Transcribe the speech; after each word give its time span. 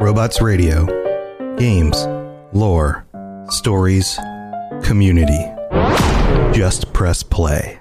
Robots 0.00 0.40
Radio. 0.40 0.86
Games, 1.56 2.06
lore, 2.52 3.04
stories, 3.48 4.16
community. 4.84 5.44
Just 6.56 6.92
press 6.92 7.24
play. 7.24 7.80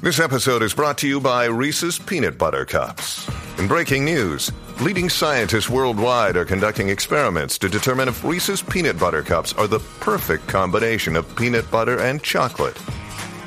This 0.00 0.18
episode 0.18 0.62
is 0.62 0.72
brought 0.72 0.96
to 0.98 1.06
you 1.06 1.20
by 1.20 1.44
Reese's 1.44 1.98
Peanut 1.98 2.38
Butter 2.38 2.64
Cups. 2.64 3.28
In 3.58 3.68
breaking 3.68 4.06
news, 4.06 4.50
leading 4.80 5.10
scientists 5.10 5.68
worldwide 5.68 6.38
are 6.38 6.46
conducting 6.46 6.88
experiments 6.88 7.58
to 7.58 7.68
determine 7.68 8.08
if 8.08 8.24
Reese's 8.24 8.62
Peanut 8.62 8.98
Butter 8.98 9.22
Cups 9.22 9.52
are 9.52 9.66
the 9.66 9.80
perfect 10.00 10.46
combination 10.46 11.16
of 11.16 11.36
peanut 11.36 11.70
butter 11.70 12.00
and 12.00 12.22
chocolate. 12.22 12.78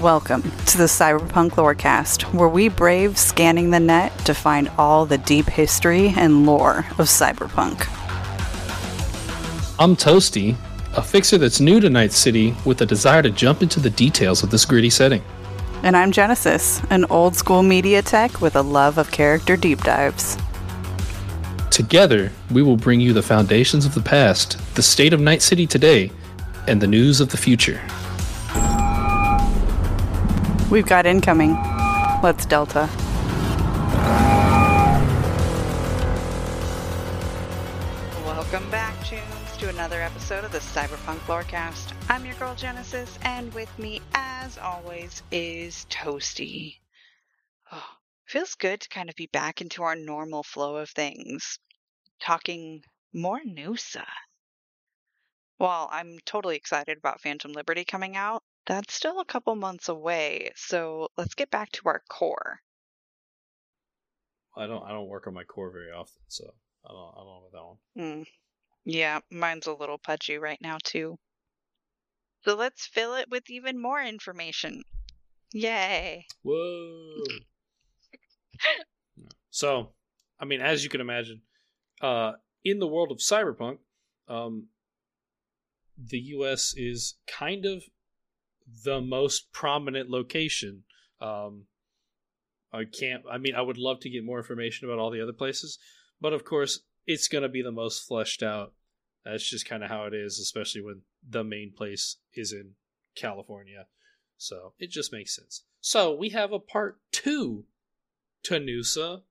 Welcome 0.00 0.42
to 0.42 0.76
the 0.76 0.84
Cyberpunk 0.84 1.50
Lorecast, 1.50 2.22
where 2.34 2.48
we 2.48 2.68
brave 2.68 3.16
scanning 3.16 3.70
the 3.70 3.78
net 3.78 4.12
to 4.24 4.34
find 4.34 4.68
all 4.76 5.06
the 5.06 5.18
deep 5.18 5.46
history 5.46 6.12
and 6.16 6.44
lore 6.44 6.78
of 6.98 7.06
cyberpunk. 7.06 7.86
I'm 9.78 9.94
Toastie, 9.94 10.56
a 10.96 11.02
fixer 11.02 11.38
that's 11.38 11.60
new 11.60 11.78
to 11.78 11.88
Night 11.88 12.10
City 12.10 12.56
with 12.64 12.82
a 12.82 12.86
desire 12.86 13.22
to 13.22 13.30
jump 13.30 13.62
into 13.62 13.78
the 13.78 13.90
details 13.90 14.42
of 14.42 14.50
this 14.50 14.64
gritty 14.64 14.90
setting. 14.90 15.22
And 15.84 15.96
I'm 15.96 16.10
Genesis, 16.10 16.82
an 16.90 17.04
old 17.04 17.36
school 17.36 17.62
media 17.62 18.02
tech 18.02 18.40
with 18.40 18.56
a 18.56 18.62
love 18.62 18.98
of 18.98 19.12
character 19.12 19.56
deep 19.56 19.82
dives. 19.82 20.36
Together, 21.70 22.32
we 22.50 22.62
will 22.62 22.76
bring 22.76 23.00
you 23.00 23.12
the 23.12 23.22
foundations 23.22 23.86
of 23.86 23.94
the 23.94 24.02
past, 24.02 24.58
the 24.74 24.82
state 24.82 25.12
of 25.12 25.20
Night 25.20 25.40
City 25.40 25.68
today, 25.68 26.10
and 26.66 26.80
the 26.80 26.88
news 26.88 27.20
of 27.20 27.28
the 27.28 27.36
future. 27.36 27.80
We've 30.70 30.86
got 30.86 31.04
incoming. 31.04 31.52
Let's 32.22 32.46
Delta. 32.46 32.88
Welcome 38.24 38.70
back, 38.70 38.94
tunes, 39.04 39.56
to 39.58 39.68
another 39.68 40.00
episode 40.00 40.42
of 40.42 40.52
the 40.52 40.58
Cyberpunk 40.58 41.18
Lorecast. 41.26 41.92
I'm 42.08 42.24
your 42.24 42.34
girl 42.36 42.54
Genesis, 42.54 43.18
and 43.22 43.52
with 43.52 43.78
me, 43.78 44.00
as 44.14 44.56
always, 44.56 45.22
is 45.30 45.86
Toastie. 45.90 46.76
Oh, 47.70 47.84
feels 48.24 48.54
good 48.54 48.80
to 48.80 48.88
kind 48.88 49.10
of 49.10 49.16
be 49.16 49.26
back 49.26 49.60
into 49.60 49.82
our 49.82 49.94
normal 49.94 50.42
flow 50.42 50.76
of 50.76 50.88
things, 50.88 51.58
talking 52.20 52.82
more 53.12 53.40
NUSA. 53.46 54.06
While 55.58 55.90
I'm 55.92 56.18
totally 56.24 56.56
excited 56.56 56.96
about 56.96 57.20
Phantom 57.20 57.52
Liberty 57.52 57.84
coming 57.84 58.16
out, 58.16 58.42
that's 58.66 58.94
still 58.94 59.20
a 59.20 59.24
couple 59.24 59.54
months 59.56 59.88
away, 59.88 60.50
so 60.56 61.08
let's 61.16 61.34
get 61.34 61.50
back 61.50 61.70
to 61.72 61.82
our 61.86 62.02
core. 62.08 62.60
I 64.56 64.66
don't 64.66 64.84
I 64.84 64.90
don't 64.90 65.08
work 65.08 65.26
on 65.26 65.34
my 65.34 65.44
core 65.44 65.70
very 65.70 65.90
often, 65.90 66.22
so 66.28 66.44
I 66.84 66.92
don't 66.92 67.14
I 67.14 67.18
don't 67.18 67.26
know 67.26 67.42
about 67.48 67.52
that 67.52 68.02
one. 68.02 68.22
Mm. 68.22 68.26
Yeah, 68.84 69.20
mine's 69.30 69.66
a 69.66 69.72
little 69.72 69.98
pudgy 69.98 70.38
right 70.38 70.60
now 70.60 70.78
too. 70.82 71.18
So 72.44 72.54
let's 72.54 72.86
fill 72.86 73.14
it 73.14 73.30
with 73.30 73.48
even 73.48 73.80
more 73.80 74.02
information. 74.02 74.82
Yay! 75.52 76.26
Whoa. 76.42 77.22
so, 79.50 79.90
I 80.38 80.44
mean, 80.44 80.60
as 80.60 80.84
you 80.84 80.90
can 80.90 81.00
imagine, 81.00 81.40
uh, 82.02 82.32
in 82.64 82.80
the 82.80 82.86
world 82.86 83.10
of 83.10 83.18
cyberpunk, 83.18 83.78
um, 84.28 84.66
the 85.96 86.18
U.S. 86.18 86.74
is 86.76 87.14
kind 87.26 87.64
of 87.64 87.84
the 88.84 89.00
most 89.00 89.52
prominent 89.52 90.10
location. 90.10 90.84
Um, 91.20 91.64
I 92.72 92.84
can't. 92.84 93.22
I 93.30 93.38
mean, 93.38 93.54
I 93.54 93.62
would 93.62 93.78
love 93.78 94.00
to 94.00 94.10
get 94.10 94.24
more 94.24 94.38
information 94.38 94.88
about 94.88 94.98
all 94.98 95.10
the 95.10 95.22
other 95.22 95.32
places, 95.32 95.78
but 96.20 96.32
of 96.32 96.44
course, 96.44 96.80
it's 97.06 97.28
going 97.28 97.42
to 97.42 97.48
be 97.48 97.62
the 97.62 97.72
most 97.72 98.06
fleshed 98.06 98.42
out. 98.42 98.72
That's 99.24 99.48
just 99.48 99.68
kind 99.68 99.82
of 99.82 99.90
how 99.90 100.04
it 100.04 100.14
is, 100.14 100.38
especially 100.38 100.82
when 100.82 101.02
the 101.26 101.44
main 101.44 101.72
place 101.74 102.16
is 102.34 102.52
in 102.52 102.72
California. 103.16 103.86
So 104.36 104.74
it 104.78 104.90
just 104.90 105.12
makes 105.12 105.34
sense. 105.34 105.64
So 105.80 106.14
we 106.14 106.30
have 106.30 106.52
a 106.52 106.58
part 106.58 106.98
two 107.12 107.64
to 108.44 108.54
NUSA 108.54 109.22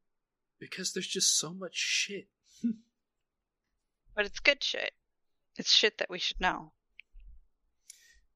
because 0.59 0.93
there's 0.93 1.07
just 1.07 1.37
so 1.37 1.53
much 1.53 1.75
shit. 1.75 2.27
But 4.15 4.25
it's 4.25 4.39
good 4.39 4.63
shit. 4.63 4.91
It's 5.57 5.71
shit 5.71 5.97
that 5.97 6.09
we 6.09 6.19
should 6.19 6.39
know. 6.39 6.73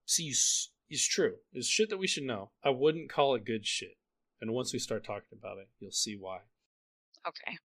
See, 0.06 0.32
s- 0.32 0.70
it's 0.90 1.08
true. 1.08 1.36
It's 1.54 1.68
shit 1.68 1.90
that 1.90 1.98
we 1.98 2.08
should 2.08 2.24
know. 2.24 2.52
I 2.64 2.70
wouldn't 2.70 3.12
call 3.12 3.36
it 3.36 3.46
good 3.46 3.66
shit. 3.66 3.98
And 4.40 4.54
once 4.54 4.72
we 4.72 4.80
start 4.80 5.04
talking 5.04 5.38
about 5.38 5.58
it, 5.58 5.68
you'll 5.80 5.92
see 5.92 6.16
why. 6.20 6.40
Okay. 7.28 7.58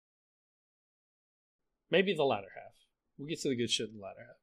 Maybe 1.90 2.14
the 2.14 2.24
latter 2.24 2.48
half. 2.56 2.72
We'll 3.18 3.28
get 3.28 3.40
to 3.42 3.50
the 3.50 3.56
good 3.56 3.70
shit 3.70 3.90
in 3.90 3.96
the 3.96 4.02
latter 4.02 4.20
half. 4.26 4.36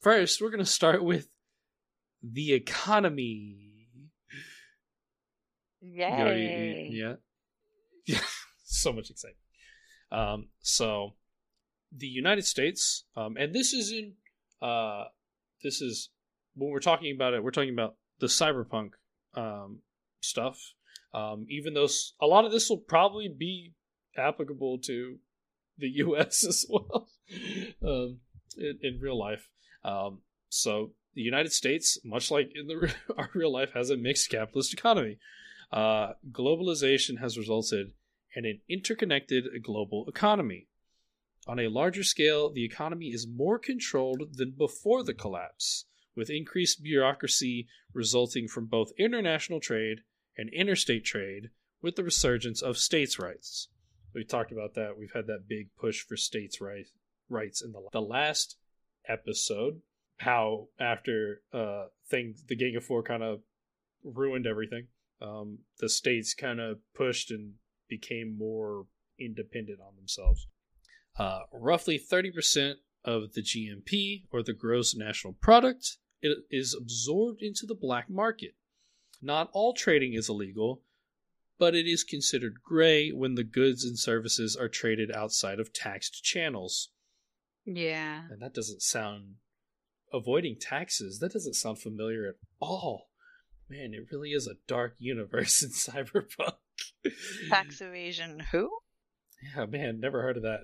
First, 0.00 0.40
we're 0.40 0.50
going 0.50 0.64
to 0.64 0.66
start 0.70 1.04
with 1.04 1.28
the 2.22 2.52
economy. 2.54 3.88
Yay! 5.80 6.88
You 6.90 7.04
know, 7.04 7.16
yeah. 8.06 8.18
so 8.64 8.92
much 8.92 9.10
excitement. 9.10 9.38
Um, 10.10 10.48
so, 10.60 11.14
the 11.94 12.06
United 12.06 12.46
States, 12.46 13.04
um, 13.16 13.36
and 13.38 13.54
this 13.54 13.72
is 13.72 13.92
in, 13.92 14.14
uh, 14.62 15.04
this 15.62 15.82
is 15.82 16.10
when 16.54 16.70
we're 16.70 16.80
talking 16.80 17.14
about 17.14 17.34
it, 17.34 17.44
we're 17.44 17.50
talking 17.50 17.72
about 17.72 17.96
the 18.20 18.26
cyberpunk 18.26 18.90
um, 19.34 19.80
stuff. 20.20 20.58
Um, 21.12 21.46
even 21.48 21.74
though 21.74 21.88
a 22.20 22.26
lot 22.26 22.44
of 22.44 22.52
this 22.52 22.68
will 22.68 22.78
probably 22.78 23.28
be 23.28 23.72
applicable 24.16 24.78
to 24.84 25.18
the 25.78 25.88
U.S. 25.96 26.44
as 26.44 26.66
well 26.68 27.08
um, 27.86 28.18
in, 28.56 28.78
in 28.82 29.00
real 29.00 29.18
life. 29.18 29.48
Um, 29.84 30.20
so 30.48 30.92
the 31.14 31.22
United 31.22 31.52
States, 31.52 31.98
much 32.04 32.30
like 32.30 32.50
in 32.54 32.66
the 32.66 32.92
our 33.16 33.30
real 33.34 33.52
life, 33.52 33.72
has 33.74 33.90
a 33.90 33.96
mixed 33.96 34.30
capitalist 34.30 34.72
economy. 34.72 35.18
Uh, 35.72 36.12
globalization 36.30 37.18
has 37.20 37.38
resulted 37.38 37.92
in 38.36 38.44
an 38.44 38.60
interconnected 38.68 39.44
global 39.62 40.04
economy. 40.08 40.68
On 41.46 41.58
a 41.58 41.68
larger 41.68 42.04
scale, 42.04 42.50
the 42.50 42.64
economy 42.64 43.08
is 43.08 43.26
more 43.26 43.58
controlled 43.58 44.22
than 44.36 44.54
before 44.56 45.02
the 45.02 45.14
collapse, 45.14 45.84
with 46.16 46.30
increased 46.30 46.82
bureaucracy 46.82 47.66
resulting 47.92 48.48
from 48.48 48.66
both 48.66 48.92
international 48.98 49.60
trade 49.60 50.00
and 50.36 50.50
interstate 50.52 51.04
trade, 51.04 51.50
with 51.80 51.96
the 51.96 52.02
resurgence 52.02 52.62
of 52.62 52.78
states' 52.78 53.18
rights. 53.18 53.68
We 54.14 54.24
talked 54.24 54.52
about 54.52 54.74
that. 54.74 54.96
We've 54.98 55.12
had 55.12 55.26
that 55.26 55.48
big 55.48 55.68
push 55.78 56.00
for 56.00 56.16
states' 56.16 56.60
right, 56.60 56.86
rights 57.28 57.62
in 57.62 57.72
the, 57.72 57.80
the 57.92 58.00
last 58.00 58.56
episode. 59.06 59.82
How 60.18 60.68
after 60.80 61.42
uh, 61.52 61.86
things, 62.08 62.42
the 62.48 62.56
Gang 62.56 62.74
of 62.76 62.84
Four 62.84 63.02
kind 63.02 63.22
of 63.22 63.40
ruined 64.02 64.46
everything. 64.46 64.86
Um, 65.20 65.58
the 65.78 65.88
states 65.88 66.34
kind 66.34 66.60
of 66.60 66.78
pushed 66.94 67.30
and 67.30 67.54
became 67.88 68.36
more 68.38 68.86
independent 69.18 69.80
on 69.80 69.96
themselves. 69.96 70.46
Uh, 71.18 71.40
roughly 71.52 71.98
30% 71.98 72.74
of 73.04 73.34
the 73.34 73.42
GNP, 73.42 74.24
or 74.32 74.42
the 74.42 74.54
gross 74.54 74.96
national 74.96 75.34
product, 75.34 75.98
it 76.24 76.38
is 76.50 76.74
absorbed 76.74 77.42
into 77.42 77.66
the 77.66 77.74
black 77.74 78.08
market. 78.08 78.54
Not 79.20 79.50
all 79.52 79.74
trading 79.74 80.14
is 80.14 80.28
illegal, 80.28 80.82
but 81.58 81.74
it 81.74 81.86
is 81.86 82.02
considered 82.02 82.62
gray 82.64 83.10
when 83.10 83.34
the 83.34 83.44
goods 83.44 83.84
and 83.84 83.98
services 83.98 84.56
are 84.56 84.68
traded 84.68 85.12
outside 85.12 85.60
of 85.60 85.72
taxed 85.72 86.24
channels. 86.24 86.90
Yeah. 87.64 88.22
And 88.30 88.40
that 88.42 88.54
doesn't 88.54 88.82
sound 88.82 89.34
avoiding 90.12 90.56
taxes. 90.58 91.18
That 91.18 91.32
doesn't 91.32 91.54
sound 91.54 91.78
familiar 91.78 92.26
at 92.26 92.34
all. 92.58 93.10
Man, 93.68 93.94
it 93.94 94.06
really 94.10 94.30
is 94.30 94.46
a 94.46 94.56
dark 94.66 94.94
universe 94.98 95.62
in 95.62 95.70
cyberpunk. 95.70 96.54
Tax 97.48 97.80
evasion, 97.80 98.40
who? 98.50 98.70
Yeah, 99.54 99.66
man, 99.66 100.00
never 100.00 100.22
heard 100.22 100.38
of 100.38 100.44
that. 100.44 100.60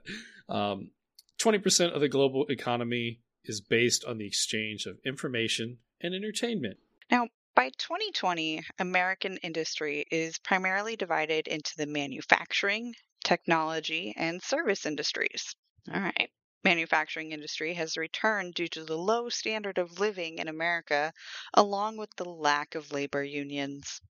Um, 0.49 0.91
20% 1.39 1.95
of 1.95 2.01
the 2.01 2.09
global 2.09 2.47
economy 2.49 3.21
is 3.45 3.61
based 3.61 4.05
on 4.05 4.19
the 4.19 4.27
exchange 4.27 4.87
of 4.87 4.99
information 5.05 5.79
and 6.01 6.15
entertainment. 6.15 6.79
Now, 7.11 7.29
by 7.55 7.71
2020, 7.71 8.65
American 8.79 9.37
industry 9.39 10.05
is 10.11 10.39
primarily 10.39 10.97
divided 10.97 11.49
into 11.49 11.77
the 11.77 11.87
manufacturing, 11.87 12.95
technology, 13.25 14.15
and 14.17 14.43
service 14.43 14.87
industries. 14.87 15.55
All 15.93 16.01
right. 16.01 16.31
Manufacturing 16.63 17.33
industry 17.33 17.75
has 17.75 17.97
returned 17.97 18.55
due 18.55 18.69
to 18.69 18.85
the 18.85 18.99
low 18.99 19.29
standard 19.29 19.79
of 19.79 19.99
living 19.99 20.39
in 20.39 20.47
America, 20.47 21.13
along 21.55 21.97
with 21.97 22.11
the 22.17 22.29
lack 22.29 22.75
of 22.75 22.93
labor 22.93 23.25
unions. 23.25 24.01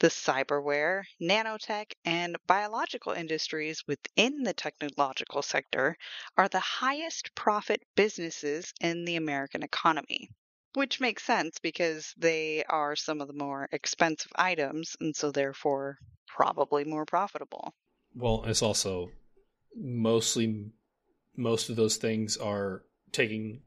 The 0.00 0.08
cyberware, 0.08 1.04
nanotech, 1.20 1.92
and 2.04 2.36
biological 2.46 3.12
industries 3.12 3.86
within 3.86 4.42
the 4.42 4.54
technological 4.54 5.42
sector 5.42 5.96
are 6.36 6.48
the 6.48 6.60
highest 6.60 7.34
profit 7.34 7.82
businesses 7.94 8.72
in 8.80 9.04
the 9.04 9.16
American 9.16 9.62
economy. 9.62 10.30
Which 10.74 11.00
makes 11.00 11.24
sense 11.24 11.58
because 11.58 12.12
they 12.18 12.64
are 12.64 12.96
some 12.96 13.20
of 13.20 13.28
the 13.28 13.32
more 13.32 13.68
expensive 13.72 14.32
items 14.34 14.96
and 15.00 15.16
so 15.16 15.30
therefore 15.30 15.98
probably 16.26 16.84
more 16.84 17.06
profitable. 17.06 17.72
Well, 18.14 18.44
it's 18.46 18.62
also 18.62 19.10
mostly 19.74 20.70
most 21.36 21.68
of 21.68 21.76
those 21.76 21.96
things 21.96 22.36
are 22.36 22.82
taken 23.12 23.62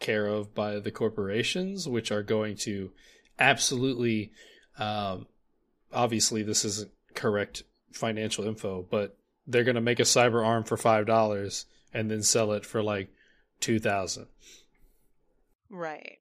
care 0.00 0.26
of 0.26 0.54
by 0.54 0.80
the 0.80 0.90
corporations, 0.90 1.88
which 1.88 2.10
are 2.10 2.22
going 2.22 2.56
to 2.56 2.92
absolutely, 3.38 4.32
um, 4.78 5.26
obviously, 5.92 6.42
this 6.42 6.64
isn't 6.64 6.90
correct 7.14 7.62
financial 7.92 8.44
info, 8.44 8.86
but 8.88 9.16
they're 9.46 9.64
going 9.64 9.74
to 9.74 9.80
make 9.80 10.00
a 10.00 10.04
cyber 10.04 10.44
arm 10.44 10.64
for 10.64 10.76
five 10.76 11.06
dollars 11.06 11.66
and 11.92 12.10
then 12.10 12.22
sell 12.22 12.52
it 12.52 12.64
for 12.64 12.82
like 12.82 13.10
two 13.60 13.78
thousand. 13.78 14.26
Right. 15.68 16.18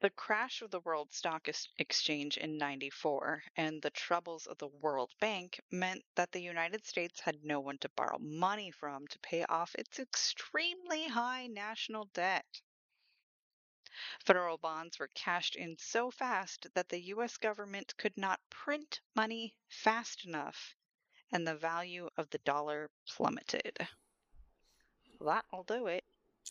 The 0.00 0.10
crash 0.10 0.62
of 0.62 0.72
the 0.72 0.80
World 0.80 1.12
Stock 1.12 1.48
Exchange 1.78 2.36
in 2.36 2.58
94 2.58 3.44
and 3.56 3.80
the 3.80 3.90
troubles 3.90 4.46
of 4.46 4.58
the 4.58 4.66
World 4.66 5.12
Bank 5.20 5.60
meant 5.70 6.02
that 6.16 6.32
the 6.32 6.42
United 6.42 6.84
States 6.84 7.20
had 7.20 7.44
no 7.44 7.60
one 7.60 7.78
to 7.78 7.88
borrow 7.90 8.18
money 8.18 8.72
from 8.72 9.06
to 9.06 9.18
pay 9.20 9.44
off 9.44 9.76
its 9.76 10.00
extremely 10.00 11.06
high 11.06 11.46
national 11.46 12.06
debt. 12.14 12.62
Federal 14.24 14.58
bonds 14.58 14.98
were 14.98 15.10
cashed 15.14 15.56
in 15.56 15.76
so 15.78 16.10
fast 16.10 16.66
that 16.74 16.88
the 16.88 17.00
U.S. 17.00 17.36
government 17.36 17.94
could 17.96 18.16
not 18.16 18.40
print 18.50 19.00
money 19.14 19.54
fast 19.68 20.24
enough, 20.24 20.74
and 21.30 21.46
the 21.46 21.54
value 21.54 22.08
of 22.16 22.30
the 22.30 22.38
dollar 22.38 22.90
plummeted. 23.06 23.88
That'll 25.20 25.64
do 25.64 25.86
it. 25.86 26.04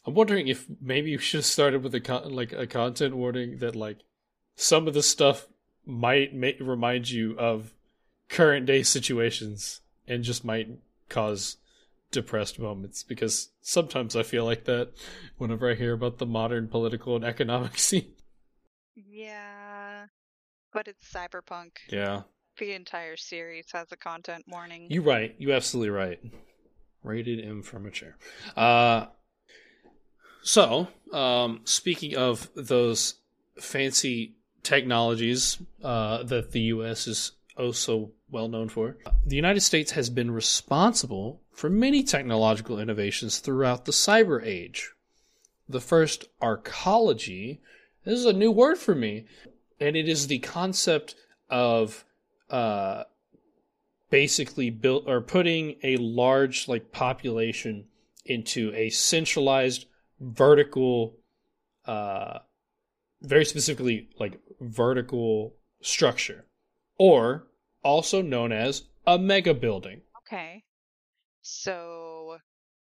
I'm 0.06 0.14
wondering 0.14 0.48
if 0.48 0.68
maybe 0.80 1.12
you 1.12 1.18
should 1.18 1.40
have 1.40 1.46
started 1.46 1.84
with 1.84 1.94
a 1.94 2.00
con- 2.00 2.32
like 2.32 2.54
a 2.54 2.66
content 2.66 3.16
warning 3.16 3.58
that 3.58 3.76
like 3.76 4.00
some 4.56 4.88
of 4.88 4.94
the 4.94 5.04
stuff 5.04 5.48
might 5.86 6.32
remind 6.62 7.10
you 7.10 7.38
of 7.38 7.74
current 8.30 8.66
day 8.66 8.84
situations 8.84 9.82
and 10.08 10.24
just 10.24 10.46
might 10.46 10.70
cause 11.10 11.58
depressed 12.12 12.60
moments 12.60 13.04
because 13.04 13.50
sometimes 13.62 14.16
I 14.16 14.24
feel 14.24 14.46
like 14.46 14.66
that 14.66 14.92
whenever 15.38 15.70
I 15.70 15.76
hear 15.76 15.94
about 15.94 16.18
the 16.18 16.26
modern 16.26 16.68
political 16.68 17.16
and 17.16 17.26
economic 17.26 17.78
scene. 17.78 18.14
Yeah, 18.96 20.06
but 20.74 20.88
it's 20.88 21.12
cyberpunk. 21.12 21.72
Yeah. 21.90 22.24
The 22.58 22.74
entire 22.74 23.18
series 23.18 23.68
has 23.72 23.88
a 23.92 23.98
content 23.98 24.46
warning. 24.48 24.88
You're 24.90 25.04
right. 25.04 25.34
You 25.38 25.54
absolutely 25.54 25.90
right. 25.90 26.20
Rated 27.04 27.44
M 27.44 27.64
for 27.64 27.80
mature. 27.80 28.16
Uh 28.56 29.06
so, 30.44 30.88
um, 31.14 31.62
speaking 31.66 32.16
of 32.16 32.50
those 32.56 33.16
fancy 33.60 34.36
technologies 34.64 35.60
uh, 35.84 36.24
that 36.24 36.52
the 36.52 36.62
U.S. 36.62 37.08
is 37.08 37.34
oh 37.62 37.72
so 37.72 38.12
well 38.30 38.48
known 38.48 38.68
for, 38.68 38.98
the 39.26 39.36
United 39.36 39.62
States 39.62 39.92
has 39.92 40.10
been 40.10 40.32
responsible 40.32 41.42
for 41.52 41.70
many 41.70 42.02
technological 42.02 42.80
innovations 42.80 43.38
throughout 43.38 43.86
the 43.86 43.92
cyber 43.92 44.44
age. 44.44 44.92
The 45.70 45.80
first, 45.80 46.26
arcology, 46.42 47.60
this 48.04 48.18
is 48.18 48.26
a 48.26 48.34
new 48.34 48.52
word 48.52 48.78
for 48.78 48.96
me, 48.96 49.26
and 49.80 49.96
it 49.96 50.10
is 50.10 50.28
the 50.28 50.40
concept 50.40 51.16
of 51.50 52.04
uh, 52.50 53.04
basically 54.10 54.72
built 54.72 55.04
or 55.08 55.22
putting 55.22 55.76
a 55.84 55.98
large 55.98 56.68
like 56.68 56.92
population 56.92 57.86
into 58.26 58.74
a 58.76 58.90
centralized 58.90 59.86
vertical 60.20 61.16
uh 61.86 62.38
very 63.24 63.44
specifically 63.44 64.08
like 64.20 64.40
vertical 64.60 65.56
structure 65.82 66.46
or 67.00 67.48
also 67.84 68.22
known 68.22 68.52
as 68.52 68.84
a 69.08 69.18
mega 69.18 69.54
building. 69.54 70.02
Okay. 70.18 70.64
So 71.42 72.38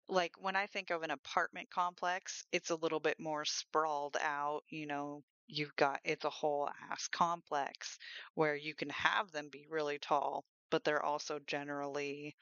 like 0.08 0.32
when 0.38 0.56
I 0.56 0.66
think 0.66 0.90
of 0.90 1.02
an 1.02 1.10
apartment 1.10 1.70
complex, 1.70 2.44
it's 2.52 2.70
a 2.70 2.76
little 2.76 3.00
bit 3.00 3.18
more 3.18 3.44
sprawled 3.44 4.16
out, 4.20 4.62
you 4.68 4.86
know, 4.86 5.22
you've 5.48 5.74
got 5.76 6.00
it's 6.04 6.24
a 6.24 6.30
whole 6.30 6.68
ass 6.90 7.08
complex 7.08 7.98
where 8.34 8.56
you 8.56 8.74
can 8.74 8.90
have 8.90 9.30
them 9.32 9.48
be 9.50 9.66
really 9.70 9.98
tall, 9.98 10.44
but 10.70 10.84
they're 10.84 11.04
also 11.04 11.38
generally 11.46 12.34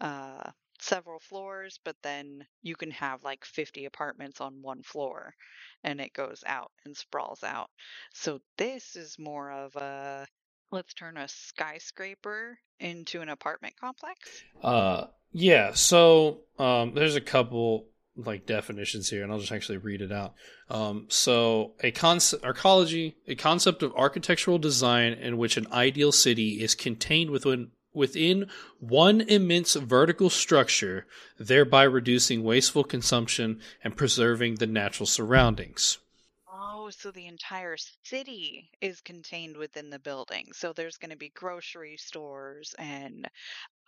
uh 0.00 0.50
several 0.80 1.20
floors, 1.20 1.80
but 1.84 1.96
then 2.02 2.46
you 2.62 2.76
can 2.76 2.90
have 2.90 3.24
like 3.24 3.44
50 3.44 3.86
apartments 3.86 4.40
on 4.40 4.62
one 4.62 4.82
floor 4.82 5.34
and 5.84 6.00
it 6.00 6.12
goes 6.12 6.42
out 6.46 6.70
and 6.84 6.96
sprawls 6.96 7.42
out. 7.42 7.70
So 8.12 8.40
this 8.58 8.96
is 8.96 9.18
more 9.18 9.50
of 9.50 9.74
a 9.76 10.26
let's 10.70 10.94
turn 10.94 11.16
a 11.16 11.28
skyscraper 11.28 12.58
into 12.80 13.20
an 13.20 13.28
apartment 13.28 13.74
complex. 13.80 14.42
Uh 14.62 15.06
yeah, 15.32 15.72
so 15.72 16.40
um 16.58 16.94
there's 16.94 17.16
a 17.16 17.20
couple 17.20 17.86
like 18.16 18.46
definitions 18.46 19.10
here 19.10 19.22
and 19.22 19.30
I'll 19.30 19.38
just 19.38 19.52
actually 19.52 19.78
read 19.78 20.02
it 20.02 20.12
out. 20.12 20.34
Um 20.68 21.06
so 21.08 21.72
a 21.80 21.90
concept 21.90 22.44
arcology, 22.44 23.14
a 23.26 23.34
concept 23.34 23.82
of 23.82 23.94
architectural 23.94 24.58
design 24.58 25.12
in 25.12 25.38
which 25.38 25.56
an 25.56 25.66
ideal 25.72 26.12
city 26.12 26.62
is 26.62 26.74
contained 26.74 27.30
within 27.30 27.70
within 27.96 28.46
one 28.78 29.22
immense 29.22 29.74
vertical 29.74 30.28
structure, 30.28 31.06
thereby 31.38 31.82
reducing 31.82 32.44
wasteful 32.44 32.84
consumption 32.84 33.58
and 33.82 33.96
preserving 33.96 34.56
the 34.56 34.66
natural 34.66 35.06
surroundings. 35.06 35.98
Oh, 36.68 36.90
so 36.90 37.10
the 37.10 37.26
entire 37.26 37.76
city 38.02 38.70
is 38.80 39.00
contained 39.00 39.56
within 39.56 39.90
the 39.90 39.98
building. 39.98 40.46
So 40.52 40.72
there's 40.72 40.96
going 40.96 41.10
to 41.10 41.16
be 41.16 41.28
grocery 41.28 41.96
stores 41.96 42.74
and 42.78 43.28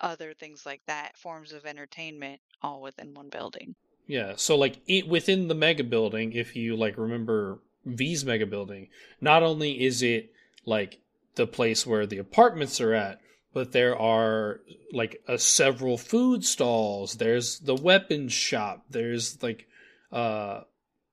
other 0.01 0.33
things 0.35 0.65
like 0.65 0.83
that, 0.87 1.17
forms 1.17 1.53
of 1.53 1.67
entertainment, 1.67 2.41
all 2.63 2.81
within 2.81 3.15
one 3.15 3.31
building. 3.31 3.75
Yeah, 4.07 4.35
so 4.37 4.57
like 4.57 4.79
it, 4.87 5.09
within 5.09 5.49
the 5.49 5.55
mega 5.55 5.83
building, 5.83 6.33
if 6.33 6.55
you 6.55 6.77
like 6.77 6.97
remember 6.97 7.59
V's 7.85 8.25
mega 8.25 8.47
building, 8.47 8.89
not 9.21 9.43
only 9.43 9.85
is 9.85 10.03
it 10.03 10.33
like 10.65 11.01
the 11.35 11.47
place 11.47 11.87
where 11.87 12.07
the 12.07 12.19
apartments 12.19 12.81
are 12.81 12.95
at, 12.95 13.21
but 13.53 13.73
there 13.73 13.99
are 13.99 14.61
like 14.93 15.21
a, 15.27 15.39
several 15.39 15.99
food 15.99 16.45
stalls. 16.45 17.17
There's 17.17 17.59
the 17.59 17.75
weapons 17.75 18.33
shop. 18.33 18.85
There's 18.89 19.43
like, 19.43 19.67
uh, 20.13 20.61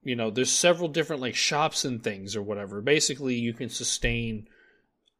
you 0.06 0.16
know, 0.16 0.30
there's 0.30 0.52
several 0.52 0.88
different 0.88 1.22
like 1.22 1.36
shops 1.36 1.84
and 1.84 2.02
things 2.02 2.36
or 2.36 2.42
whatever. 2.42 2.80
Basically, 2.80 3.36
you 3.36 3.54
can 3.54 3.70
sustain 3.70 4.48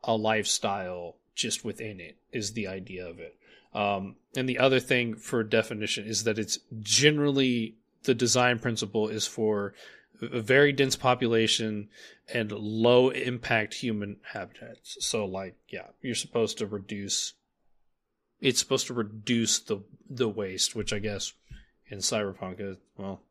a 0.04 0.16
lifestyle 0.16 1.18
just 1.34 1.66
within 1.66 2.00
it. 2.00 2.18
Is 2.32 2.54
the 2.54 2.68
idea 2.68 3.06
of 3.06 3.20
it. 3.20 3.36
Um, 3.74 4.16
and 4.38 4.48
the 4.48 4.60
other 4.60 4.80
thing 4.80 5.16
for 5.16 5.44
definition 5.44 6.06
is 6.06 6.24
that 6.24 6.40
it's 6.40 6.60
generally 6.82 7.76
the 8.04 8.14
design 8.14 8.60
principle 8.60 9.10
is 9.10 9.28
for 9.28 9.74
a 10.22 10.40
very 10.40 10.72
dense 10.72 10.96
population 10.96 11.90
and 12.34 12.52
low 12.54 13.10
impact 13.10 13.74
human 13.74 14.18
habitats. 14.32 14.98
So 15.02 15.26
like, 15.26 15.56
yeah, 15.68 15.88
you're 16.02 16.16
supposed 16.16 16.58
to 16.60 16.68
reduce 16.68 17.34
it's 18.42 18.60
supposed 18.60 18.88
to 18.88 18.94
reduce 18.94 19.60
the 19.60 19.82
the 20.10 20.30
waste, 20.30 20.76
which 20.76 20.94
I 20.94 21.00
guess 21.00 21.34
in 21.90 22.00
Cyberpunk 22.00 22.60
is 22.60 22.78
well, 22.98 23.22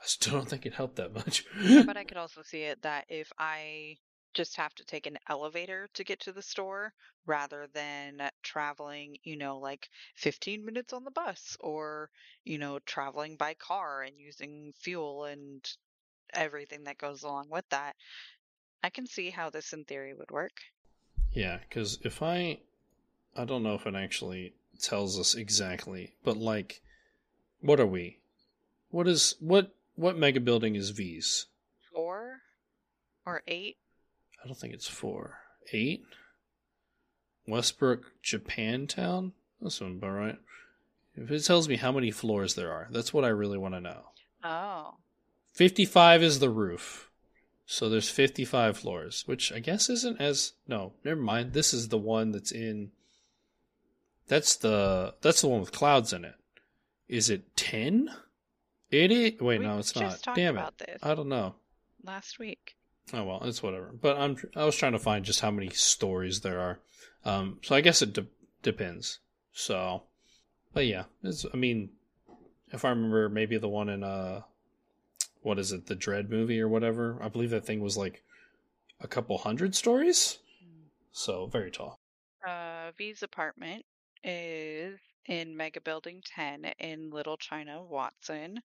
I 0.00 0.06
still 0.06 0.32
don't 0.34 0.48
think 0.48 0.66
it 0.66 0.74
helped 0.74 0.96
that 0.96 1.14
much. 1.14 1.44
but 1.86 1.96
I 1.96 2.04
could 2.08 2.16
also 2.16 2.42
see 2.42 2.62
it 2.62 2.82
that 2.82 3.04
if 3.08 3.30
I 3.38 3.98
just 4.32 4.56
have 4.56 4.74
to 4.76 4.84
take 4.84 5.06
an 5.06 5.18
elevator 5.28 5.88
to 5.94 6.04
get 6.04 6.20
to 6.20 6.32
the 6.32 6.42
store 6.42 6.92
rather 7.26 7.66
than 7.74 8.22
traveling, 8.42 9.16
you 9.24 9.36
know, 9.36 9.58
like 9.58 9.88
15 10.16 10.64
minutes 10.64 10.92
on 10.92 11.04
the 11.04 11.10
bus 11.10 11.56
or, 11.60 12.10
you 12.44 12.58
know, 12.58 12.78
traveling 12.86 13.36
by 13.36 13.54
car 13.54 14.02
and 14.02 14.18
using 14.18 14.72
fuel 14.78 15.24
and 15.24 15.68
everything 16.32 16.84
that 16.84 16.98
goes 16.98 17.22
along 17.22 17.48
with 17.50 17.68
that. 17.70 17.96
I 18.82 18.88
can 18.90 19.06
see 19.06 19.30
how 19.30 19.50
this 19.50 19.72
in 19.72 19.84
theory 19.84 20.14
would 20.14 20.30
work. 20.30 20.62
Yeah, 21.32 21.58
because 21.68 21.98
if 22.02 22.22
I, 22.22 22.60
I 23.36 23.44
don't 23.44 23.62
know 23.62 23.74
if 23.74 23.86
it 23.86 23.94
actually 23.94 24.54
tells 24.80 25.18
us 25.18 25.34
exactly, 25.34 26.14
but 26.24 26.36
like, 26.36 26.82
what 27.60 27.80
are 27.80 27.86
we? 27.86 28.18
What 28.90 29.06
is 29.06 29.34
what 29.38 29.74
what 30.00 30.16
mega 30.16 30.40
building 30.40 30.76
is 30.76 30.90
V's? 30.90 31.46
Four 31.92 32.40
or 33.26 33.42
eight? 33.46 33.76
I 34.42 34.46
don't 34.46 34.56
think 34.56 34.72
it's 34.72 34.88
four. 34.88 35.38
Eight. 35.72 36.04
Westbrook, 37.46 38.04
Japantown. 38.24 39.32
That 39.60 39.70
sounds 39.70 39.98
about 39.98 40.12
right. 40.12 40.38
If 41.16 41.30
it 41.30 41.44
tells 41.44 41.68
me 41.68 41.76
how 41.76 41.92
many 41.92 42.10
floors 42.10 42.54
there 42.54 42.72
are, 42.72 42.88
that's 42.90 43.12
what 43.12 43.24
I 43.24 43.28
really 43.28 43.58
want 43.58 43.74
to 43.74 43.80
know. 43.80 44.02
Oh. 44.42 44.94
55 45.52 46.22
is 46.22 46.38
the 46.38 46.48
roof. 46.48 47.10
So 47.66 47.88
there's 47.88 48.08
55 48.08 48.78
floors, 48.78 49.24
which 49.26 49.52
I 49.52 49.58
guess 49.58 49.90
isn't 49.90 50.20
as 50.20 50.54
no, 50.66 50.94
never 51.04 51.20
mind. 51.20 51.52
This 51.52 51.74
is 51.74 51.88
the 51.88 51.98
one 51.98 52.32
that's 52.32 52.50
in 52.50 52.90
That's 54.28 54.56
the 54.56 55.14
that's 55.20 55.42
the 55.42 55.48
one 55.48 55.60
with 55.60 55.72
clouds 55.72 56.12
in 56.12 56.24
it. 56.24 56.34
Is 57.06 57.28
it 57.28 57.56
10? 57.56 58.10
It 58.90 59.12
is 59.12 59.40
Wait, 59.40 59.60
We 59.60 59.66
no, 59.66 59.78
it's 59.78 59.94
not. 59.94 60.20
Damn 60.34 60.56
about 60.56 60.74
it. 60.80 60.86
this. 60.86 60.98
I 61.02 61.14
don't 61.14 61.28
know. 61.28 61.54
Last 62.02 62.38
week. 62.38 62.76
Oh 63.12 63.24
well, 63.24 63.40
it's 63.44 63.62
whatever. 63.62 63.92
But 64.00 64.16
I'm 64.18 64.36
I 64.56 64.64
was 64.64 64.76
trying 64.76 64.92
to 64.92 64.98
find 64.98 65.24
just 65.24 65.40
how 65.40 65.50
many 65.50 65.70
stories 65.70 66.40
there 66.40 66.60
are. 66.60 66.78
Um, 67.24 67.58
so 67.62 67.74
I 67.74 67.80
guess 67.80 68.02
it 68.02 68.12
de- 68.12 68.26
depends. 68.62 69.18
So, 69.52 70.02
but 70.72 70.86
yeah, 70.86 71.04
it's. 71.22 71.44
I 71.52 71.56
mean, 71.56 71.90
if 72.72 72.84
I 72.84 72.90
remember, 72.90 73.28
maybe 73.28 73.58
the 73.58 73.68
one 73.68 73.88
in 73.88 74.02
uh, 74.02 74.42
what 75.42 75.58
is 75.58 75.72
it, 75.72 75.86
the 75.86 75.94
Dread 75.94 76.30
movie 76.30 76.60
or 76.60 76.68
whatever? 76.68 77.18
I 77.22 77.28
believe 77.28 77.50
that 77.50 77.66
thing 77.66 77.80
was 77.80 77.96
like 77.96 78.22
a 79.00 79.08
couple 79.08 79.38
hundred 79.38 79.74
stories. 79.74 80.38
So 81.12 81.46
very 81.46 81.70
tall. 81.70 81.98
Uh, 82.46 82.92
V's 82.96 83.22
apartment 83.22 83.84
is 84.22 84.98
in 85.26 85.56
Mega 85.56 85.80
Building 85.80 86.22
10 86.24 86.72
in 86.78 87.10
Little 87.10 87.36
China, 87.36 87.82
Watson. 87.82 88.60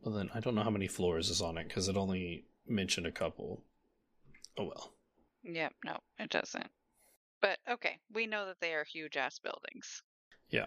Well, 0.00 0.14
then 0.14 0.30
I 0.34 0.40
don't 0.40 0.54
know 0.54 0.62
how 0.62 0.70
many 0.70 0.86
floors 0.86 1.30
is 1.30 1.42
on 1.42 1.58
it 1.58 1.68
because 1.68 1.88
it 1.88 1.96
only 1.96 2.44
mentioned 2.66 3.06
a 3.06 3.12
couple. 3.12 3.62
Oh 4.56 4.64
well. 4.64 4.92
Yep, 5.42 5.72
no, 5.84 5.98
it 6.18 6.30
doesn't. 6.30 6.68
But 7.40 7.58
okay, 7.70 7.98
we 8.12 8.26
know 8.26 8.46
that 8.46 8.60
they 8.60 8.74
are 8.74 8.84
huge 8.84 9.16
ass 9.16 9.38
buildings. 9.38 10.02
Yeah. 10.50 10.66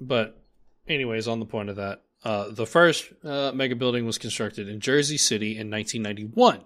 But, 0.00 0.38
anyways, 0.86 1.28
on 1.28 1.40
the 1.40 1.46
point 1.46 1.70
of 1.70 1.76
that, 1.76 2.02
uh, 2.24 2.50
the 2.50 2.66
first 2.66 3.12
uh, 3.24 3.52
mega 3.54 3.76
building 3.76 4.06
was 4.06 4.18
constructed 4.18 4.68
in 4.68 4.80
Jersey 4.80 5.16
City 5.16 5.52
in 5.58 5.70
1991. 5.70 6.62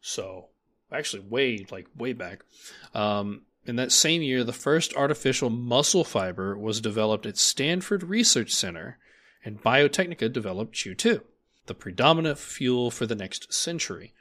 So, 0.00 0.46
actually, 0.92 1.20
way 1.28 1.66
like 1.70 1.86
way 1.96 2.12
back. 2.12 2.42
Um, 2.94 3.42
in 3.70 3.76
that 3.76 3.92
same 3.92 4.20
year, 4.20 4.42
the 4.42 4.52
first 4.52 4.92
artificial 4.96 5.48
muscle 5.48 6.02
fiber 6.02 6.58
was 6.58 6.80
developed 6.80 7.24
at 7.24 7.38
Stanford 7.38 8.02
Research 8.02 8.50
Center, 8.50 8.98
and 9.44 9.62
Biotechnica 9.62 10.32
developed 10.32 10.74
CHOOH2, 10.74 11.20
the 11.66 11.74
predominant 11.74 12.36
fuel 12.36 12.90
for 12.90 13.06
the 13.06 13.14
next 13.14 13.54
century. 13.54 14.12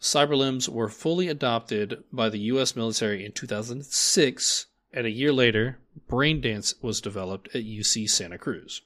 Cyberlimbs 0.00 0.68
were 0.68 0.88
fully 0.88 1.26
adopted 1.26 2.04
by 2.12 2.28
the 2.28 2.38
U.S. 2.54 2.76
military 2.76 3.26
in 3.26 3.32
2006, 3.32 4.66
and 4.92 5.06
a 5.06 5.10
year 5.10 5.32
later, 5.32 5.80
Braindance 6.08 6.80
was 6.80 7.00
developed 7.00 7.48
at 7.48 7.64
UC 7.64 8.08
Santa 8.08 8.38
Cruz. 8.38 8.82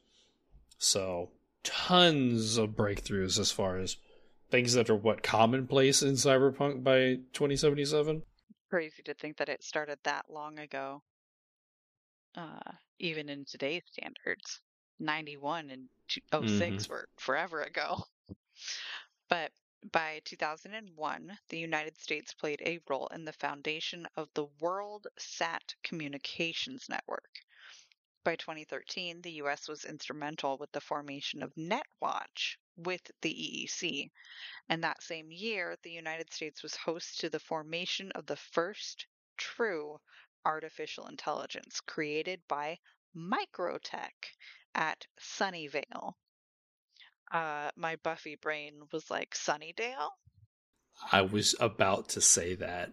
So, 0.78 1.32
tons 1.62 2.56
of 2.56 2.70
breakthroughs 2.70 3.38
as 3.38 3.50
far 3.50 3.76
as 3.76 3.98
things 4.50 4.72
that 4.72 4.88
are 4.88 4.96
what 4.96 5.22
commonplace 5.22 6.00
in 6.00 6.14
cyberpunk 6.14 6.82
by 6.82 7.16
2077. 7.34 8.22
Crazy 8.70 9.02
to 9.04 9.14
think 9.14 9.36
that 9.38 9.48
it 9.48 9.62
started 9.62 9.98
that 10.04 10.30
long 10.30 10.58
ago. 10.58 11.02
Uh, 12.34 12.72
even 12.98 13.28
in 13.28 13.44
today's 13.44 13.82
standards, 13.90 14.60
91 14.98 15.70
and 15.70 15.88
two- 16.06 16.20
6 16.58 16.88
were 16.88 17.08
forever 17.18 17.62
ago. 17.62 18.04
But 19.28 19.52
by 19.92 20.20
2001, 20.24 21.38
the 21.48 21.58
United 21.58 21.96
States 21.98 22.34
played 22.34 22.60
a 22.62 22.80
role 22.88 23.06
in 23.08 23.24
the 23.24 23.32
foundation 23.32 24.06
of 24.16 24.28
the 24.34 24.46
World 24.60 25.06
Sat 25.18 25.74
Communications 25.82 26.88
Network. 26.88 27.40
By 28.24 28.36
2013, 28.36 29.22
the 29.22 29.32
US 29.42 29.68
was 29.68 29.84
instrumental 29.84 30.58
with 30.58 30.72
the 30.72 30.80
formation 30.80 31.42
of 31.42 31.54
NetWatch 31.54 32.56
with 32.78 33.02
the 33.22 33.30
EEC. 33.30 34.10
And 34.68 34.82
that 34.82 35.02
same 35.02 35.30
year, 35.30 35.76
the 35.82 35.90
United 35.90 36.32
States 36.32 36.62
was 36.62 36.76
host 36.76 37.20
to 37.20 37.30
the 37.30 37.40
formation 37.40 38.10
of 38.12 38.26
the 38.26 38.36
first 38.36 39.06
true 39.36 39.98
artificial 40.44 41.06
intelligence 41.06 41.80
created 41.80 42.40
by 42.48 42.78
Microtech 43.16 44.36
at 44.74 45.06
Sunnyvale. 45.20 46.14
Uh, 47.32 47.70
my 47.76 47.96
Buffy 47.96 48.36
brain 48.36 48.74
was 48.92 49.10
like 49.10 49.34
Sunnydale. 49.34 50.10
I 51.12 51.22
was 51.22 51.54
about 51.60 52.08
to 52.10 52.20
say 52.20 52.56
that. 52.56 52.92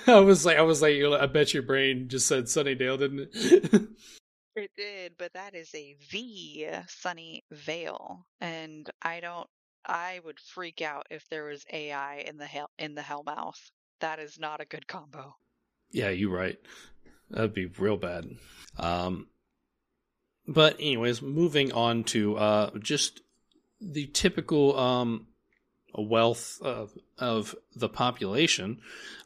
I 0.06 0.20
was 0.20 0.46
like, 0.46 0.58
I 0.58 0.62
was 0.62 0.82
like, 0.82 0.94
I 1.02 1.26
bet 1.26 1.52
your 1.52 1.62
brain 1.62 2.08
just 2.08 2.26
said 2.26 2.44
Sunnydale, 2.44 2.98
didn't 2.98 3.28
it? 3.32 3.88
It 4.56 4.70
did, 4.76 5.14
but 5.16 5.32
that 5.34 5.54
is 5.54 5.72
a 5.74 5.96
V, 6.10 6.68
Sunny 6.88 7.44
Vale, 7.50 8.26
and 8.40 8.88
I 9.00 9.20
don't. 9.20 9.48
I 9.86 10.20
would 10.24 10.38
freak 10.38 10.82
out 10.82 11.06
if 11.10 11.26
there 11.30 11.44
was 11.44 11.64
AI 11.72 12.24
in 12.26 12.36
the 12.36 12.46
hell 12.46 12.70
in 12.78 12.94
the 12.94 13.00
Hellmouth. 13.02 13.70
That 14.00 14.18
is 14.18 14.38
not 14.38 14.60
a 14.60 14.66
good 14.66 14.86
combo. 14.86 15.36
Yeah, 15.90 16.10
you're 16.10 16.34
right. 16.34 16.58
That'd 17.30 17.54
be 17.54 17.66
real 17.66 17.96
bad. 17.96 18.26
Um, 18.76 19.28
but 20.46 20.74
anyways, 20.74 21.22
moving 21.22 21.72
on 21.72 22.04
to 22.04 22.36
uh, 22.36 22.70
just 22.78 23.20
the 23.80 24.06
typical 24.06 24.78
um, 24.78 25.28
wealth 25.94 26.58
of 26.60 26.92
of 27.18 27.54
the 27.74 27.88
population. 27.88 28.80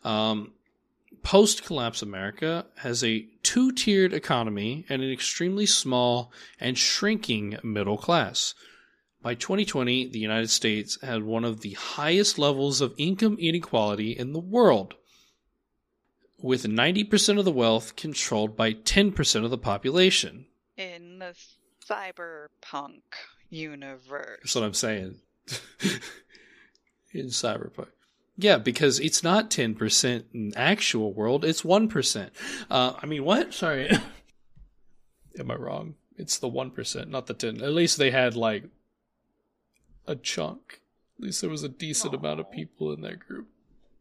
Um, 0.04 0.52
Post 1.23 1.64
collapse 1.64 2.02
America 2.02 2.66
has 2.76 3.02
a 3.04 3.26
two 3.42 3.73
tiered 3.73 4.12
economy 4.12 4.85
and 4.88 5.02
an 5.02 5.11
extremely 5.11 5.66
small 5.66 6.33
and 6.61 6.76
shrinking 6.76 7.59
middle 7.62 7.99
class. 7.99 8.54
By 9.23 9.35
2020, 9.35 10.09
the 10.09 10.18
United 10.18 10.50
States 10.50 10.99
had 11.02 11.23
one 11.23 11.44
of 11.44 11.61
the 11.61 11.73
highest 11.73 12.38
levels 12.38 12.80
of 12.80 12.94
income 12.99 13.37
inequality 13.38 14.12
in 14.12 14.33
the 14.33 14.40
world 14.40 14.94
with 16.38 16.64
90% 16.64 17.38
of 17.38 17.47
the 17.47 17.50
wealth 17.50 17.97
controlled 17.97 18.54
by 18.54 18.75
10% 18.75 19.44
of 19.44 19.50
the 19.50 19.56
population. 19.56 20.47
In 20.76 21.21
the 21.21 21.35
cyberpunk 21.88 23.00
universe. 23.49 24.40
That's 24.42 24.54
what 24.54 24.64
I'm 24.64 24.75
saying. 24.75 25.21
in 27.12 27.26
Cyberpunk. 27.28 27.88
Yeah, 28.37 28.59
because 28.59 28.99
it's 28.99 29.23
not 29.23 29.50
10% 29.50 30.25
in 30.35 30.53
actual 30.57 31.12
world, 31.12 31.45
it's 31.45 31.62
1%. 31.62 32.31
Uh, 32.71 32.95
I 33.00 33.07
mean, 33.07 33.25
what? 33.25 33.55
Sorry. 33.55 33.91
Am 35.38 35.50
I 35.50 35.55
wrong? 35.55 35.95
It's 36.17 36.38
the 36.38 36.50
1%, 36.50 37.09
not 37.09 37.26
the 37.26 37.35
10. 37.35 37.62
At 37.62 37.73
least 37.73 37.97
they 37.97 38.11
had, 38.11 38.37
like, 38.37 38.64
a 40.07 40.17
chunk. 40.17 40.81
At 41.19 41.25
least 41.25 41.41
there 41.41 41.50
was 41.50 41.62
a 41.62 41.69
decent 41.69 42.14
amount 42.14 42.41
of 42.41 42.50
people 42.50 42.93
in 42.93 43.03
that 43.03 43.21
group. 43.21 43.49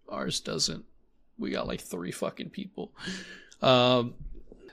Ours 0.10 0.40
doesn't. 0.40 0.86
We 1.38 1.52
got 1.52 1.68
like 1.68 1.82
three 1.82 2.12
fucking 2.12 2.50
people. 2.50 2.92
Um, 3.62 4.16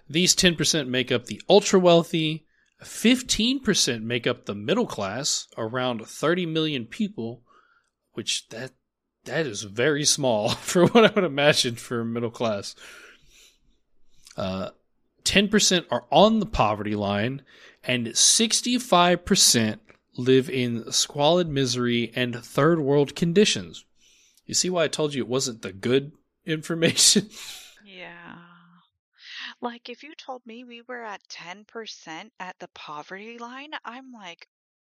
these 0.09 0.35
10% 0.35 0.89
make 0.89 1.13
up 1.13 1.27
the 1.27 1.41
ultra 1.49 1.79
wealthy. 1.79 2.47
15% 2.83 4.03
make 4.03 4.27
up 4.27 4.47
the 4.47 4.55
middle 4.55 4.87
class, 4.87 5.49
around 5.57 6.07
30 6.07 6.47
million 6.47 6.87
people, 6.87 7.43
which 8.15 8.49
that 8.49 8.73
that 9.25 9.47
is 9.47 9.63
very 9.63 10.05
small 10.05 10.51
for 10.55 10.87
what 10.87 11.05
I 11.05 11.15
would 11.15 11.25
imagine 11.25 11.77
for 11.77 12.05
middle 12.05 12.31
class. 12.31 12.75
Uh, 14.37 14.71
10% 15.25 15.85
are 15.91 16.07
on 16.11 16.41
the 16.41 16.47
poverty 16.47 16.95
line, 16.95 17.43
and 17.85 18.07
65% 18.07 19.79
live 20.17 20.51
in 20.51 20.91
squalid 20.93 21.49
misery 21.49 22.13
and 22.15 22.37
third 22.37 22.81
world 22.81 23.15
conditions. 23.15 23.85
You 24.47 24.55
see 24.55 24.71
why 24.71 24.85
I 24.85 24.89
told 24.89 25.15
you 25.15 25.23
it 25.23 25.29
wasn't 25.29 25.63
the 25.63 25.73
good 25.73 26.13
information? 26.47 27.31
Yeah. 27.85 28.39
Like, 29.61 29.89
if 29.89 30.03
you 30.03 30.15
told 30.15 30.47
me 30.47 30.65
we 30.65 30.83
were 30.89 31.05
at 31.05 31.29
10% 31.29 32.31
at 32.41 32.59
the 32.59 32.69
poverty 32.75 33.39
line, 33.39 33.71
I'm 33.85 34.13
like, 34.13 34.49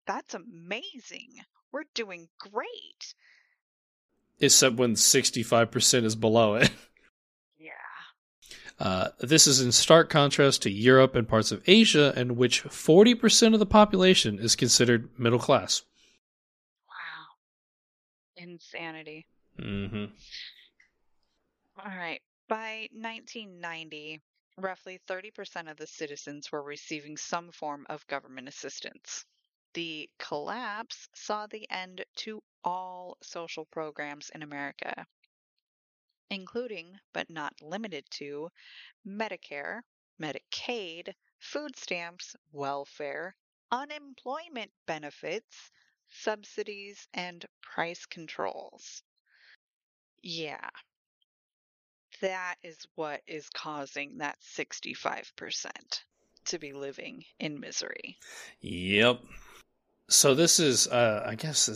that's 0.05 0.33
amazing. 0.33 1.29
We're 1.71 1.83
doing 1.93 2.27
great. 2.39 3.13
Except 4.39 4.75
when 4.75 4.93
65% 4.93 6.03
is 6.03 6.15
below 6.15 6.55
it. 6.55 6.71
Yeah. 7.59 7.71
Uh, 8.85 9.07
this 9.19 9.47
is 9.47 9.61
in 9.61 9.71
stark 9.71 10.09
contrast 10.09 10.61
to 10.61 10.69
Europe 10.69 11.15
and 11.15 11.27
parts 11.27 11.51
of 11.51 11.63
Asia, 11.65 12.13
in 12.15 12.35
which 12.35 12.63
40% 12.63 13.53
of 13.53 13.59
the 13.59 13.65
population 13.65 14.37
is 14.37 14.55
considered 14.55 15.09
middle 15.17 15.39
class. 15.39 15.81
Wow. 16.87 18.43
Insanity. 18.43 19.25
Mm-hmm. 19.59 20.05
All 21.79 21.97
right. 21.97 22.21
By 22.47 22.87
1990, 22.91 24.21
roughly 24.57 24.99
30% 25.07 25.69
of 25.69 25.77
the 25.77 25.87
citizens 25.87 26.51
were 26.51 26.63
receiving 26.63 27.17
some 27.17 27.51
form 27.51 27.85
of 27.89 28.07
government 28.07 28.47
assistance. 28.47 29.25
The 29.73 30.09
collapse 30.17 31.07
saw 31.13 31.45
the 31.45 31.67
end 31.69 32.03
to 32.17 32.41
all 32.67 33.17
social 33.23 33.63
programs 33.63 34.29
in 34.35 34.43
America, 34.43 35.05
including, 36.29 36.99
but 37.13 37.29
not 37.29 37.53
limited 37.61 38.03
to, 38.11 38.49
Medicare, 39.07 39.79
Medicaid, 40.21 41.13
food 41.39 41.77
stamps, 41.77 42.35
welfare, 42.51 43.37
unemployment 43.71 44.69
benefits, 44.85 45.71
subsidies, 46.09 47.07
and 47.13 47.45
price 47.61 48.05
controls. 48.05 49.01
Yeah. 50.21 50.69
That 52.19 52.55
is 52.63 52.85
what 52.95 53.21
is 53.27 53.47
causing 53.49 54.17
that 54.17 54.37
65% 54.41 55.71
to 56.45 56.59
be 56.59 56.73
living 56.73 57.23
in 57.39 57.61
misery. 57.61 58.17
Yep. 58.59 59.21
So 60.09 60.35
this 60.35 60.59
is, 60.59 60.87
uh, 60.87 61.23
I 61.25 61.35
guess 61.35 61.69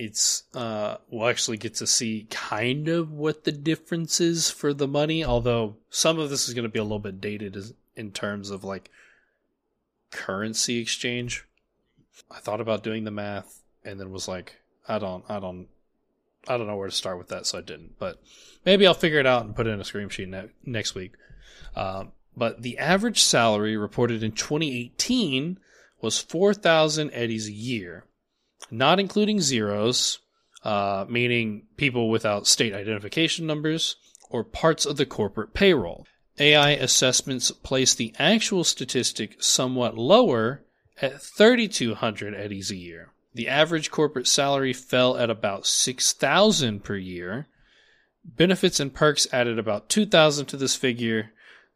it's, 0.00 0.44
uh, 0.54 0.96
we'll 1.10 1.28
actually 1.28 1.58
get 1.58 1.74
to 1.74 1.86
see 1.86 2.26
kind 2.30 2.88
of 2.88 3.12
what 3.12 3.44
the 3.44 3.52
difference 3.52 4.18
is 4.18 4.48
for 4.48 4.72
the 4.72 4.88
money, 4.88 5.22
although 5.22 5.76
some 5.90 6.18
of 6.18 6.30
this 6.30 6.48
is 6.48 6.54
going 6.54 6.62
to 6.62 6.70
be 6.70 6.78
a 6.78 6.82
little 6.82 6.98
bit 6.98 7.20
dated 7.20 7.54
in 7.96 8.10
terms 8.10 8.48
of 8.48 8.64
like 8.64 8.90
currency 10.10 10.78
exchange. 10.78 11.44
I 12.30 12.38
thought 12.38 12.62
about 12.62 12.82
doing 12.82 13.04
the 13.04 13.10
math 13.10 13.60
and 13.84 14.00
then 14.00 14.10
was 14.10 14.26
like, 14.26 14.56
I 14.88 14.98
don't, 14.98 15.22
I 15.28 15.38
don't, 15.38 15.68
I 16.48 16.56
don't 16.56 16.66
know 16.66 16.76
where 16.76 16.88
to 16.88 16.94
start 16.94 17.18
with 17.18 17.28
that, 17.28 17.44
so 17.44 17.58
I 17.58 17.60
didn't. 17.60 17.98
But 17.98 18.22
maybe 18.64 18.86
I'll 18.86 18.94
figure 18.94 19.20
it 19.20 19.26
out 19.26 19.44
and 19.44 19.54
put 19.54 19.66
it 19.66 19.70
in 19.70 19.82
a 19.82 19.84
screen 19.84 20.08
sheet 20.08 20.30
ne- 20.30 20.48
next 20.64 20.94
week. 20.94 21.12
Um, 21.76 22.12
but 22.34 22.62
the 22.62 22.78
average 22.78 23.22
salary 23.22 23.76
reported 23.76 24.22
in 24.22 24.32
2018 24.32 25.58
was 26.00 26.18
4,000 26.18 27.10
eddies 27.12 27.48
a 27.48 27.52
year, 27.52 28.06
not 28.70 29.00
including 29.00 29.40
zeros, 29.40 30.18
uh, 30.64 31.06
meaning 31.08 31.66
people 31.76 32.10
without 32.10 32.46
state 32.46 32.74
identification 32.74 33.46
numbers 33.46 33.96
or 34.28 34.44
parts 34.44 34.86
of 34.86 34.96
the 34.96 35.06
corporate 35.06 35.54
payroll. 35.54 36.06
AI 36.38 36.70
assessments 36.70 37.50
place 37.50 37.94
the 37.94 38.14
actual 38.18 38.64
statistic 38.64 39.42
somewhat 39.42 39.98
lower 39.98 40.62
at 41.02 41.20
3,200 41.20 42.34
eddies 42.34 42.70
a 42.70 42.76
year. 42.76 43.10
The 43.34 43.48
average 43.48 43.90
corporate 43.90 44.26
salary 44.26 44.72
fell 44.72 45.16
at 45.16 45.30
about 45.30 45.66
6,000 45.66 46.82
per 46.82 46.96
year. 46.96 47.46
Benefits 48.24 48.80
and 48.80 48.92
perks 48.92 49.26
added 49.32 49.58
about 49.58 49.88
2,000 49.88 50.46
to 50.46 50.56
this 50.56 50.76
figure. 50.76 51.30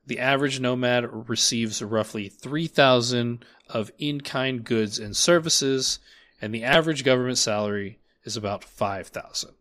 The 0.06 0.18
average 0.18 0.60
nomad 0.60 1.28
receives 1.28 1.82
roughly 1.82 2.28
3,000 2.28 3.44
of 3.68 3.92
in-kind 3.98 4.64
goods 4.64 4.98
and 4.98 5.16
services, 5.16 5.98
and 6.44 6.54
the 6.54 6.62
average 6.62 7.04
government 7.04 7.38
salary 7.38 7.98
is 8.22 8.36
about 8.36 8.62
5,000. 8.62 9.52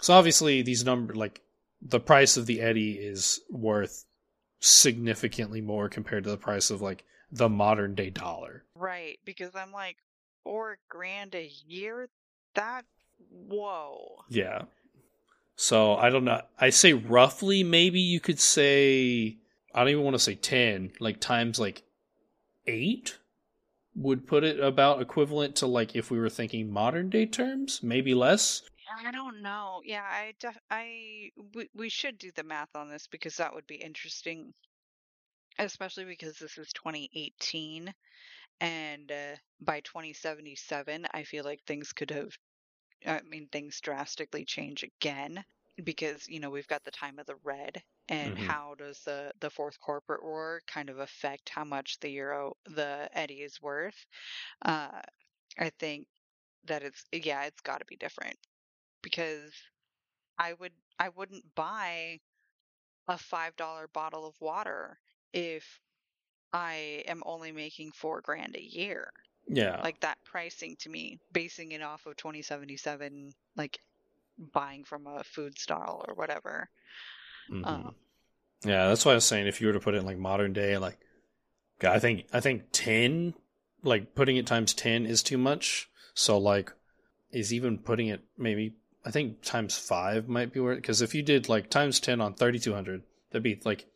So 0.00 0.14
obviously 0.14 0.62
these 0.62 0.84
numbers 0.84 1.16
like 1.16 1.40
the 1.82 1.98
price 1.98 2.36
of 2.36 2.46
the 2.46 2.60
eddy 2.60 2.92
is 2.92 3.40
worth 3.50 4.04
significantly 4.60 5.60
more 5.60 5.88
compared 5.88 6.22
to 6.22 6.30
the 6.30 6.36
price 6.36 6.70
of 6.70 6.80
like 6.80 7.04
the 7.32 7.48
modern 7.48 7.96
day 7.96 8.10
dollar. 8.10 8.62
Right, 8.76 9.18
because 9.24 9.56
I'm 9.56 9.72
like, 9.72 9.96
four 10.44 10.78
grand 10.88 11.34
a 11.34 11.50
year? 11.66 12.08
That, 12.54 12.84
whoa. 13.48 14.18
Yeah. 14.28 14.62
So 15.56 15.96
I 15.96 16.10
don't 16.10 16.24
know. 16.24 16.42
I 16.60 16.70
say 16.70 16.92
roughly, 16.92 17.64
maybe 17.64 17.98
you 17.98 18.20
could 18.20 18.38
say, 18.38 19.38
I 19.74 19.80
don't 19.80 19.88
even 19.88 20.04
want 20.04 20.14
to 20.14 20.20
say 20.20 20.36
10, 20.36 20.92
like 21.00 21.18
times 21.18 21.58
like 21.58 21.82
eight 22.68 23.18
would 23.98 24.26
put 24.26 24.44
it 24.44 24.60
about 24.60 25.02
equivalent 25.02 25.56
to 25.56 25.66
like 25.66 25.96
if 25.96 26.10
we 26.10 26.18
were 26.18 26.30
thinking 26.30 26.72
modern 26.72 27.10
day 27.10 27.26
terms, 27.26 27.82
maybe 27.82 28.14
less. 28.14 28.62
I 29.04 29.10
don't 29.10 29.42
know. 29.42 29.82
Yeah, 29.84 30.02
I, 30.02 30.34
def- 30.40 30.58
I, 30.70 31.30
we, 31.54 31.68
we 31.74 31.88
should 31.88 32.16
do 32.18 32.30
the 32.34 32.44
math 32.44 32.74
on 32.74 32.88
this 32.88 33.06
because 33.06 33.36
that 33.36 33.54
would 33.54 33.66
be 33.66 33.74
interesting, 33.76 34.54
especially 35.58 36.04
because 36.04 36.38
this 36.38 36.56
is 36.56 36.72
2018 36.72 37.92
and 38.60 39.12
uh, 39.12 39.36
by 39.60 39.80
2077 39.80 41.06
i 41.12 41.22
feel 41.22 41.44
like 41.44 41.62
things 41.64 41.92
could 41.92 42.10
have 42.10 42.36
i 43.06 43.20
mean 43.28 43.48
things 43.50 43.80
drastically 43.80 44.44
change 44.44 44.82
again 44.82 45.44
because 45.84 46.28
you 46.28 46.40
know 46.40 46.50
we've 46.50 46.68
got 46.68 46.84
the 46.84 46.90
time 46.90 47.18
of 47.18 47.26
the 47.26 47.36
red 47.44 47.82
and 48.08 48.36
Mhm. 48.36 48.38
how 48.38 48.74
does 48.76 49.00
the 49.04 49.32
the 49.40 49.50
fourth 49.50 49.80
corporate 49.80 50.22
war 50.22 50.60
kind 50.66 50.90
of 50.90 50.98
affect 50.98 51.48
how 51.48 51.64
much 51.64 51.98
the 52.00 52.10
euro 52.10 52.54
the 52.66 53.08
eddy 53.12 53.42
is 53.42 53.60
worth 53.62 54.06
uh 54.64 55.00
i 55.58 55.70
think 55.78 56.06
that 56.64 56.82
it's 56.84 57.04
yeah 57.12 57.44
it's 57.44 57.62
got 57.62 57.78
to 57.80 57.86
be 57.86 57.96
different 57.96 58.36
because 59.02 59.52
i 60.38 60.52
would 60.54 60.72
i 60.98 61.08
wouldn't 61.10 61.54
buy 61.54 62.18
a 63.08 63.18
five 63.18 63.56
dollar 63.56 63.88
bottle 63.88 64.26
of 64.26 64.40
water 64.40 65.00
if 65.32 65.80
i 66.52 67.02
am 67.06 67.22
only 67.26 67.52
making 67.52 67.92
four 67.92 68.20
grand 68.22 68.56
a 68.56 68.62
year 68.62 69.12
Yeah. 69.48 69.84
like 69.84 70.00
that 70.00 70.18
pricing 70.24 70.76
to 70.76 70.88
me, 70.90 71.18
basing 71.32 71.72
it 71.72 71.82
off 71.82 72.06
of 72.06 72.16
2077, 72.16 73.32
like 73.56 73.80
buying 74.38 74.84
from 74.84 75.06
a 75.06 75.24
food 75.24 75.58
stall 75.58 76.04
or 76.06 76.14
whatever. 76.14 76.68
Mhm. 77.50 77.66
um, 77.66 77.94
yeah, 78.64 78.88
that's 78.88 79.04
why 79.04 79.12
I 79.12 79.16
was 79.16 79.24
saying 79.24 79.46
if 79.46 79.60
you 79.60 79.68
were 79.68 79.72
to 79.72 79.80
put 79.80 79.94
it 79.94 79.98
in 79.98 80.06
like 80.06 80.18
modern 80.18 80.52
day, 80.52 80.78
like 80.78 80.98
God, 81.78 81.94
I 81.94 81.98
think 81.98 82.26
I 82.32 82.40
think 82.40 82.64
ten, 82.72 83.34
like 83.82 84.14
putting 84.14 84.36
it 84.36 84.46
times 84.46 84.74
ten 84.74 85.06
is 85.06 85.22
too 85.22 85.38
much. 85.38 85.88
So 86.14 86.38
like, 86.38 86.72
is 87.30 87.52
even 87.52 87.78
putting 87.78 88.08
it 88.08 88.22
maybe 88.36 88.74
I 89.04 89.10
think 89.10 89.42
times 89.42 89.78
five 89.78 90.28
might 90.28 90.52
be 90.52 90.60
worth 90.60 90.78
because 90.78 91.02
if 91.02 91.14
you 91.14 91.22
did 91.22 91.48
like 91.48 91.70
times 91.70 92.00
ten 92.00 92.20
on 92.20 92.34
thirty 92.34 92.58
two 92.58 92.74
hundred, 92.74 93.02
that'd 93.30 93.42
be 93.42 93.60
like 93.64 93.86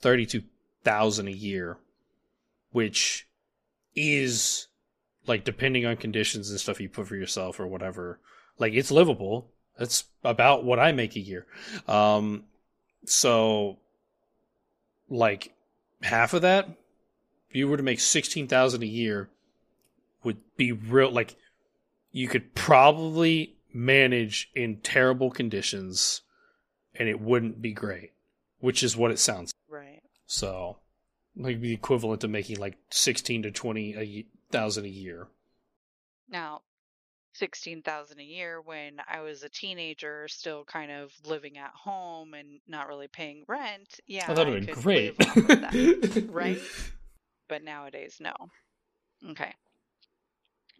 thirty 0.00 0.26
two 0.26 0.42
thousand 0.84 1.28
a 1.28 1.32
year, 1.32 1.78
which 2.70 3.28
is 3.94 4.68
like 5.26 5.44
depending 5.44 5.84
on 5.84 5.96
conditions 5.96 6.50
and 6.50 6.58
stuff 6.58 6.80
you 6.80 6.88
put 6.88 7.06
for 7.06 7.16
yourself 7.16 7.60
or 7.60 7.66
whatever, 7.66 8.20
like 8.58 8.72
it's 8.72 8.90
livable. 8.90 9.52
That's 9.78 10.04
about 10.24 10.64
what 10.64 10.78
I 10.78 10.92
make 10.92 11.14
a 11.16 11.20
year. 11.20 11.46
Um, 11.86 12.44
so 13.04 13.78
like 15.08 15.54
half 16.02 16.34
of 16.34 16.42
that, 16.42 16.68
if 17.48 17.56
you 17.56 17.68
were 17.68 17.76
to 17.76 17.82
make 17.82 18.00
sixteen 18.00 18.48
thousand 18.48 18.82
a 18.82 18.86
year, 18.86 19.30
would 20.24 20.38
be 20.56 20.72
real. 20.72 21.10
Like 21.10 21.36
you 22.10 22.28
could 22.28 22.54
probably 22.54 23.54
manage 23.72 24.50
in 24.54 24.78
terrible 24.78 25.30
conditions, 25.30 26.22
and 26.94 27.08
it 27.08 27.20
wouldn't 27.20 27.62
be 27.62 27.72
great. 27.72 28.12
Which 28.60 28.82
is 28.82 28.96
what 28.96 29.12
it 29.12 29.20
sounds. 29.20 29.54
Right. 29.68 30.02
So, 30.26 30.78
like 31.36 31.60
the 31.60 31.72
equivalent 31.72 32.22
to 32.22 32.28
making 32.28 32.58
like 32.58 32.76
sixteen 32.90 33.42
to 33.44 33.52
twenty 33.52 33.94
a 33.94 34.26
thousand 34.50 34.86
a 34.86 34.88
year. 34.88 35.28
Now, 36.28 36.62
16,000 37.38 38.18
a 38.18 38.22
year 38.22 38.60
when 38.60 39.00
I 39.08 39.20
was 39.20 39.42
a 39.42 39.48
teenager, 39.48 40.26
still 40.28 40.64
kind 40.64 40.90
of 40.90 41.12
living 41.24 41.56
at 41.56 41.70
home 41.70 42.34
and 42.34 42.60
not 42.66 42.88
really 42.88 43.08
paying 43.08 43.44
rent. 43.46 44.00
Yeah, 44.06 44.26
oh, 44.28 44.34
I 44.34 44.50
have 44.50 44.66
been 44.66 44.74
great, 44.74 45.16
that. 45.18 46.24
right? 46.28 46.60
But 47.48 47.62
nowadays, 47.62 48.18
no. 48.20 48.34
Okay. 49.30 49.54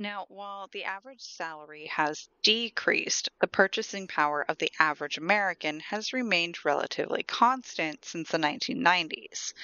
Now, 0.01 0.27
while 0.29 0.69
the 0.69 0.85
average 0.85 1.23
salary 1.23 1.87
has 1.87 2.29
decreased, 2.43 3.29
the 3.41 3.49
purchasing 3.49 4.07
power 4.07 4.45
of 4.49 4.59
the 4.59 4.71
average 4.79 5.19
American 5.19 5.81
has 5.81 6.13
remained 6.13 6.65
relatively 6.65 7.25
constant 7.25 8.05
since 8.05 8.31
the 8.31 8.39
1990s. 8.39 9.55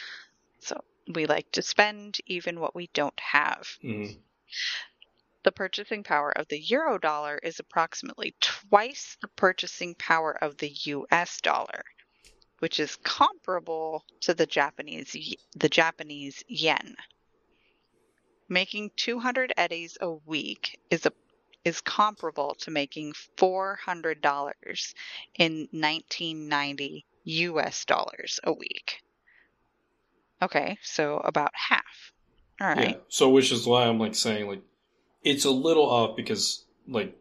So 0.58 0.82
we 1.06 1.26
like 1.26 1.52
to 1.52 1.62
spend 1.62 2.18
even 2.26 2.58
what 2.58 2.74
we 2.74 2.88
don't 2.88 3.18
have. 3.20 3.78
Mhm. 3.82 4.18
The 5.44 5.52
purchasing 5.52 6.02
power 6.02 6.30
of 6.30 6.48
the 6.48 6.58
euro 6.58 6.98
dollar 6.98 7.38
is 7.42 7.60
approximately 7.60 8.34
twice 8.40 9.18
the 9.20 9.28
purchasing 9.28 9.94
power 9.94 10.32
of 10.42 10.56
the 10.56 10.70
US 10.70 11.38
dollar, 11.42 11.84
which 12.60 12.80
is 12.80 12.96
comparable 12.96 14.06
to 14.22 14.32
the 14.32 14.46
Japanese 14.46 15.14
the 15.54 15.68
Japanese 15.68 16.42
yen. 16.48 16.96
Making 18.48 18.90
200 18.96 19.52
eddies 19.58 19.98
a 20.00 20.12
week 20.12 20.80
is 20.90 21.04
a 21.04 21.12
is 21.62 21.82
comparable 21.82 22.54
to 22.60 22.70
making 22.70 23.12
$400 23.36 24.94
in 25.34 25.68
1990 25.72 27.06
US 27.24 27.84
dollars 27.84 28.40
a 28.44 28.52
week. 28.52 29.02
Okay, 30.40 30.78
so 30.82 31.18
about 31.18 31.52
half. 31.54 32.12
All 32.60 32.68
right. 32.68 32.90
Yeah. 32.90 32.96
So, 33.08 33.28
which 33.28 33.52
is 33.52 33.66
why 33.66 33.86
I'm 33.86 33.98
like 33.98 34.14
saying 34.14 34.48
like 34.48 34.62
it's 35.24 35.44
a 35.44 35.50
little 35.50 35.88
off 35.90 36.16
because 36.16 36.64
like 36.86 37.16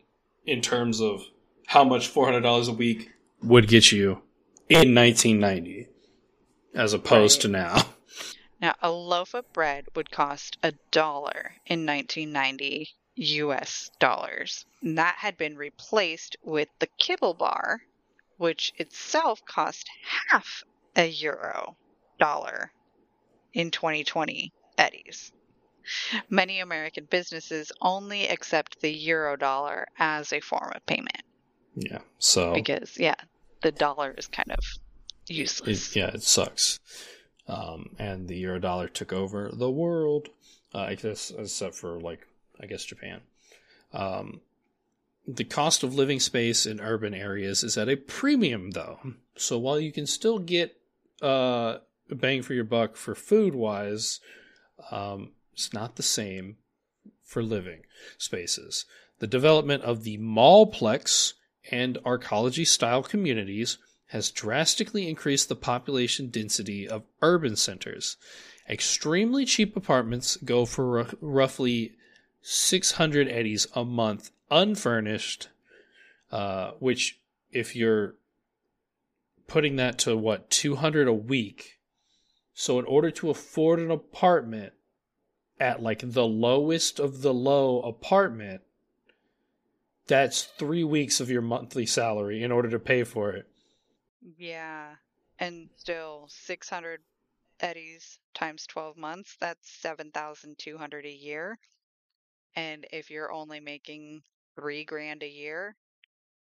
in 0.45 0.61
terms 0.61 1.01
of 1.01 1.23
how 1.67 1.83
much 1.83 2.07
four 2.07 2.25
hundred 2.25 2.41
dollars 2.41 2.67
a 2.67 2.73
week 2.73 3.11
would 3.41 3.67
get 3.67 3.91
you 3.91 4.21
in 4.69 4.93
1990, 4.95 5.87
as 6.75 6.93
opposed 6.93 7.37
Right. 7.37 7.41
to 7.43 7.47
now. 7.49 7.81
Now, 8.61 8.75
a 8.81 8.89
loaf 8.91 9.33
of 9.33 9.51
bread 9.51 9.87
would 9.93 10.09
cost 10.09 10.57
a 10.63 10.71
dollar 10.89 11.55
in 11.65 11.85
1990 11.85 12.91
US 13.15 13.91
dollars. 13.99 14.65
And 14.81 14.97
that 14.97 15.15
had 15.17 15.35
been 15.37 15.57
replaced 15.57 16.37
with 16.41 16.69
the 16.79 16.87
kibble 16.97 17.33
bar, 17.33 17.81
which 18.37 18.71
itself 18.77 19.43
cost 19.45 19.89
half 20.29 20.63
a 20.95 21.07
euro 21.07 21.75
dollar 22.17 22.71
in 23.51 23.69
2020 23.69 24.53
eddies. 24.77 25.33
Many 26.29 26.59
American 26.59 27.05
businesses 27.09 27.71
only 27.81 28.27
accept 28.27 28.81
the 28.81 28.91
euro 28.91 29.35
dollar 29.35 29.87
as 29.97 30.31
a 30.33 30.39
form 30.39 30.71
of 30.75 30.85
payment 30.85 31.23
Yeah. 31.75 31.99
So 32.19 32.53
because, 32.53 32.97
yeah, 32.97 33.15
the 33.61 33.71
dollar 33.71 34.13
is 34.17 34.27
kind 34.27 34.51
of 34.51 34.59
useless. 35.27 35.91
it, 35.91 35.95
yeah, 35.95 36.07
it 36.07 36.23
sucks. 36.23 36.79
Um, 37.47 37.95
and 37.99 38.27
the 38.27 38.37
euro 38.37 38.59
dollar 38.59 38.87
took 38.87 39.11
over 39.11 39.49
the 39.53 39.71
world. 39.71 40.29
Uh, 40.73 40.79
I 40.79 40.95
guess 40.95 41.31
except 41.37 41.75
for 41.75 41.99
like 41.99 42.25
I 42.59 42.65
guess 42.65 42.83
Japan. 42.85 43.21
Um, 43.91 44.41
the 45.27 45.43
cost 45.43 45.83
of 45.83 45.95
living 45.95 46.19
space 46.19 46.65
in 46.65 46.79
urban 46.81 47.13
areas 47.13 47.63
is 47.63 47.77
at 47.77 47.89
a 47.89 47.95
premium, 47.95 48.71
though. 48.71 48.99
So 49.35 49.57
while 49.57 49.79
you 49.79 49.91
can 49.91 50.05
still 50.05 50.39
get 50.39 50.75
uh, 51.21 51.77
a 52.09 52.15
bang 52.15 52.41
for 52.41 52.53
your 52.53 52.65
buck 52.65 52.95
for 52.95 53.15
food 53.15 53.55
wise, 53.55 54.19
um, 54.91 55.31
it's 55.53 55.73
not 55.73 55.95
the 55.95 56.03
same 56.03 56.57
for 57.23 57.41
living 57.43 57.83
spaces. 58.17 58.85
The 59.19 59.27
development 59.27 59.83
of 59.83 60.03
the 60.03 60.17
mallplex 60.17 61.33
and 61.71 61.97
arcology 62.05 62.67
style 62.67 63.03
communities 63.03 63.77
has 64.07 64.31
drastically 64.31 65.07
increased 65.07 65.49
the 65.49 65.55
population 65.55 66.29
density 66.29 66.87
of 66.87 67.03
urban 67.21 67.55
centers. 67.55 68.17
Extremely 68.69 69.45
cheap 69.45 69.75
apartments 69.75 70.37
go 70.37 70.65
for 70.65 70.85
ru- 70.85 71.17
roughly 71.21 71.93
600 72.41 73.27
eddies 73.27 73.65
a 73.73 73.83
month 73.83 74.31
unfurnished, 74.51 75.49
uh, 76.31 76.71
which, 76.79 77.19
if 77.51 77.75
you're 77.75 78.15
putting 79.47 79.77
that 79.77 79.97
to 79.99 80.15
what, 80.15 80.49
200 80.49 81.07
a 81.07 81.13
week. 81.13 81.79
So, 82.53 82.77
in 82.77 82.85
order 82.85 83.09
to 83.11 83.29
afford 83.29 83.79
an 83.79 83.89
apartment 83.89 84.73
at 85.63 85.81
like 85.81 86.01
the 86.03 86.27
lowest 86.27 86.99
of 86.99 87.21
the 87.21 87.33
low 87.33 87.79
apartment, 87.83 88.61
that's 90.07 90.43
three 90.43 90.83
weeks 90.83 91.21
of 91.21 91.29
your 91.29 91.41
monthly 91.41 91.85
salary 91.85 92.43
in 92.43 92.51
order 92.51 92.69
to 92.69 92.79
pay 92.79 93.05
for 93.05 93.31
it. 93.31 93.47
Yeah. 94.37 94.95
And 95.39 95.69
still 95.77 96.27
600 96.27 96.99
eddies 97.61 98.19
times 98.33 98.67
12 98.67 98.97
months, 98.97 99.37
that's 99.39 99.71
7,200 99.71 101.05
a 101.05 101.09
year. 101.09 101.57
And 102.57 102.85
if 102.91 103.09
you're 103.09 103.31
only 103.31 103.61
making 103.61 104.21
3 104.55 104.83
grand 104.83 105.23
a 105.23 105.29
year, 105.29 105.77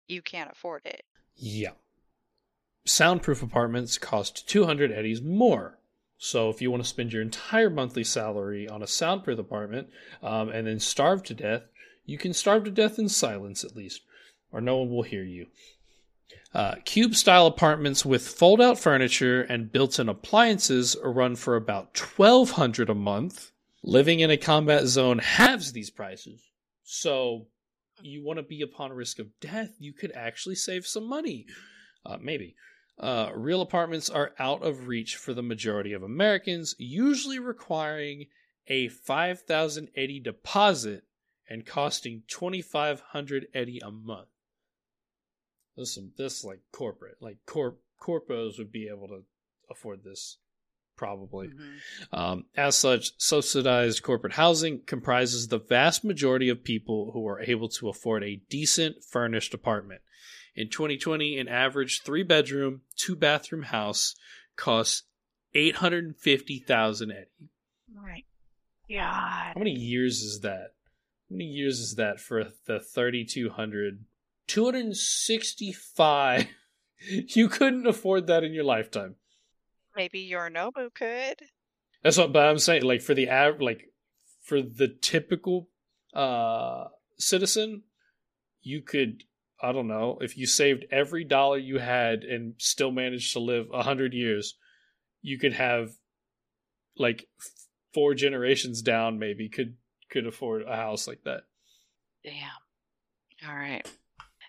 you 0.09 0.21
can't 0.21 0.51
afford 0.51 0.83
it. 0.85 1.05
Yeah. 1.37 1.75
Soundproof 2.85 3.41
apartments 3.41 3.99
cost 3.99 4.49
200 4.49 4.91
eddies 4.91 5.23
more. 5.23 5.79
So 6.25 6.51
if 6.51 6.63
you 6.63 6.71
want 6.71 6.85
to 6.85 6.89
spend 6.89 7.13
your 7.13 7.21
entire 7.21 7.69
monthly 7.69 8.05
salary 8.05 8.69
on 8.69 8.81
a 8.81 8.87
soundproof 8.87 9.41
apartment 9.41 9.89
um, 10.23 10.51
and 10.51 10.69
then 10.69 10.79
starve 10.79 11.25
to 11.25 11.35
death, 11.35 11.63
you 12.07 12.17
can 12.17 12.33
starve 12.33 12.63
to 12.63 12.71
death 12.71 12.97
in 12.97 13.09
silence 13.09 13.65
at 13.65 13.75
least, 13.75 14.03
or 14.53 14.61
no 14.61 14.77
one 14.77 14.89
will 14.89 15.03
hear 15.03 15.25
you. 15.25 15.49
Uh, 16.55 16.77
cube 16.85 17.17
style 17.17 17.49
apartments 17.49 18.07
with 18.07 18.29
fold 18.29 18.61
out 18.61 18.79
furniture 18.79 19.43
and 19.43 19.73
built 19.73 19.99
in 19.99 20.09
appliances 20.09 20.97
run 21.03 21.35
for 21.35 21.57
about 21.57 21.99
1200 21.99 22.89
a 22.89 22.95
month. 22.95 23.51
Living 23.83 24.21
in 24.21 24.31
a 24.31 24.37
combat 24.37 24.87
zone 24.87 25.19
halves 25.19 25.73
these 25.73 25.91
prices. 25.91 26.53
So 26.85 27.49
you 28.01 28.23
want 28.23 28.37
to 28.37 28.45
be 28.45 28.63
upon 28.63 28.93
risk 28.93 29.19
of 29.19 29.27
death, 29.41 29.75
you 29.81 29.93
could 29.93 30.13
actually 30.13 30.55
save 30.55 30.87
some 30.87 31.09
money. 31.09 31.47
Uh, 32.07 32.19
maybe. 32.21 32.55
Uh, 33.03 33.33
real 33.35 33.61
apartments 33.61 34.09
are 34.09 34.31
out 34.39 34.63
of 34.63 34.87
reach 34.87 35.17
for 35.17 35.35
the 35.35 35.43
majority 35.43 35.93
of 35.93 36.05
Americans, 36.05 36.77
usually 36.79 37.41
requiring 37.41 38.27
a 38.69 38.87
5,080 38.89 40.21
deposit 40.21 41.03
and 41.51 41.67
costing 41.67 42.23
2,500 42.29 43.49
eddy 43.53 43.81
a 43.85 43.91
month. 43.91 44.29
This 45.77 45.99
this 46.17 46.45
like 46.45 46.61
corporate, 46.71 47.17
like 47.21 47.39
corp 47.45 47.81
corpos 48.01 48.59
would 48.59 48.71
be 48.71 48.89
able 48.89 49.09
to 49.09 49.25
afford 49.69 50.05
this 50.05 50.39
probably. 50.97 51.49
Um, 52.13 52.45
as 52.57 52.77
such, 52.77 53.13
subsidized 53.19 54.03
corporate 54.03 54.35
housing 54.35 54.83
comprises 54.87 55.49
the 55.49 55.59
vast 55.59 56.05
majority 56.05 56.49
of 56.49 56.63
people 56.63 57.11
who 57.13 57.27
are 57.27 57.41
able 57.41 57.69
to 57.71 57.89
afford 57.89 58.23
a 58.23 58.41
decent 58.49 59.03
furnished 59.03 59.55
apartment. 59.55 60.03
In 60.55 60.69
2020, 60.69 61.39
an 61.39 61.49
average 61.49 62.03
three 62.03 62.23
bedroom, 62.23 62.83
two 62.97 63.17
bathroom 63.17 63.65
house 63.65 64.15
costs 64.57 65.05
850,000 65.55 67.11
eddy. 67.11 67.27
Right. 67.95 68.25
God. 68.91 69.53
How 69.55 69.59
many 69.59 69.73
years 69.73 70.23
is 70.23 70.41
that? 70.41 70.73
How 71.31 71.37
many 71.37 71.45
years 71.45 71.79
is 71.81 71.95
that 71.97 72.21
for 72.21 72.45
the 72.67 72.81
3200? 72.81 74.05
265. 74.47 76.47
you 77.09 77.49
couldn't 77.49 77.87
afford 77.87 78.27
that 78.27 78.45
in 78.45 78.53
your 78.53 78.65
lifetime. 78.65 79.17
Maybe 79.97 80.29
Yorinobu 80.31 80.93
could. 80.95 81.41
That's 82.03 82.19
what, 82.19 82.33
but 82.33 82.47
I'm 82.47 82.59
saying, 82.59 82.83
like 82.83 83.03
for 83.03 83.15
the 83.15 83.31
av, 83.31 83.61
like 83.61 83.93
for 84.43 84.61
the 84.61 84.89
typical 84.89 85.69
uh 86.15 86.87
citizen, 87.19 87.85
you 88.61 88.83
could, 88.83 89.23
I 89.63 89.71
don't 89.73 89.87
know, 89.87 90.19
if 90.21 90.37
you 90.37 90.47
saved 90.47 90.87
every 90.91 91.25
dollar 91.25 91.57
you 91.57 91.79
had 91.79 92.25
and 92.25 92.55
still 92.59 92.91
managed 92.91 93.33
to 93.35 93.39
live 93.39 93.69
a 93.73 93.85
hundred 93.85 94.13
years, 94.13 94.57
you 95.21 95.39
could 95.39 95.53
have 95.53 95.91
like 96.97 97.29
four 97.95 98.15
generations 98.15 98.83
down, 98.83 99.19
maybe 99.19 99.49
could 99.49 99.77
could 100.11 100.27
afford 100.27 100.63
a 100.63 100.77
house 100.77 101.07
like 101.07 101.23
that. 101.25 101.45
Damn. 102.25 103.49
All 103.49 103.57
right. 103.57 103.89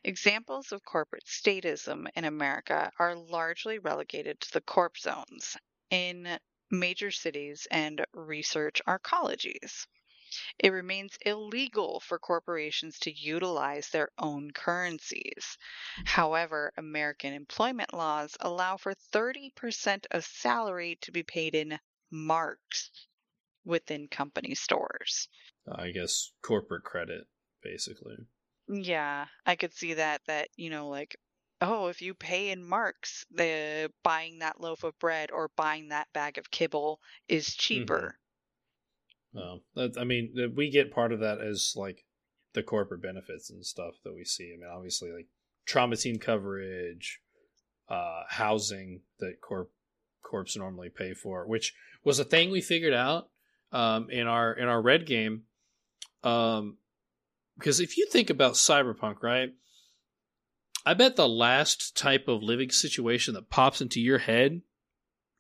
Examples 0.04 0.72
of 0.72 0.84
corporate 0.84 1.24
statism 1.26 2.08
in 2.16 2.26
America 2.26 2.92
are 3.00 3.16
largely 3.16 3.80
relegated 3.80 4.42
to 4.42 4.52
the 4.52 4.62
corp 4.62 4.98
zones 4.98 5.56
in 5.90 6.28
major 6.70 7.12
cities 7.12 7.68
and 7.72 8.04
research 8.14 8.82
arcologies. 8.88 9.88
It 10.60 10.70
remains 10.70 11.18
illegal 11.26 12.00
for 12.00 12.20
corporations 12.20 13.00
to 13.00 13.12
utilize 13.12 13.90
their 13.90 14.10
own 14.18 14.52
currencies. 14.52 15.58
However, 16.06 16.72
American 16.78 17.34
employment 17.34 17.94
laws 17.94 18.36
allow 18.40 18.78
for 18.78 18.94
30% 19.14 20.06
of 20.12 20.26
salary 20.26 20.98
to 21.02 21.12
be 21.12 21.24
paid 21.24 21.56
in 21.56 21.80
marks 22.12 22.92
within 23.66 24.08
company 24.08 24.56
stores. 24.56 25.28
I 25.72 25.92
guess 25.92 26.32
corporate 26.42 26.84
credit, 26.84 27.28
basically. 27.62 28.16
Yeah, 28.68 29.28
I 29.46 29.56
could 29.56 29.74
see 29.74 29.94
that 29.96 30.22
that, 30.28 30.50
you 30.56 30.70
know, 30.70 30.88
like 30.90 31.18
oh, 31.64 31.88
if 31.88 32.02
you 32.02 32.14
pay 32.14 32.50
in 32.50 32.64
marks, 32.64 33.26
the 33.32 33.92
buying 34.04 34.40
that 34.40 34.60
loaf 34.60 34.84
of 34.84 35.00
bread 35.00 35.32
or 35.32 35.50
buying 35.56 35.90
that 35.90 36.12
bag 36.14 36.38
of 36.38 36.52
kibble 36.52 37.00
is 37.28 37.48
mm-hmm. 37.48 37.60
cheaper. 37.60 38.20
Um, 39.36 39.62
I 39.98 40.04
mean, 40.04 40.54
we 40.56 40.70
get 40.70 40.94
part 40.94 41.12
of 41.12 41.20
that 41.22 41.42
as 41.42 41.74
like 41.76 42.06
the 42.54 42.64
corporate 42.64 43.02
benefits 43.02 43.50
and 43.50 43.66
stuff 43.66 43.96
that 44.04 44.14
we 44.14 44.24
see. 44.24 44.54
I 44.54 44.58
mean, 44.60 44.70
obviously, 44.72 45.12
like 45.12 45.28
trauma 45.66 45.96
team 45.96 46.18
coverage, 46.18 47.20
uh, 47.90 48.24
housing 48.30 49.02
that 49.20 49.42
corp 49.42 49.72
corps 50.24 50.56
normally 50.56 50.90
pay 50.90 51.14
for, 51.14 51.48
which 51.48 51.74
was 52.04 52.20
a 52.20 52.26
thing 52.26 52.52
we 52.52 52.62
figured 52.62 52.94
out 52.94 53.30
um, 53.72 54.10
in 54.10 54.28
our 54.28 54.54
in 54.54 54.68
our 54.68 54.82
red 54.82 55.06
game. 55.06 55.44
Um, 56.24 56.78
because 57.58 57.80
if 57.80 57.98
you 57.98 58.08
think 58.08 58.30
about 58.30 58.54
cyberpunk, 58.54 59.22
right? 59.22 59.54
I 60.86 60.96
bet 60.96 61.16
the 61.16 61.30
last 61.30 61.96
type 61.96 62.28
of 62.28 62.44
living 62.44 62.70
situation 62.70 63.36
that 63.36 63.50
pops 63.50 63.80
into 63.80 64.02
your 64.02 64.18
head 64.18 64.62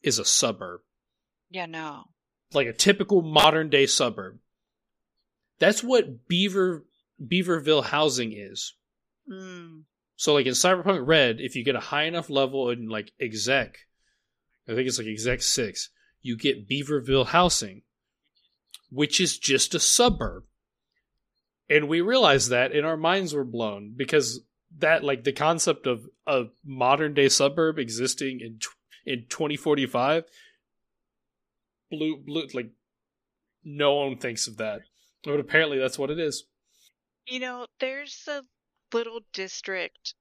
is 0.02 0.18
a 0.18 0.26
suburb 0.26 0.82
Yeah, 1.50 1.66
no. 1.66 2.06
Like 2.56 2.68
a 2.68 2.74
typical 2.74 3.22
modern 3.22 3.70
day 3.70 3.86
suburb. 3.86 4.39
That's 5.60 5.84
what 5.84 6.28
Beaver 6.28 6.86
Beaverville 7.22 7.86
housing 7.86 8.34
is. 8.34 8.74
Mm, 9.32 9.84
So 10.16 10.34
like 10.34 10.46
in 10.46 10.54
Cyberpunk 10.54 11.08
Red, 11.08 11.39
if 11.39 11.56
you 11.56 11.63
get 11.63 11.76
a 11.76 11.80
high 11.80 12.04
enough 12.04 12.30
level 12.30 12.70
in 12.70 12.89
like 12.89 13.12
exec, 13.20 13.78
I 14.68 14.74
think 14.74 14.88
it's 14.88 14.98
like 14.98 15.08
exec 15.08 15.42
six, 15.42 15.89
you 16.22 16.38
get 16.38 16.68
Beaverville 16.68 17.28
housing, 17.28 17.84
which 18.89 19.20
is 19.22 19.38
just 19.38 19.76
a 19.76 19.80
suburb. 19.80 20.44
And 21.70 21.88
we 21.88 22.02
realized 22.02 22.50
that 22.50 22.72
and 22.72 22.86
our 22.86 22.98
minds 22.98 23.34
were 23.34 23.46
blown 23.46 23.94
because 23.96 24.42
that 24.80 25.04
like 25.04 25.24
the 25.24 25.32
concept 25.32 25.88
of 25.88 26.06
a 26.28 26.46
modern 26.66 27.13
day 27.13 27.30
suburb 27.30 27.78
existing 27.80 28.39
in 28.42 28.60
in 29.06 29.26
2045 29.30 30.24
blue 31.94 32.18
blue 32.26 32.48
like 32.54 32.72
no 33.64 33.94
one 33.96 34.18
thinks 34.18 34.48
of 34.48 34.58
that 34.58 34.82
but 35.24 35.40
apparently 35.40 35.78
that's 35.80 35.98
what 36.00 36.12
it 36.12 36.20
is 36.20 36.44
You 37.26 37.40
know, 37.40 37.68
there's 37.80 38.28
a 38.28 38.44
little 38.92 39.22
district 39.32 40.16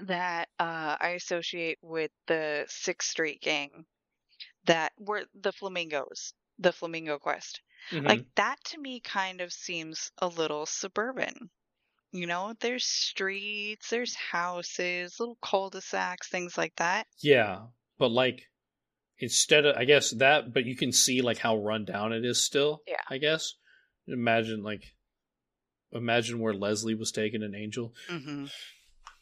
that 0.00 0.48
uh, 0.58 0.96
I 0.98 1.10
associate 1.10 1.78
with 1.82 2.10
the 2.26 2.64
Sixth 2.68 3.08
Street 3.10 3.40
gang 3.40 3.70
that 4.64 4.90
were 4.98 5.24
the 5.40 5.52
Flamingos, 5.52 6.34
the 6.58 6.72
Flamingo 6.72 7.18
Quest. 7.18 7.60
Mhm. 7.92 8.08
Like 8.08 8.26
that 8.34 8.58
to 8.70 8.78
me 8.80 8.98
kind 9.00 9.40
of 9.40 9.52
seems 9.52 10.10
a 10.18 10.26
little 10.26 10.66
suburban. 10.66 11.50
You 12.12 12.26
know, 12.26 12.54
there's 12.58 12.84
streets, 12.84 13.90
there's 13.90 14.16
houses, 14.16 15.20
little 15.20 15.38
cul-de-sacs, 15.40 16.28
things 16.28 16.58
like 16.58 16.74
that. 16.76 17.06
yeah 17.22 17.68
but 17.98 18.10
like 18.10 18.49
instead 19.20 19.64
of 19.66 19.76
i 19.76 19.84
guess 19.84 20.10
that 20.12 20.52
but 20.52 20.64
you 20.64 20.74
can 20.74 20.90
see 20.92 21.20
like 21.22 21.38
how 21.38 21.56
run 21.56 21.84
down 21.84 22.12
it 22.12 22.24
is 22.24 22.40
still 22.42 22.82
Yeah. 22.86 22.96
i 23.08 23.18
guess 23.18 23.54
imagine 24.08 24.62
like 24.62 24.94
imagine 25.92 26.38
where 26.40 26.54
leslie 26.54 26.94
was 26.94 27.12
taken 27.12 27.42
in 27.42 27.54
angel 27.54 27.94
Mm-hmm. 28.08 28.46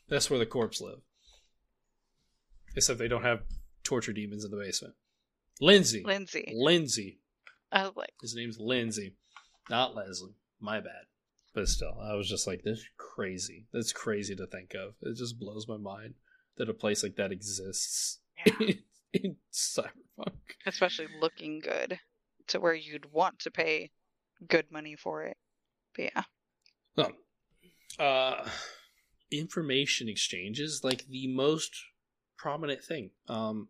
That's 0.08 0.30
where 0.30 0.38
the 0.38 0.46
corpse 0.46 0.80
live. 0.80 1.00
Except 2.74 2.98
they 2.98 3.08
don't 3.08 3.24
have 3.24 3.40
torture 3.84 4.12
demons 4.14 4.42
in 4.44 4.50
the 4.50 4.56
basement. 4.56 4.94
Lindsay. 5.60 6.02
Lindsay. 6.04 6.50
Lindsay. 6.54 7.18
I 7.70 7.82
was 7.82 7.92
like, 7.96 8.14
His 8.22 8.34
name's 8.34 8.58
Lindsay, 8.58 9.16
not 9.68 9.94
Leslie. 9.94 10.34
My 10.60 10.80
bad. 10.80 11.04
But 11.54 11.68
still, 11.68 11.98
I 12.00 12.14
was 12.14 12.26
just 12.28 12.46
like, 12.46 12.62
this 12.62 12.78
is 12.78 12.88
crazy. 12.96 13.66
That's 13.72 13.92
crazy 13.92 14.34
to 14.36 14.46
think 14.46 14.74
of. 14.74 14.94
It 15.02 15.16
just 15.18 15.38
blows 15.38 15.66
my 15.68 15.76
mind 15.76 16.14
that 16.56 16.68
a 16.70 16.74
place 16.74 17.02
like 17.02 17.16
that 17.16 17.32
exists 17.32 18.18
yeah. 18.46 18.52
in 19.12 19.36
Cyberpunk. 19.52 20.32
especially 20.66 21.06
looking 21.20 21.60
good 21.60 21.98
to 22.48 22.60
where 22.60 22.74
you'd 22.74 23.12
want 23.12 23.40
to 23.40 23.50
pay 23.50 23.90
good 24.46 24.70
money 24.70 24.96
for 24.96 25.24
it. 25.24 25.36
But 25.96 26.02
yeah. 26.96 27.12
Uh, 27.98 28.48
information 29.30 30.08
exchange 30.08 30.60
is 30.60 30.82
like 30.84 31.06
the 31.08 31.26
most 31.28 31.72
prominent 32.36 32.82
thing. 32.84 33.10
Um, 33.28 33.68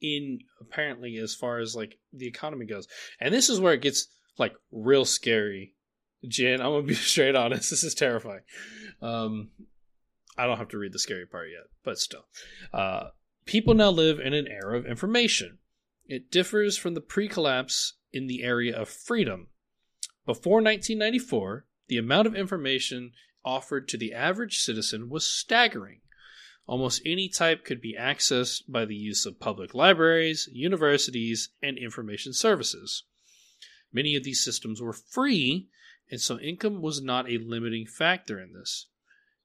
in 0.00 0.38
apparently 0.60 1.16
as 1.18 1.34
far 1.34 1.58
as 1.58 1.76
like 1.76 1.98
the 2.12 2.26
economy 2.26 2.66
goes, 2.66 2.88
and 3.20 3.34
this 3.34 3.48
is 3.48 3.60
where 3.60 3.74
it 3.74 3.82
gets 3.82 4.08
like 4.38 4.54
real 4.72 5.04
scary. 5.04 5.74
Jenn, 6.26 6.60
I'm 6.60 6.72
gonna 6.72 6.82
be 6.82 6.94
straight 6.94 7.36
honest. 7.36 7.70
This 7.70 7.84
is 7.84 7.94
terrifying. 7.94 8.42
Um, 9.02 9.50
I 10.38 10.46
don't 10.46 10.58
have 10.58 10.68
to 10.68 10.78
read 10.78 10.92
the 10.92 10.98
scary 10.98 11.26
part 11.26 11.48
yet, 11.50 11.66
but 11.84 11.98
still, 11.98 12.24
uh, 12.72 13.08
people 13.44 13.74
now 13.74 13.90
live 13.90 14.18
in 14.20 14.32
an 14.34 14.46
era 14.48 14.78
of 14.78 14.86
information. 14.86 15.58
It 16.06 16.30
differs 16.30 16.76
from 16.76 16.94
the 16.94 17.00
pre-collapse 17.00 17.94
in 18.12 18.26
the 18.26 18.42
area 18.42 18.76
of 18.76 18.88
freedom. 18.88 19.48
Before 20.26 20.56
1994, 20.56 21.66
the 21.88 21.98
amount 21.98 22.26
of 22.26 22.34
information 22.34 23.12
offered 23.44 23.88
to 23.88 23.96
the 23.96 24.12
average 24.12 24.58
citizen 24.58 25.08
was 25.08 25.26
staggering. 25.26 26.00
Almost 26.66 27.02
any 27.04 27.28
type 27.28 27.64
could 27.64 27.80
be 27.80 27.96
accessed 27.98 28.62
by 28.68 28.84
the 28.84 28.94
use 28.94 29.26
of 29.26 29.40
public 29.40 29.74
libraries, 29.74 30.48
universities, 30.52 31.48
and 31.62 31.78
information 31.78 32.32
services. 32.32 33.04
Many 33.92 34.14
of 34.14 34.22
these 34.22 34.44
systems 34.44 34.80
were 34.80 34.92
free, 34.92 35.68
and 36.10 36.20
so 36.20 36.38
income 36.38 36.80
was 36.80 37.02
not 37.02 37.28
a 37.28 37.38
limiting 37.38 37.86
factor 37.86 38.40
in 38.40 38.52
this. 38.52 38.86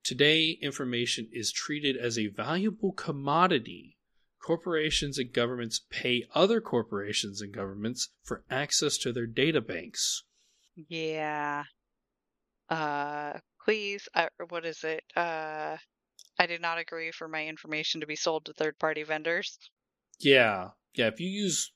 Today, 0.05 0.59
information 0.61 1.27
is 1.31 1.51
treated 1.51 1.97
as 1.97 2.19
a 2.19 2.27
valuable 2.27 2.93
commodity. 2.93 3.97
Corporations 4.39 5.17
and 5.17 5.33
governments 5.33 5.81
pay 5.89 6.25
other 6.35 6.61
corporations 6.61 7.41
and 7.41 7.51
governments 7.51 8.09
for 8.23 8.43
access 8.47 8.99
to 8.99 9.11
their 9.11 9.25
data 9.25 9.61
banks. 9.61 10.23
Yeah. 10.75 11.63
Uh, 12.69 13.39
please, 13.63 14.07
uh, 14.13 14.27
what 14.49 14.63
is 14.63 14.83
it? 14.83 15.03
Uh, 15.15 15.77
I 16.37 16.45
did 16.45 16.61
not 16.61 16.77
agree 16.77 17.11
for 17.11 17.27
my 17.27 17.47
information 17.47 18.01
to 18.01 18.07
be 18.07 18.15
sold 18.15 18.45
to 18.45 18.53
third 18.53 18.77
party 18.77 19.01
vendors. 19.01 19.57
Yeah, 20.19 20.69
yeah. 20.93 21.07
If 21.07 21.19
you 21.19 21.29
use 21.29 21.73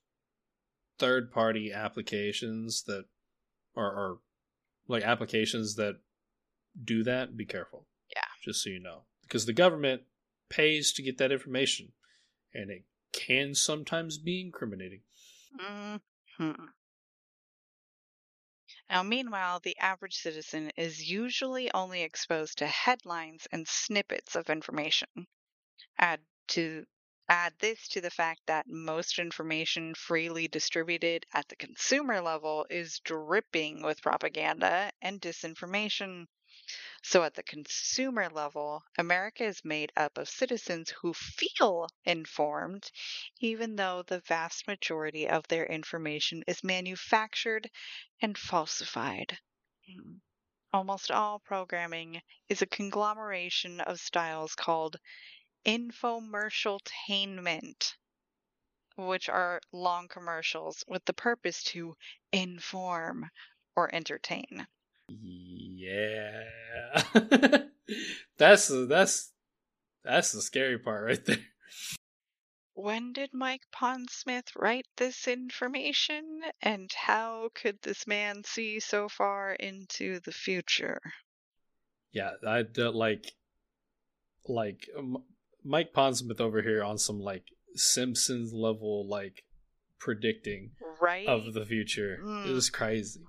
third-party 1.00 1.72
applications 1.74 2.84
that 2.84 3.06
are, 3.76 3.92
are 3.92 4.18
like 4.88 5.02
applications 5.02 5.76
that 5.78 5.96
do 6.84 7.04
that, 7.06 7.36
be 7.36 7.46
careful. 7.46 7.88
Just 8.41 8.63
so 8.63 8.69
you 8.69 8.80
know, 8.80 9.04
because 9.23 9.45
the 9.45 9.54
government 9.54 10.04
pays 10.49 10.91
to 10.93 11.02
get 11.02 11.17
that 11.17 11.32
information, 11.32 11.93
and 12.54 12.71
it 12.71 12.86
can 13.12 13.54
sometimes 13.54 14.17
be 14.17 14.41
incriminating. 14.41 15.02
hmm 15.58 16.52
Now, 18.89 19.04
meanwhile, 19.04 19.60
the 19.60 19.78
average 19.78 20.15
citizen 20.15 20.71
is 20.75 21.12
usually 21.12 21.71
only 21.73 22.02
exposed 22.02 22.58
to 22.58 22.67
headlines 22.67 23.47
and 23.52 23.67
snippets 23.67 24.36
of 24.36 24.49
information. 24.49 25.28
Add 25.97 26.21
to 26.49 26.88
add 27.28 27.54
this 27.60 27.88
to 27.89 28.02
the 28.02 28.10
fact 28.10 28.41
that 28.47 28.67
most 28.67 29.19
information 29.19 29.93
freely 29.93 30.47
distributed 30.47 31.25
at 31.32 31.47
the 31.47 31.56
consumer 31.56 32.19
level 32.21 32.65
is 32.69 32.99
dripping 33.02 33.84
with 33.84 34.02
propaganda 34.02 34.91
and 35.02 35.21
disinformation. 35.21 36.25
So, 37.02 37.24
at 37.24 37.36
the 37.36 37.43
consumer 37.43 38.30
level, 38.30 38.84
America 38.98 39.43
is 39.43 39.63
made 39.63 39.91
up 39.95 40.17
of 40.17 40.30
citizens 40.30 40.89
who 40.89 41.13
feel 41.13 41.88
informed, 42.06 42.91
even 43.39 43.76
though 43.76 44.04
the 44.04 44.22
vast 44.22 44.67
majority 44.67 45.28
of 45.28 45.48
their 45.48 45.65
information 45.65 46.43
is 46.48 46.63
manufactured 46.63 47.69
and 48.22 48.38
falsified. 48.38 49.39
Hmm. 49.88 50.17
Almost 50.72 51.12
all 51.12 51.39
programming 51.39 52.22
is 52.48 52.62
a 52.62 52.67
conglomeration 52.67 53.82
of 53.82 54.00
styles 54.00 54.56
called 54.56 54.98
infomercialtainment, 55.65 57.95
which 58.98 59.30
are 59.30 59.60
long 59.72 60.08
commercials 60.08 60.84
with 60.88 61.04
the 61.06 61.13
purpose 61.13 61.63
to 61.63 61.95
inform 62.32 63.32
or 63.76 63.93
entertain. 63.95 64.67
Yeah, 65.08 65.48
that's 68.38 68.72
that's 68.88 69.32
that's 70.04 70.32
the 70.32 70.42
scary 70.42 70.78
part 70.78 71.06
right 71.06 71.26
there. 71.26 71.38
When 72.74 73.12
did 73.12 73.32
Mike 73.34 73.63
Pondsmith 73.76 74.56
write 74.56 74.86
this 74.96 75.28
information, 75.28 76.42
and 76.62 76.89
how 76.94 77.50
could 77.54 77.82
this 77.82 78.08
man 78.08 78.44
see 78.46 78.80
so 78.80 79.10
far 79.10 79.54
into 79.54 80.22
the 80.22 80.32
future? 80.32 81.02
Yeah, 82.13 82.32
I 82.48 82.63
don't 82.63 82.96
like 82.96 83.34
like 84.48 84.88
M- 84.98 85.24
Mike 85.63 85.94
Pondsmith 85.94 86.39
over 86.39 86.62
here 86.62 86.82
on 86.84 86.98
some 86.98 87.20
like 87.20 87.44
Simpsons 87.76 88.54
level 88.54 89.08
like 89.08 89.44
predicting 90.00 90.72
Right? 91.02 91.28
of 91.28 91.54
the 91.54 91.65
future. 91.65 92.20
Mm. 92.24 92.48
It 92.48 92.54
was 92.54 92.70
crazy. 92.70 93.22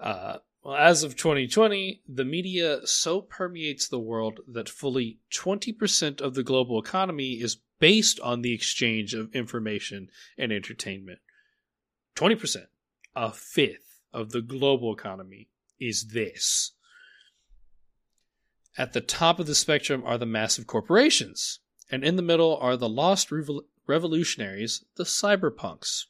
Uh, 0.00 0.38
well, 0.68 0.76
as 0.76 1.02
of 1.02 1.16
2020, 1.16 2.02
the 2.06 2.26
media 2.26 2.86
so 2.86 3.22
permeates 3.22 3.88
the 3.88 3.98
world 3.98 4.40
that 4.46 4.68
fully 4.68 5.18
20% 5.32 6.20
of 6.20 6.34
the 6.34 6.42
global 6.42 6.78
economy 6.78 7.40
is 7.40 7.56
based 7.78 8.20
on 8.20 8.42
the 8.42 8.52
exchange 8.52 9.14
of 9.14 9.34
information 9.34 10.10
and 10.36 10.52
entertainment. 10.52 11.20
20%, 12.16 12.66
a 13.16 13.32
fifth 13.32 14.02
of 14.12 14.32
the 14.32 14.42
global 14.42 14.92
economy 14.92 15.48
is 15.80 16.08
this. 16.08 16.72
At 18.76 18.92
the 18.92 19.00
top 19.00 19.40
of 19.40 19.46
the 19.46 19.54
spectrum 19.54 20.02
are 20.04 20.18
the 20.18 20.26
massive 20.26 20.66
corporations, 20.66 21.60
and 21.90 22.04
in 22.04 22.16
the 22.16 22.22
middle 22.22 22.58
are 22.58 22.76
the 22.76 22.90
lost 22.90 23.30
revol- 23.30 23.62
revolutionaries, 23.86 24.84
the 24.96 25.04
cyberpunks. 25.04 26.04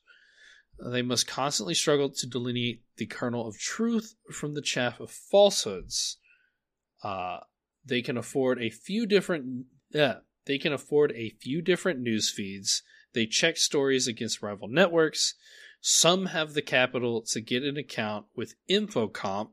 They 0.79 1.03
must 1.03 1.27
constantly 1.27 1.75
struggle 1.75 2.11
to 2.11 2.27
delineate 2.27 2.83
the 2.97 3.07
kernel 3.07 3.47
of 3.47 3.59
truth 3.59 4.15
from 4.33 4.55
the 4.55 4.63
chaff 4.63 5.01
of 5.01 5.11
falsehoods. 5.11 6.19
Uh, 7.03 7.39
they 7.85 8.03
can 8.03 8.17
afford 8.17 8.63
a 8.63 8.71
few 8.71 9.07
different. 9.07 9.67
Yeah, 9.91 10.19
they 10.47 10.59
can 10.59 10.73
afford 10.73 11.13
a 11.13 11.35
few 11.41 11.63
different 11.63 12.01
news 12.01 12.31
feeds. 12.31 12.83
They 13.13 13.27
check 13.27 13.57
stories 13.57 14.07
against 14.07 14.43
rival 14.43 14.69
networks. 14.69 15.35
Some 15.81 16.27
have 16.27 16.55
the 16.55 16.63
capital 16.63 17.23
to 17.31 17.41
get 17.41 17.63
an 17.63 17.77
account 17.77 18.27
with 18.35 18.55
Infocomp, 18.69 19.51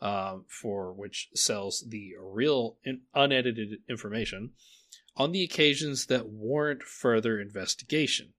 uh, 0.00 0.38
for 0.48 0.92
which 0.92 1.28
sells 1.34 1.84
the 1.88 2.12
real 2.20 2.78
in- 2.84 3.02
unedited 3.14 3.80
information, 3.88 4.52
on 5.16 5.32
the 5.32 5.42
occasions 5.42 6.06
that 6.06 6.28
warrant 6.28 6.82
further 6.82 7.40
investigation. 7.40 8.34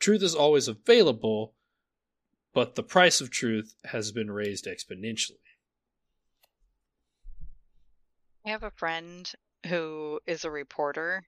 Truth 0.00 0.22
is 0.22 0.34
always 0.34 0.66
available, 0.66 1.54
but 2.54 2.74
the 2.74 2.82
price 2.82 3.20
of 3.20 3.30
truth 3.30 3.74
has 3.84 4.12
been 4.12 4.30
raised 4.30 4.64
exponentially. 4.64 5.36
I 8.44 8.50
have 8.50 8.62
a 8.62 8.70
friend 8.70 9.30
who 9.66 10.18
is 10.26 10.44
a 10.46 10.50
reporter, 10.50 11.22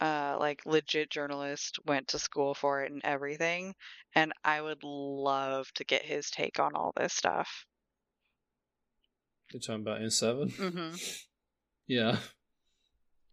uh, 0.00 0.36
like 0.40 0.66
legit 0.66 1.10
journalist, 1.10 1.78
went 1.86 2.08
to 2.08 2.18
school 2.18 2.54
for 2.54 2.82
it 2.82 2.90
and 2.90 3.00
everything, 3.04 3.74
and 4.16 4.32
I 4.44 4.60
would 4.60 4.82
love 4.82 5.72
to 5.74 5.84
get 5.84 6.04
his 6.04 6.28
take 6.28 6.58
on 6.58 6.74
all 6.74 6.92
this 6.96 7.14
stuff. 7.14 7.66
You're 9.52 9.60
talking 9.60 9.82
about 9.82 10.00
N7? 10.00 10.52
Mm-hmm. 10.56 10.96
Yeah. 11.90 12.18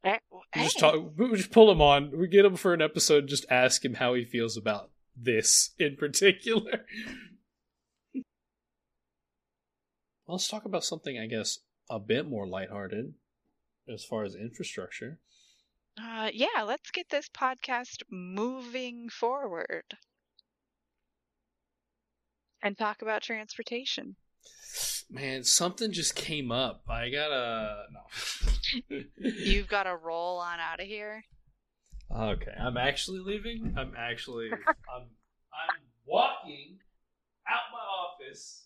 Hey, 0.05 0.19
We 0.55 0.61
just 0.61 0.77
talk. 0.77 1.17
We 1.17 1.35
just 1.35 1.49
pull 1.51 1.71
him 1.71 1.81
on. 1.81 2.11
We 2.15 2.27
get 2.27 2.45
him 2.45 2.55
for 2.55 2.75
an 2.75 2.81
episode. 2.81 3.25
Just 3.25 3.43
ask 3.49 3.83
him 3.83 3.95
how 3.95 4.13
he 4.13 4.23
feels 4.23 4.55
about 4.55 4.91
this 5.17 5.71
in 5.79 5.95
particular. 5.95 6.85
well, 8.13 8.23
let's 10.27 10.47
talk 10.47 10.65
about 10.65 10.83
something, 10.83 11.17
I 11.17 11.25
guess, 11.25 11.57
a 11.89 11.97
bit 11.99 12.29
more 12.29 12.47
lighthearted 12.47 13.15
as 13.91 14.05
far 14.05 14.23
as 14.25 14.35
infrastructure. 14.35 15.17
uh, 15.99 16.29
yeah, 16.31 16.61
let's 16.63 16.91
get 16.91 17.09
this 17.09 17.27
podcast 17.29 18.03
moving 18.11 19.09
forward 19.09 19.85
and 22.61 22.77
talk 22.77 23.01
about 23.01 23.23
transportation. 23.23 24.17
Man, 25.09 25.43
something 25.43 25.91
just 25.91 26.15
came 26.15 26.51
up. 26.51 26.83
I 26.89 27.09
gotta. 27.09 27.85
No. 27.93 29.03
You've 29.17 29.67
got 29.67 29.83
to 29.83 29.95
roll 29.95 30.39
on 30.39 30.59
out 30.59 30.79
of 30.79 30.87
here. 30.87 31.23
Okay, 32.11 32.53
I'm 32.59 32.77
actually 32.77 33.19
leaving. 33.19 33.75
I'm 33.77 33.93
actually. 33.97 34.49
I'm. 34.51 35.03
I'm 35.53 35.81
walking 36.05 36.79
out 37.47 37.71
my 37.71 38.27
office. 38.27 38.65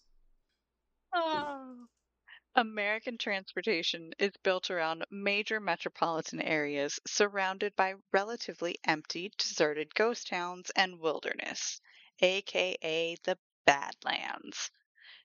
Oh. 1.14 1.88
American 2.56 3.18
transportation 3.18 4.12
is 4.18 4.32
built 4.44 4.72
around 4.72 5.06
major 5.12 5.60
metropolitan 5.60 6.42
areas 6.42 7.00
surrounded 7.06 7.76
by 7.76 7.94
relatively 8.12 8.76
empty, 8.84 9.32
deserted 9.38 9.94
ghost 9.94 10.28
towns 10.28 10.72
and 10.76 11.00
wilderness, 11.00 11.80
aka 12.22 13.16
the 13.24 13.38
Badlands. 13.66 14.72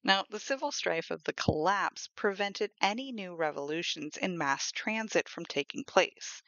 Now, 0.07 0.27
the 0.29 0.38
civil 0.38 0.71
strife 0.71 1.11
of 1.11 1.25
the 1.25 1.33
collapse 1.33 2.09
prevented 2.14 2.71
any 2.79 3.11
new 3.11 3.35
revolutions 3.35 4.19
in 4.19 4.37
mass 4.37 4.71
transit 4.71 5.31
from 5.31 5.47
taking 5.47 5.83
place, 5.83 6.43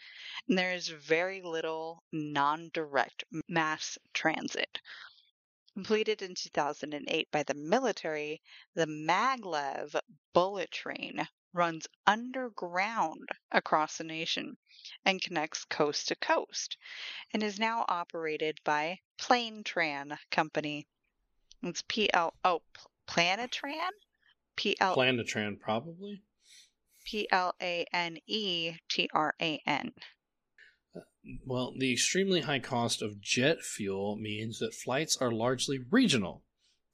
and 0.47 0.59
there 0.59 0.75
is 0.75 0.88
very 0.88 1.40
little 1.40 2.05
non 2.12 2.69
direct 2.75 3.25
mass 3.49 3.97
transit. 4.12 4.83
Completed 5.73 6.21
in 6.21 6.35
2008 6.35 7.31
by 7.31 7.42
the 7.45 7.55
military, 7.55 8.42
the 8.75 8.85
maglev 8.85 9.99
bullet 10.35 10.71
train 10.71 11.27
runs 11.55 11.87
underground 12.07 13.31
across 13.51 13.97
the 13.97 14.05
nation 14.05 14.59
and 15.03 15.23
connects 15.23 15.64
coast 15.64 16.09
to 16.09 16.16
coast 16.16 16.77
and 17.33 17.42
is 17.42 17.59
now 17.59 17.87
operated 17.88 18.61
by 18.64 19.01
Plane 19.16 19.64
Tran 19.64 20.19
Company. 20.31 20.87
It's 21.62 21.83
P 21.88 22.12
L 22.12 22.35
oh 22.45 22.61
Planetran? 23.09 23.90
P 24.57 24.77
L 24.81 24.97
Planetran, 24.97 25.61
probably. 25.61 26.23
P 27.05 27.29
L 27.31 27.55
A 27.61 27.87
N 27.92 28.19
E 28.27 28.75
T 28.88 29.09
R 29.12 29.35
A 29.40 29.61
N. 29.66 29.92
Uh, 30.95 31.01
well, 31.45 31.73
the 31.77 31.92
extremely 31.92 32.40
high 32.42 32.59
cost 32.59 33.03
of 33.03 33.21
jet 33.21 33.62
fuel 33.62 34.16
means 34.16 34.59
that 34.59 34.75
flights 34.75 35.16
are 35.19 35.31
largely 35.31 35.79
regional, 35.90 36.42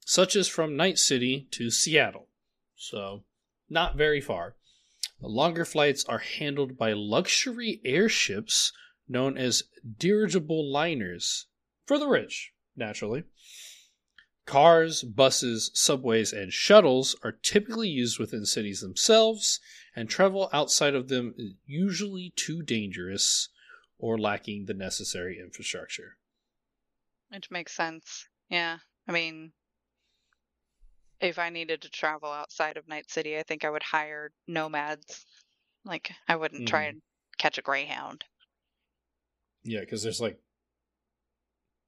such 0.05 0.35
as 0.35 0.47
from 0.47 0.75
Night 0.75 0.97
City 0.97 1.47
to 1.51 1.71
Seattle. 1.71 2.27
So, 2.75 3.23
not 3.69 3.95
very 3.95 4.21
far. 4.21 4.55
The 5.19 5.27
longer 5.27 5.63
flights 5.63 6.03
are 6.05 6.19
handled 6.19 6.77
by 6.77 6.93
luxury 6.93 7.79
airships 7.85 8.73
known 9.07 9.37
as 9.37 9.63
dirigible 9.97 10.69
liners, 10.69 11.47
for 11.85 11.97
the 11.97 12.07
rich, 12.07 12.51
naturally. 12.75 13.23
Cars, 14.45 15.03
buses, 15.03 15.71
subways, 15.73 16.33
and 16.33 16.51
shuttles 16.51 17.15
are 17.23 17.31
typically 17.31 17.87
used 17.87 18.19
within 18.19 18.45
cities 18.45 18.81
themselves, 18.81 19.59
and 19.95 20.09
travel 20.09 20.49
outside 20.51 20.95
of 20.95 21.07
them 21.07 21.33
is 21.37 21.53
usually 21.65 22.31
too 22.35 22.61
dangerous 22.61 23.49
or 23.97 24.17
lacking 24.17 24.65
the 24.65 24.73
necessary 24.73 25.39
infrastructure. 25.39 26.17
Which 27.29 27.49
makes 27.49 27.73
sense. 27.73 28.27
Yeah. 28.49 28.79
I 29.07 29.11
mean, 29.13 29.53
if 31.21 31.39
I 31.39 31.49
needed 31.49 31.81
to 31.81 31.89
travel 31.89 32.29
outside 32.29 32.75
of 32.75 32.87
Night 32.87 33.09
City, 33.09 33.37
I 33.37 33.43
think 33.43 33.63
I 33.63 33.69
would 33.69 33.83
hire 33.83 34.31
nomads. 34.45 35.25
Like, 35.85 36.11
I 36.27 36.35
wouldn't 36.35 36.67
try 36.67 36.85
Mhm. 36.85 36.89
and 36.89 37.01
catch 37.37 37.57
a 37.57 37.61
Greyhound. 37.61 38.25
Yeah, 39.63 39.79
because 39.79 40.03
there's 40.03 40.19
like, 40.21 40.37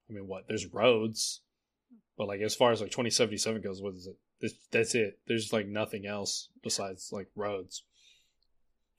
I 0.10 0.14
mean, 0.14 0.28
what? 0.28 0.48
There's 0.48 0.66
roads, 0.68 1.42
but 2.18 2.28
like 2.28 2.42
as 2.42 2.56
far 2.56 2.72
as 2.72 2.82
like 2.82 2.92
2077 2.92 3.62
goes, 3.62 3.82
what 3.82 3.96
is 3.96 4.08
it? 4.08 4.18
This, 4.42 4.54
that's 4.72 4.96
it. 4.96 5.20
There's 5.28 5.54
like 5.54 5.68
nothing 5.68 6.06
else 6.06 6.50
besides 6.64 7.10
like 7.12 7.28
roads 7.36 7.84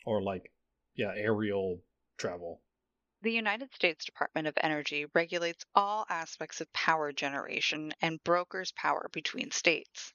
or 0.05 0.23
like, 0.23 0.53
yeah, 0.95 1.13
aerial 1.15 1.83
travel. 2.17 2.61
The 3.23 3.33
United 3.33 3.75
States 3.75 4.05
Department 4.05 4.47
of 4.47 4.59
Energy 4.61 5.07
regulates 5.15 5.65
all 5.75 6.07
aspects 6.09 6.61
of 6.61 6.73
power 6.73 7.13
generation 7.13 7.93
and 8.01 8.23
brokers 8.23 8.73
power 8.73 9.09
between 9.11 9.51
states. 9.51 10.13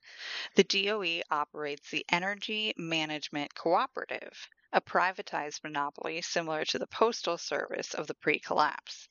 The 0.56 0.64
DOE 0.64 1.24
operates 1.30 1.90
the 1.90 2.06
Energy 2.10 2.74
Management 2.78 3.56
Cooperative, 3.56 4.48
a 4.72 4.80
privatized 4.80 5.64
monopoly 5.64 6.22
similar 6.22 6.64
to 6.66 6.80
the 6.80 6.88
Postal 6.88 7.38
Service 7.38 7.94
of 7.94 8.08
the 8.08 8.14
pre 8.14 8.40
collapse. 8.40 9.10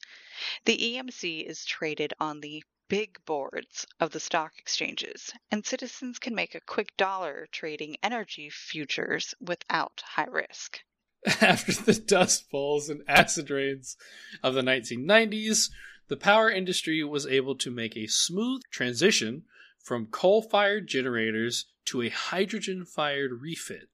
The 0.64 0.78
EMC 0.78 1.44
is 1.44 1.64
traded 1.64 2.14
on 2.18 2.40
the 2.40 2.62
big 2.90 3.24
boards 3.24 3.86
of 4.00 4.10
the 4.10 4.18
stock 4.18 4.54
exchanges, 4.58 5.32
and 5.48 5.64
citizens 5.64 6.18
can 6.18 6.34
make 6.34 6.56
a 6.56 6.60
quick 6.60 6.96
dollar 6.96 7.46
trading 7.52 7.96
energy 8.02 8.50
futures 8.50 9.32
without 9.40 10.02
high 10.04 10.26
risk. 10.26 10.80
After 11.40 11.72
the 11.72 11.94
dust 11.94 12.50
bowls 12.50 12.90
and 12.90 13.02
acid 13.06 13.48
rains 13.48 13.96
of 14.42 14.54
the 14.54 14.62
1990s, 14.62 15.70
the 16.08 16.16
power 16.16 16.50
industry 16.50 17.04
was 17.04 17.26
able 17.26 17.54
to 17.58 17.70
make 17.70 17.96
a 17.96 18.08
smooth 18.08 18.62
transition 18.72 19.44
from 19.78 20.06
coal 20.06 20.42
fired 20.42 20.88
generators 20.88 21.66
to 21.84 22.02
a 22.02 22.08
hydrogen 22.08 22.84
fired 22.84 23.40
refit, 23.40 23.88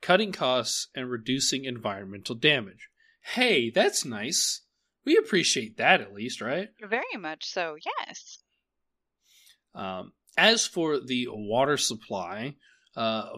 cutting 0.00 0.32
costs 0.32 0.88
and 0.94 1.10
reducing 1.10 1.66
environmental 1.66 2.34
damage. 2.34 2.88
Hey, 3.20 3.68
that's 3.68 4.06
nice. 4.06 4.62
We 5.08 5.16
appreciate 5.16 5.78
that 5.78 6.02
at 6.02 6.12
least, 6.12 6.42
right? 6.42 6.68
Very 6.86 7.16
much 7.18 7.46
so, 7.46 7.76
yes. 7.82 8.42
Um, 9.74 10.12
as 10.36 10.66
for 10.66 11.00
the 11.00 11.28
water 11.30 11.78
supply, 11.78 12.56
uh, 12.94 13.30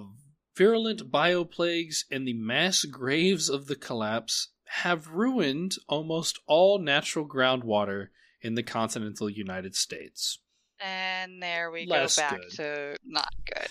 virulent 0.57 1.13
bioplagues 1.13 1.99
and 2.11 2.27
the 2.27 2.33
mass 2.33 2.85
graves 2.85 3.49
of 3.49 3.69
the 3.69 3.77
collapse 3.77 4.49
have 4.65 5.11
ruined 5.11 5.77
almost 5.87 6.41
all 6.49 6.81
natural 6.81 7.25
groundwater 7.25 8.09
in 8.43 8.57
the 8.57 8.65
continental 8.65 9.31
United 9.31 9.77
States. 9.77 10.41
And 10.81 11.41
there 11.41 11.71
we 11.71 11.87
Less 11.87 12.17
go 12.17 12.23
back 12.23 12.41
good. 12.41 12.51
to 12.57 12.97
not 13.05 13.33
good. 13.47 13.71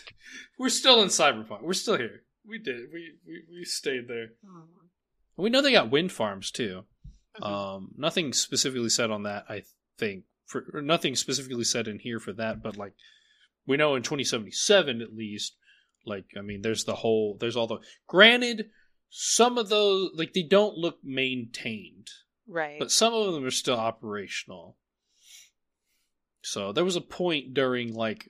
We're 0.57 0.69
still 0.69 1.01
in 1.01 1.09
cyberpunk. 1.09 1.63
We're 1.63 1.73
still 1.73 1.97
here. 1.97 2.23
We 2.47 2.59
did. 2.59 2.93
We 2.93 3.15
we, 3.27 3.41
we 3.51 3.65
stayed 3.65 4.07
there. 4.07 4.29
We 5.35 5.49
know 5.49 5.61
they 5.61 5.73
got 5.73 5.91
wind 5.91 6.13
farms 6.13 6.49
too. 6.49 6.85
Mhm. 7.41 7.45
Um, 7.45 7.91
nothing 7.97 8.33
specifically 8.33 8.89
said 8.89 9.11
on 9.11 9.23
that. 9.23 9.45
I 9.49 9.63
think 9.97 10.25
for 10.45 10.65
or 10.73 10.81
nothing 10.81 11.15
specifically 11.15 11.63
said 11.63 11.87
in 11.87 11.99
here 11.99 12.19
for 12.19 12.33
that, 12.33 12.61
but 12.63 12.77
like 12.77 12.93
we 13.65 13.77
know 13.77 13.95
in 13.95 14.03
2077 14.03 15.01
at 15.01 15.15
least. 15.15 15.55
Like 16.05 16.25
I 16.37 16.41
mean, 16.41 16.61
there's 16.61 16.85
the 16.85 16.95
whole. 16.95 17.37
There's 17.39 17.55
all 17.57 17.67
the. 17.67 17.79
Granted, 18.07 18.69
some 19.09 19.57
of 19.57 19.69
those 19.69 20.11
like 20.15 20.33
they 20.33 20.43
don't 20.43 20.77
look 20.77 20.97
maintained, 21.03 22.07
Right. 22.47 22.79
but 22.79 22.89
some 22.91 23.13
of 23.13 23.33
them 23.33 23.43
are 23.45 23.51
still 23.51 23.75
operational. 23.77 24.77
So 26.41 26.71
there 26.71 26.85
was 26.85 26.95
a 26.95 27.01
point 27.01 27.53
during 27.53 27.93
like 27.93 28.29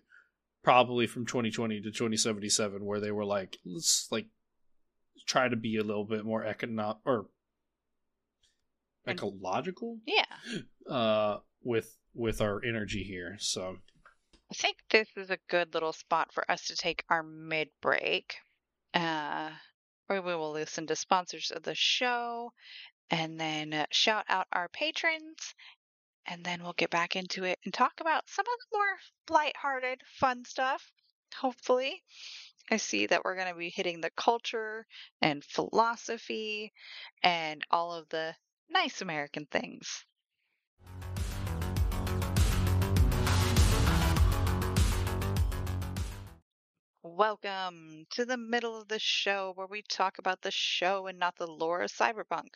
probably 0.64 1.08
from 1.08 1.26
2020 1.26 1.82
to 1.82 1.92
2077 1.92 2.84
where 2.84 3.00
they 3.00 3.12
were 3.12 3.24
like, 3.26 3.58
let's 3.66 4.08
like 4.12 4.28
try 5.28 5.48
to 5.48 5.56
be 5.56 5.78
a 5.78 5.84
little 5.84 6.06
bit 6.06 6.26
more 6.26 6.44
economic 6.44 6.98
or 7.06 7.28
ecological 9.08 10.00
yeah. 10.06 10.26
uh 10.90 11.38
with 11.64 11.98
with 12.14 12.42
our 12.42 12.64
energy 12.64 13.04
here. 13.04 13.38
So 13.40 13.78
I 14.52 14.56
think 14.56 14.78
this 14.90 15.08
is 15.16 15.30
a 15.30 15.38
good 15.48 15.74
little 15.74 15.94
spot 15.94 16.34
for 16.34 16.50
us 16.50 16.68
to 16.68 16.76
take 16.76 17.04
our 17.10 17.24
mid 17.24 17.70
break. 17.82 18.36
Uh, 18.94 19.52
where 20.08 20.24
we 20.24 20.36
will 20.36 20.52
listen 20.52 20.88
to 20.88 20.96
sponsors 20.96 21.52
of 21.52 21.62
the 21.62 21.76
show 21.76 22.52
and 23.12 23.40
then 23.40 23.86
shout 23.92 24.26
out 24.28 24.48
our 24.52 24.68
patrons. 24.70 25.54
And 26.26 26.44
then 26.44 26.64
we'll 26.64 26.74
get 26.74 26.90
back 26.90 27.16
into 27.16 27.44
it 27.44 27.60
and 27.64 27.74
talk 27.74 27.94
about 28.00 28.28
some 28.28 28.46
of 28.46 28.60
the 28.60 28.78
more 28.78 28.98
lighthearted, 29.30 30.02
fun 30.20 30.46
stuff, 30.46 30.92
hopefully. 31.36 32.04
I 32.72 32.78
see 32.78 33.08
that 33.08 33.24
we're 33.24 33.36
going 33.36 33.52
to 33.52 33.58
be 33.58 33.70
hitting 33.70 34.02
the 34.02 34.12
culture 34.12 34.86
and 35.22 35.44
philosophy 35.44 36.72
and 37.24 37.64
all 37.72 37.94
of 37.94 38.10
the 38.10 38.36
nice 38.70 39.02
American 39.02 39.46
things. 39.46 40.06
Welcome 47.04 48.06
to 48.12 48.26
the 48.26 48.38
middle 48.38 48.80
of 48.80 48.88
the 48.88 49.00
show 49.00 49.52
where 49.56 49.68
we 49.68 49.82
talk 49.82 50.20
about 50.20 50.42
the 50.42 50.52
show 50.52 51.08
and 51.08 51.20
not 51.20 51.36
the 51.38 51.48
lore 51.48 51.82
of 51.82 51.92
cyberpunk. 51.92 52.50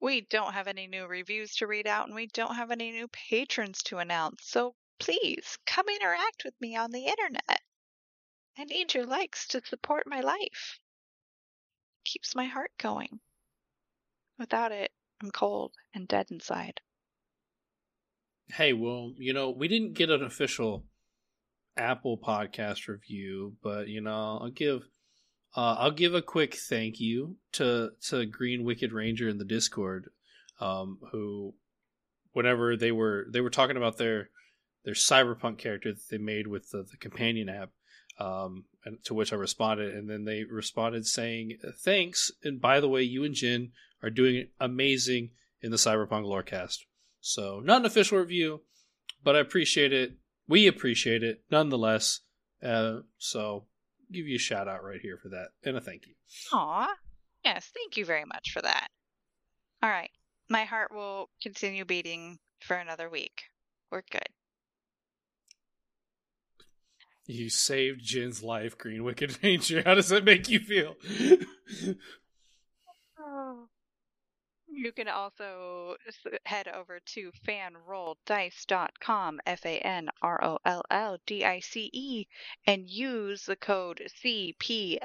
We 0.00 0.22
don't 0.22 0.54
have 0.54 0.66
any 0.66 0.86
new 0.86 1.06
reviews 1.06 1.54
to 1.56 1.66
read 1.66 1.86
out 1.86 2.06
and 2.06 2.14
we 2.14 2.26
don't 2.26 2.56
have 2.56 2.70
any 2.70 2.90
new 2.90 3.08
patrons 3.08 3.82
to 3.84 3.98
announce, 3.98 4.46
so 4.46 4.74
please 4.98 5.58
come 5.66 5.88
interact 5.88 6.42
with 6.44 6.54
me 6.60 6.74
on 6.76 6.90
the 6.90 7.06
internet. 7.06 7.60
I 8.58 8.64
need 8.64 8.94
your 8.94 9.06
likes 9.06 9.46
to 9.48 9.62
support 9.64 10.06
my 10.06 10.20
life. 10.20 10.80
Keeps 12.04 12.34
my 12.34 12.46
heart 12.46 12.72
going. 12.78 13.20
Without 14.40 14.72
it, 14.72 14.90
I'm 15.22 15.30
cold 15.30 15.74
and 15.94 16.08
dead 16.08 16.28
inside. 16.30 16.80
Hey, 18.48 18.72
well, 18.72 19.12
you 19.18 19.34
know, 19.34 19.50
we 19.50 19.68
didn't 19.68 19.92
get 19.92 20.08
an 20.08 20.24
official 20.24 20.86
Apple 21.76 22.16
podcast 22.16 22.88
review, 22.88 23.54
but 23.62 23.88
you 23.88 24.00
know, 24.00 24.38
I'll 24.40 24.50
give 24.50 24.88
uh, 25.54 25.76
I'll 25.78 25.90
give 25.90 26.14
a 26.14 26.22
quick 26.22 26.54
thank 26.54 27.00
you 27.00 27.36
to 27.52 27.90
to 28.08 28.24
Green 28.24 28.64
Wicked 28.64 28.94
Ranger 28.94 29.28
in 29.28 29.36
the 29.36 29.44
Discord, 29.44 30.08
um, 30.58 30.98
who 31.12 31.54
whenever 32.32 32.78
they 32.78 32.92
were 32.92 33.26
they 33.30 33.42
were 33.42 33.50
talking 33.50 33.76
about 33.76 33.98
their 33.98 34.30
their 34.86 34.94
cyberpunk 34.94 35.58
character 35.58 35.92
that 35.92 36.08
they 36.10 36.16
made 36.16 36.46
with 36.46 36.70
the, 36.70 36.86
the 36.90 36.96
companion 36.96 37.50
app, 37.50 37.70
um, 38.18 38.64
and 38.84 39.02
to 39.04 39.14
which 39.14 39.32
I 39.32 39.36
responded, 39.36 39.94
and 39.94 40.08
then 40.08 40.24
they 40.24 40.44
responded 40.44 41.06
saying 41.06 41.58
thanks, 41.78 42.30
and 42.42 42.60
by 42.60 42.80
the 42.80 42.88
way, 42.88 43.02
you 43.02 43.24
and 43.24 43.34
Jenn 43.34 43.72
are 44.02 44.10
doing 44.10 44.48
amazing 44.58 45.30
in 45.60 45.70
the 45.70 45.76
Cyberpunk 45.76 46.24
Lorecast. 46.24 46.78
So 47.20 47.60
not 47.62 47.80
an 47.80 47.86
official 47.86 48.18
review, 48.18 48.62
but 49.22 49.36
I 49.36 49.40
appreciate 49.40 49.92
it 49.92 50.14
we 50.50 50.66
appreciate 50.66 51.22
it 51.22 51.44
nonetheless. 51.50 52.20
Uh, 52.62 53.00
so 53.18 53.66
give 54.12 54.26
you 54.26 54.34
a 54.34 54.40
shout 54.40 54.66
out 54.66 54.82
right 54.82 55.00
here 55.00 55.16
for 55.16 55.28
that 55.28 55.50
and 55.64 55.76
a 55.76 55.80
thank 55.80 56.06
you. 56.06 56.14
Aw, 56.52 56.88
yes, 57.44 57.70
thank 57.72 57.96
you 57.96 58.04
very 58.04 58.24
much 58.24 58.50
for 58.52 58.60
that. 58.60 58.88
All 59.82 59.88
right, 59.88 60.10
my 60.48 60.64
heart 60.64 60.92
will 60.92 61.30
continue 61.40 61.84
beating 61.84 62.38
for 62.60 62.76
another 62.76 63.08
week. 63.08 63.44
We're 63.90 64.02
good. 64.10 64.28
You 67.30 67.48
saved 67.48 68.02
Jenn's 68.02 68.42
life, 68.42 68.76
Green 68.76 69.04
Wicked 69.04 69.38
Ranger. 69.40 69.82
How 69.86 69.94
does 69.94 70.08
that 70.08 70.24
make 70.24 70.48
you 70.48 70.58
feel? 70.58 70.96
You 74.72 74.92
can 74.92 75.08
also 75.08 75.96
head 76.46 76.68
over 76.68 77.00
to 77.00 77.32
fanrolldice.com, 77.44 79.40
F 79.44 79.66
A 79.66 79.80
N 79.80 80.08
R 80.22 80.44
O 80.44 80.58
L 80.64 80.84
L 80.88 81.18
D 81.26 81.44
I 81.44 81.58
C 81.58 81.90
E, 81.92 82.28
and 82.66 82.88
use 82.88 83.44
the 83.44 83.56
code 83.56 84.00
CPLC 84.22 85.00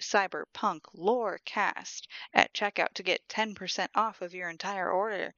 Cyberpunk 0.00 0.80
Lorecast 0.94 2.06
at 2.34 2.52
checkout 2.52 2.92
to 2.92 3.02
get 3.02 3.26
10% 3.28 3.88
off 3.94 4.20
of 4.20 4.34
your 4.34 4.50
entire 4.50 4.90
order. 4.90 5.34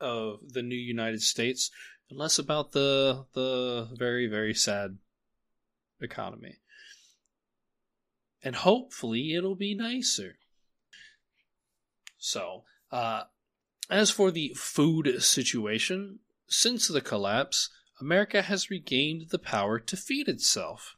of 0.00 0.52
the 0.52 0.62
new 0.62 0.76
United 0.76 1.22
States 1.22 1.70
and 2.08 2.18
less 2.18 2.38
about 2.38 2.72
the 2.72 3.26
the 3.34 3.88
very 3.92 4.26
very 4.26 4.54
sad 4.54 4.98
economy 6.00 6.58
and 8.42 8.56
hopefully 8.56 9.34
it'll 9.34 9.56
be 9.56 9.74
nicer. 9.74 10.38
So, 12.18 12.64
uh, 12.90 13.24
as 13.90 14.10
for 14.10 14.30
the 14.30 14.52
food 14.56 15.22
situation, 15.22 16.20
since 16.48 16.88
the 16.88 17.00
collapse, 17.00 17.70
America 18.00 18.42
has 18.42 18.70
regained 18.70 19.30
the 19.30 19.38
power 19.38 19.78
to 19.78 19.96
feed 19.96 20.28
itself. 20.28 20.96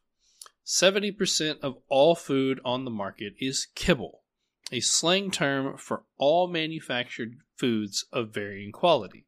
70% 0.67 1.61
of 1.61 1.79
all 1.89 2.15
food 2.15 2.61
on 2.65 2.85
the 2.85 2.91
market 2.91 3.35
is 3.39 3.67
kibble, 3.75 4.23
a 4.71 4.81
slang 4.81 5.31
term 5.31 5.77
for 5.77 6.05
all 6.17 6.47
manufactured 6.47 7.39
foods 7.57 8.05
of 8.13 8.33
varying 8.33 8.71
quality. 8.71 9.27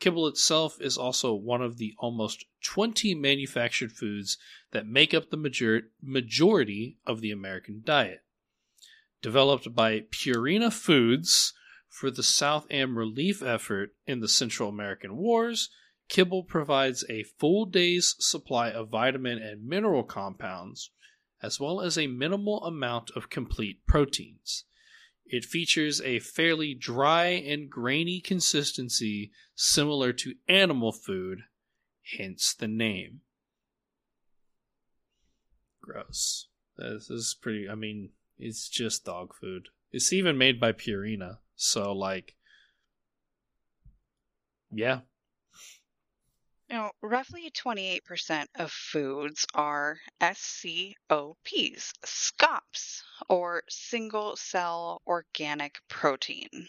Kibble 0.00 0.26
itself 0.26 0.80
is 0.80 0.96
also 0.96 1.34
one 1.34 1.60
of 1.60 1.76
the 1.76 1.94
almost 1.98 2.46
20 2.64 3.14
manufactured 3.14 3.92
foods 3.92 4.38
that 4.70 4.86
make 4.86 5.12
up 5.12 5.28
the 5.28 5.36
major- 5.36 5.92
majority 6.02 6.96
of 7.06 7.20
the 7.20 7.30
American 7.30 7.82
diet. 7.84 8.24
Developed 9.20 9.74
by 9.74 10.00
Purina 10.00 10.72
Foods 10.72 11.52
for 11.86 12.10
the 12.10 12.22
South 12.22 12.66
Am 12.70 12.96
relief 12.96 13.42
effort 13.42 13.94
in 14.06 14.20
the 14.20 14.28
Central 14.28 14.70
American 14.70 15.16
Wars, 15.16 15.68
kibble 16.08 16.44
provides 16.44 17.04
a 17.10 17.24
full 17.24 17.66
day's 17.66 18.16
supply 18.18 18.70
of 18.70 18.88
vitamin 18.88 19.36
and 19.36 19.66
mineral 19.66 20.02
compounds, 20.02 20.90
as 21.42 21.60
well 21.60 21.80
as 21.80 21.98
a 21.98 22.06
minimal 22.06 22.64
amount 22.64 23.10
of 23.10 23.28
complete 23.28 23.84
proteins. 23.86 24.64
It 25.32 25.44
features 25.44 26.00
a 26.00 26.18
fairly 26.18 26.74
dry 26.74 27.26
and 27.26 27.70
grainy 27.70 28.20
consistency 28.20 29.30
similar 29.54 30.12
to 30.14 30.34
animal 30.48 30.90
food, 30.90 31.42
hence 32.18 32.52
the 32.52 32.66
name. 32.66 33.20
Gross. 35.80 36.48
This 36.76 37.10
is 37.10 37.36
pretty, 37.40 37.68
I 37.68 37.76
mean, 37.76 38.10
it's 38.40 38.68
just 38.68 39.04
dog 39.04 39.32
food. 39.40 39.68
It's 39.92 40.12
even 40.12 40.36
made 40.36 40.58
by 40.58 40.72
Purina, 40.72 41.38
so 41.54 41.92
like, 41.92 42.34
yeah, 44.72 45.00
now, 46.70 46.92
roughly 47.02 47.50
28% 47.50 48.46
of 48.54 48.70
foods 48.70 49.44
are 49.54 49.98
SCOPs, 50.20 50.94
SCOPs, 52.04 53.02
or 53.28 53.64
single 53.68 54.36
cell 54.36 55.02
organic 55.04 55.80
protein. 55.88 56.68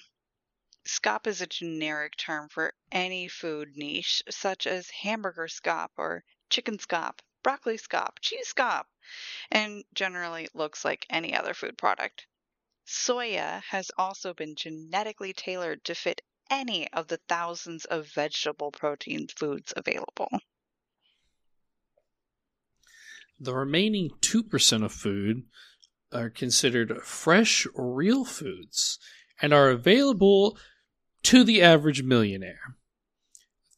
SCOP 0.86 1.28
is 1.28 1.42
a 1.42 1.46
generic 1.46 2.18
term 2.18 2.50
for 2.50 2.74
any 2.92 3.28
food 3.28 3.78
niche, 3.78 4.24
such 4.28 4.66
as 4.66 4.90
hamburger 4.90 5.48
SCOP 5.48 5.92
or 5.96 6.24
chicken 6.50 6.80
SCOP, 6.80 7.22
broccoli 7.44 7.78
SCOP, 7.78 8.20
cheese 8.22 8.48
SCOP, 8.48 8.88
and 9.52 9.84
generally 9.94 10.50
looks 10.56 10.84
like 10.84 11.06
any 11.12 11.36
other 11.36 11.54
food 11.54 11.78
product. 11.78 12.26
Soya 12.88 13.62
has 13.70 13.92
also 14.00 14.34
been 14.34 14.56
genetically 14.56 15.32
tailored 15.32 15.84
to 15.84 15.94
fit 15.94 16.24
any 16.52 16.88
of 16.92 17.08
the 17.08 17.20
thousands 17.28 17.86
of 17.86 18.08
vegetable 18.14 18.72
protein 18.72 19.28
foods 19.28 19.74
available. 19.76 20.30
The 23.40 23.56
remaining 23.56 24.12
2% 24.20 24.86
of 24.86 24.92
food 24.92 25.44
are 26.12 26.30
considered 26.30 27.02
fresh, 27.04 27.66
or 27.74 27.94
real 27.94 28.26
foods 28.26 29.00
and 29.42 29.54
are 29.54 29.70
available 29.70 30.58
to 31.24 31.44
the 31.44 31.62
average 31.62 32.04
millionaire. 32.04 32.76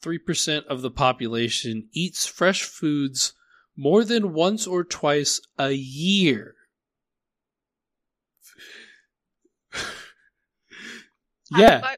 3% 0.04 0.66
of 0.66 0.82
the 0.82 0.92
population 0.92 1.88
eats 1.94 2.26
fresh 2.26 2.64
foods 2.64 3.34
more 3.76 4.04
than 4.04 4.34
once 4.34 4.68
or 4.68 4.84
twice 4.84 5.40
a 5.58 5.72
year. 5.72 6.56
yeah. 11.58 11.96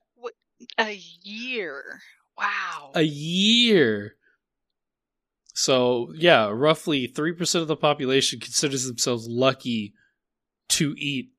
A 0.77 0.99
year. 1.21 2.01
Wow. 2.37 2.91
A 2.95 3.03
year. 3.03 4.15
So, 5.53 6.11
yeah, 6.15 6.49
roughly 6.49 7.07
3% 7.07 7.61
of 7.61 7.67
the 7.67 7.77
population 7.77 8.39
considers 8.41 8.85
themselves 8.85 9.27
lucky 9.27 9.93
to 10.69 10.93
eat 10.97 11.29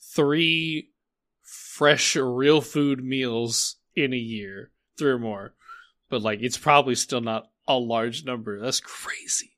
three 0.00 0.90
fresh, 1.42 2.14
real 2.16 2.60
food 2.60 3.02
meals 3.02 3.76
in 3.94 4.12
a 4.12 4.16
year. 4.16 4.70
three 4.96 5.10
or 5.10 5.18
more, 5.18 5.52
but 6.08 6.22
like 6.22 6.40
it's 6.40 6.56
probably 6.56 6.94
still 6.94 7.20
not 7.20 7.50
a 7.68 7.74
large 7.74 8.24
number. 8.24 8.58
That's 8.58 8.80
crazy. 8.80 9.52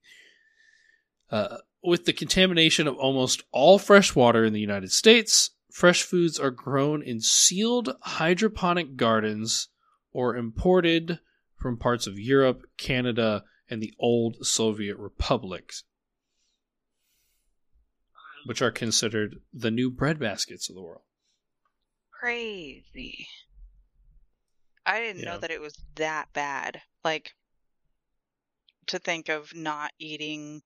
Uh, 1.31 1.59
with 1.83 2.07
the 2.07 2.13
contamination 2.13 2.89
of 2.89 2.97
almost 2.97 3.43
all 3.53 3.79
fresh 3.79 4.17
water 4.17 4.45
in 4.45 4.53
the 4.53 4.61
United 4.61 4.91
States, 4.91 5.51
fresh 5.79 6.03
foods 6.03 6.41
are 6.41 6.51
grown 6.51 7.01
in 7.05 7.21
sealed 7.21 7.95
hydroponic 8.03 8.97
gardens 8.97 9.69
or 10.11 10.35
imported 10.35 11.21
from 11.57 11.79
parts 11.79 12.05
of 12.05 12.19
Europe, 12.19 12.63
Canada, 12.77 13.45
and 13.71 13.81
the 13.81 13.95
old 13.97 14.45
Soviet 14.45 14.97
republics, 14.97 15.85
which 18.45 18.61
are 18.61 18.73
considered 18.73 19.37
the 19.53 19.71
new 19.71 19.89
breadbaskets 19.89 20.69
of 20.69 20.75
the 20.75 20.83
world. 20.83 21.05
Crazy. 22.11 23.29
I 24.85 24.99
didn't 24.99 25.23
Yeah. 25.23 25.35
know 25.35 25.39
that 25.39 25.53
it 25.53 25.61
was 25.61 25.81
that 25.95 26.33
bad. 26.33 26.83
Like, 27.05 27.37
to 28.87 28.99
think 28.99 29.29
of 29.29 29.55
not 29.55 29.93
eating, 30.01 30.61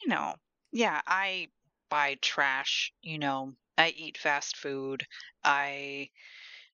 you 0.00 0.08
know, 0.08 0.36
yeah, 0.70 1.00
I 1.08 1.48
buy 1.88 2.18
trash, 2.22 2.92
you 3.02 3.18
know, 3.18 3.56
I 3.78 3.88
eat 3.96 4.18
fast 4.18 4.56
food, 4.56 5.06
I, 5.44 6.10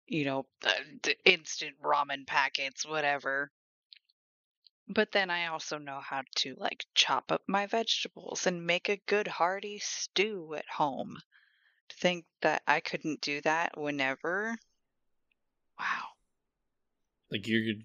you 0.07 0.25
know, 0.25 0.45
uh, 0.65 1.09
instant 1.25 1.75
ramen 1.81 2.27
packets, 2.27 2.85
whatever. 2.85 3.51
But 4.87 5.11
then 5.11 5.29
I 5.29 5.47
also 5.47 5.77
know 5.77 5.99
how 6.01 6.23
to, 6.37 6.55
like, 6.57 6.85
chop 6.95 7.31
up 7.31 7.43
my 7.47 7.65
vegetables 7.65 8.45
and 8.47 8.65
make 8.65 8.89
a 8.89 9.01
good 9.07 9.27
hearty 9.27 9.79
stew 9.79 10.53
at 10.55 10.69
home. 10.69 11.17
To 11.89 11.97
think 11.97 12.25
that 12.41 12.63
I 12.67 12.79
couldn't 12.79 13.21
do 13.21 13.41
that 13.41 13.77
whenever. 13.77 14.57
Wow. 15.79 16.03
Like 17.31 17.47
you're 17.47 17.75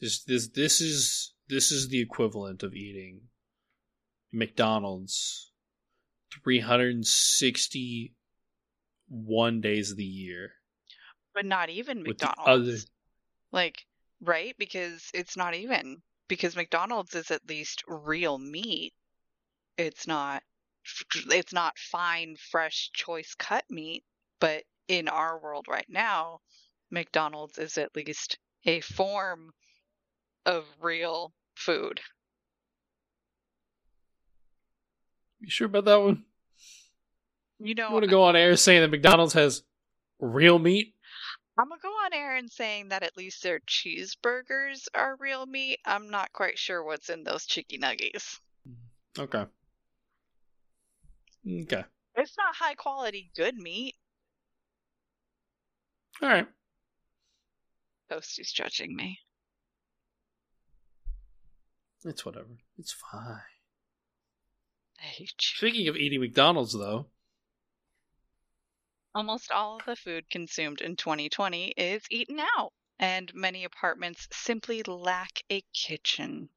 this 0.00 0.24
this 0.24 0.48
this 0.48 0.80
is 0.80 1.34
this 1.48 1.70
is 1.70 1.88
the 1.88 2.00
equivalent 2.00 2.62
of 2.62 2.74
eating 2.74 3.28
McDonald's 4.32 5.52
361 9.14 9.60
days 9.60 9.90
of 9.90 9.96
the 9.96 10.04
year. 10.04 10.52
But 11.34 11.46
not 11.46 11.70
even 11.70 12.02
McDonald's. 12.02 12.38
other- 12.46 12.90
Like, 13.52 13.86
right? 14.20 14.56
Because 14.58 15.10
it's 15.14 15.36
not 15.36 15.54
even. 15.54 16.02
Because 16.28 16.56
McDonald's 16.56 17.14
is 17.14 17.30
at 17.30 17.48
least 17.48 17.84
real 17.86 18.38
meat. 18.38 18.94
It's 19.76 20.06
not 20.06 20.42
it's 21.30 21.52
not 21.52 21.78
fine, 21.78 22.36
fresh, 22.36 22.90
choice 22.92 23.34
cut 23.38 23.64
meat, 23.70 24.04
but 24.38 24.64
in 24.86 25.08
our 25.08 25.38
world 25.38 25.66
right 25.66 25.88
now, 25.88 26.40
McDonald's 26.90 27.56
is 27.56 27.78
at 27.78 27.96
least 27.96 28.38
a 28.66 28.82
form 28.82 29.54
of 30.44 30.66
real 30.82 31.32
food. 31.54 32.02
You 35.40 35.48
sure 35.48 35.66
about 35.66 35.86
that 35.86 36.00
one? 36.02 36.24
You 37.64 37.74
know, 37.74 37.88
You 37.88 37.92
want 37.94 38.04
to 38.04 38.10
go 38.10 38.24
on 38.24 38.36
air 38.36 38.54
saying 38.56 38.82
that 38.82 38.90
McDonald's 38.90 39.32
has 39.32 39.62
real 40.20 40.58
meat? 40.58 40.94
I'm 41.58 41.70
gonna 41.70 41.80
go 41.80 41.88
on 41.88 42.12
air 42.12 42.36
and 42.36 42.50
saying 42.50 42.88
that 42.88 43.02
at 43.02 43.16
least 43.16 43.42
their 43.42 43.60
cheeseburgers 43.60 44.86
are 44.94 45.16
real 45.18 45.46
meat. 45.46 45.78
I'm 45.86 46.10
not 46.10 46.30
quite 46.34 46.58
sure 46.58 46.84
what's 46.84 47.08
in 47.08 47.24
those 47.24 47.46
chicky 47.46 47.78
nuggies. 47.78 48.38
Okay. 49.18 49.46
Okay. 51.48 51.84
It's 52.16 52.36
not 52.36 52.54
high 52.54 52.74
quality 52.74 53.30
good 53.34 53.56
meat. 53.56 53.94
All 56.20 56.28
right. 56.28 56.46
Toastie's 58.10 58.52
judging 58.52 58.94
me. 58.94 59.20
It's 62.04 62.26
whatever. 62.26 62.58
It's 62.78 62.92
fine. 62.92 63.40
I 65.00 65.06
hate 65.06 65.32
you. 65.40 65.56
Speaking 65.56 65.88
of 65.88 65.96
eating 65.96 66.20
McDonald's, 66.20 66.74
though, 66.74 67.06
Almost 69.16 69.52
all 69.52 69.76
of 69.76 69.84
the 69.84 69.94
food 69.94 70.28
consumed 70.28 70.80
in 70.80 70.96
2020 70.96 71.68
is 71.76 72.02
eaten 72.10 72.40
out, 72.40 72.72
and 72.98 73.32
many 73.32 73.62
apartments 73.62 74.26
simply 74.32 74.82
lack 74.82 75.40
a 75.48 75.62
kitchen. 75.72 76.50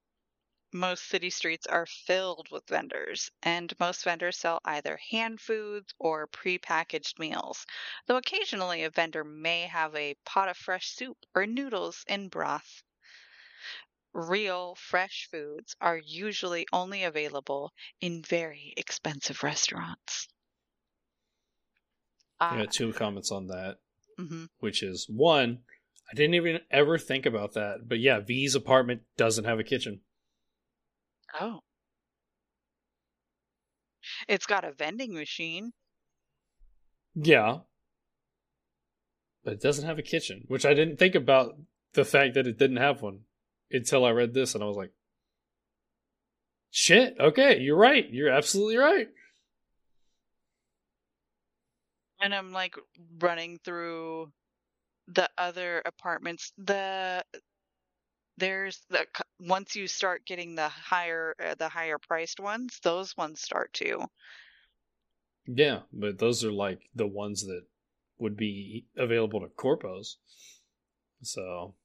Most 0.73 1.03
city 1.03 1.29
streets 1.29 1.67
are 1.67 1.85
filled 1.85 2.49
with 2.49 2.67
vendors, 2.67 3.29
and 3.43 3.79
most 3.79 4.03
vendors 4.03 4.39
sell 4.39 4.59
either 4.65 4.97
hand 4.97 5.39
foods 5.39 5.93
or 5.99 6.27
prepackaged 6.27 7.19
meals, 7.19 7.67
though 8.07 8.17
occasionally 8.17 8.81
a 8.81 8.89
vendor 8.89 9.23
may 9.23 9.67
have 9.67 9.95
a 9.95 10.15
pot 10.25 10.49
of 10.49 10.57
fresh 10.57 10.89
soup 10.89 11.27
or 11.35 11.45
noodles 11.45 12.03
in 12.07 12.27
broth. 12.27 12.81
Real, 14.13 14.73
fresh 14.73 15.27
foods 15.29 15.75
are 15.79 15.97
usually 15.99 16.65
only 16.73 17.03
available 17.03 17.71
in 18.01 18.23
very 18.23 18.73
expensive 18.75 19.43
restaurants. 19.43 20.27
I 22.39 22.57
got 22.57 22.71
two 22.71 22.93
comments 22.93 23.31
on 23.31 23.47
that, 23.47 23.77
mhm. 24.19 24.49
which 24.59 24.83
is 24.83 25.07
one, 25.09 25.59
I 26.11 26.15
didn't 26.15 26.35
even 26.35 26.59
ever 26.71 26.97
think 26.97 27.25
about 27.25 27.53
that, 27.53 27.87
but 27.87 27.99
yeah, 27.99 28.19
V's 28.19 28.55
apartment 28.55 29.01
doesn't 29.17 29.45
have 29.45 29.59
a 29.59 29.63
kitchen. 29.63 30.01
Oh. 31.39 31.61
It's 34.27 34.45
got 34.45 34.63
a 34.63 34.71
vending 34.71 35.13
machine. 35.13 35.73
Yeah. 37.15 37.59
But 39.43 39.53
it 39.53 39.61
doesn't 39.61 39.85
have 39.85 39.99
a 39.99 40.03
kitchen, 40.03 40.43
which 40.47 40.65
I 40.65 40.73
didn't 40.73 40.97
think 40.97 41.15
about 41.15 41.57
the 41.93 42.05
fact 42.05 42.35
that 42.35 42.47
it 42.47 42.57
didn't 42.57 42.77
have 42.77 43.01
one 43.01 43.21
until 43.71 44.05
I 44.05 44.11
read 44.11 44.33
this 44.33 44.53
and 44.53 44.63
I 44.63 44.67
was 44.67 44.77
like, 44.77 44.91
shit, 46.69 47.15
okay, 47.19 47.59
you're 47.59 47.77
right. 47.77 48.05
You're 48.09 48.29
absolutely 48.29 48.77
right. 48.77 49.09
And 52.19 52.33
I'm 52.33 52.51
like 52.51 52.75
running 53.19 53.57
through 53.59 54.31
the 55.07 55.29
other 55.37 55.81
apartments. 55.85 56.53
The 56.57 57.25
there's 58.37 58.85
the 58.89 59.05
once 59.39 59.75
you 59.75 59.87
start 59.87 60.25
getting 60.25 60.55
the 60.55 60.69
higher 60.69 61.35
uh, 61.43 61.55
the 61.55 61.69
higher 61.69 61.97
priced 61.97 62.39
ones, 62.39 62.79
those 62.83 63.15
ones 63.17 63.41
start 63.41 63.73
too. 63.73 64.05
Yeah, 65.47 65.83
but 65.91 66.19
those 66.19 66.43
are 66.45 66.51
like 66.51 66.89
the 66.93 67.07
ones 67.07 67.45
that 67.47 67.65
would 68.19 68.37
be 68.37 68.85
available 68.95 69.39
to 69.41 69.47
corpos. 69.47 70.17
So, 71.21 71.75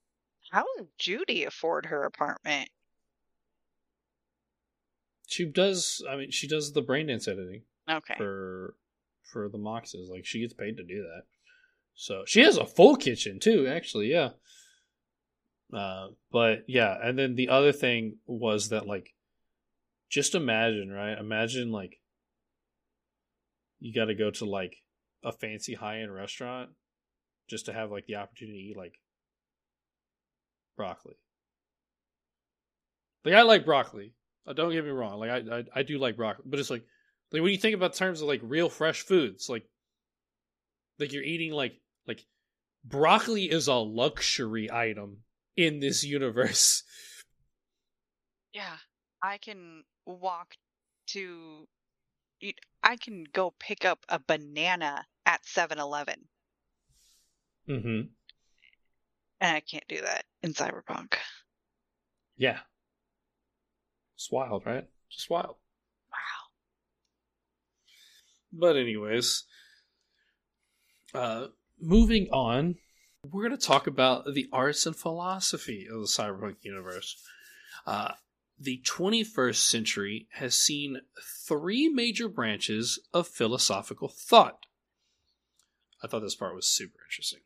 How 0.52 0.64
does 0.76 0.86
Judy 0.98 1.42
afford 1.42 1.86
her 1.86 2.04
apartment? 2.04 2.70
she 5.26 5.44
does, 5.46 6.02
I 6.08 6.16
mean, 6.16 6.30
she 6.30 6.46
does 6.46 6.72
the 6.72 6.82
brain 6.82 7.06
dance 7.06 7.26
editing. 7.28 7.64
Okay. 7.88 8.14
for 8.16 8.76
for 9.32 9.48
the 9.48 9.58
Moxes. 9.58 10.08
Like 10.08 10.24
she 10.24 10.40
gets 10.40 10.52
paid 10.52 10.76
to 10.76 10.84
do 10.84 11.02
that. 11.02 11.22
So 11.94 12.22
she 12.26 12.42
has 12.42 12.56
a 12.56 12.66
full 12.66 12.96
kitchen 12.96 13.38
too, 13.40 13.66
actually, 13.66 14.10
yeah. 14.10 14.30
Uh, 15.72 16.08
but 16.30 16.64
yeah, 16.68 16.96
and 17.02 17.18
then 17.18 17.34
the 17.34 17.48
other 17.48 17.72
thing 17.72 18.18
was 18.26 18.68
that 18.68 18.86
like 18.86 19.14
just 20.10 20.34
imagine, 20.34 20.90
right? 20.90 21.18
Imagine 21.18 21.72
like 21.72 22.00
you 23.80 23.92
got 23.94 24.06
to 24.06 24.14
go 24.14 24.30
to 24.30 24.44
like 24.44 24.76
a 25.24 25.32
fancy 25.32 25.74
high-end 25.74 26.14
restaurant 26.14 26.70
just 27.48 27.66
to 27.66 27.72
have 27.72 27.90
like 27.90 28.06
the 28.06 28.16
opportunity 28.16 28.58
to 28.58 28.70
eat 28.70 28.76
like 28.76 29.00
broccoli. 30.76 31.16
Like 33.24 33.34
I 33.34 33.42
like 33.42 33.64
broccoli. 33.64 34.14
Uh, 34.46 34.52
don't 34.52 34.72
get 34.72 34.84
me 34.84 34.90
wrong. 34.90 35.18
Like 35.18 35.30
I, 35.30 35.58
I 35.58 35.64
I 35.76 35.82
do 35.82 35.98
like 35.98 36.16
broccoli, 36.16 36.44
but 36.48 36.58
it's 36.58 36.70
like 36.70 36.84
like 37.32 37.42
when 37.42 37.52
you 37.52 37.58
think 37.58 37.74
about 37.74 37.94
terms 37.94 38.20
of 38.20 38.28
like 38.28 38.40
real 38.42 38.68
fresh 38.68 39.02
foods, 39.02 39.48
like 39.48 39.64
like 40.98 41.12
you're 41.12 41.22
eating 41.22 41.52
like 41.52 41.74
like 42.06 42.24
broccoli 42.84 43.44
is 43.50 43.68
a 43.68 43.74
luxury 43.74 44.70
item 44.70 45.18
in 45.56 45.80
this 45.80 46.04
universe. 46.04 46.82
Yeah, 48.52 48.76
I 49.22 49.38
can 49.38 49.84
walk 50.04 50.54
to. 51.08 51.66
eat- 52.40 52.60
I 52.82 52.96
can 52.96 53.24
go 53.32 53.54
pick 53.58 53.84
up 53.84 54.04
a 54.08 54.18
banana 54.18 55.06
at 55.24 55.42
7-Eleven, 55.44 56.16
Mm-hmm. 57.68 58.08
and 59.40 59.56
I 59.56 59.60
can't 59.60 59.86
do 59.88 60.00
that 60.00 60.24
in 60.42 60.52
Cyberpunk. 60.52 61.14
Yeah. 62.36 62.58
It's 64.16 64.30
wild, 64.32 64.66
right? 64.66 64.84
Just 65.10 65.30
wild. 65.30 65.54
But 68.52 68.76
anyways, 68.76 69.44
uh 71.14 71.46
moving 71.80 72.28
on, 72.32 72.76
we're 73.30 73.48
going 73.48 73.58
to 73.58 73.66
talk 73.66 73.86
about 73.86 74.34
the 74.34 74.48
arts 74.52 74.86
and 74.86 74.96
philosophy 74.96 75.86
of 75.90 76.00
the 76.00 76.06
cyberpunk 76.06 76.56
universe. 76.62 77.16
Uh 77.86 78.12
the 78.58 78.80
21st 78.84 79.56
century 79.56 80.28
has 80.32 80.54
seen 80.54 81.00
three 81.20 81.88
major 81.88 82.28
branches 82.28 83.00
of 83.12 83.26
philosophical 83.26 84.08
thought. 84.08 84.66
I 86.02 86.06
thought 86.06 86.20
this 86.20 86.36
part 86.36 86.54
was 86.54 86.68
super 86.68 87.00
interesting. 87.08 87.40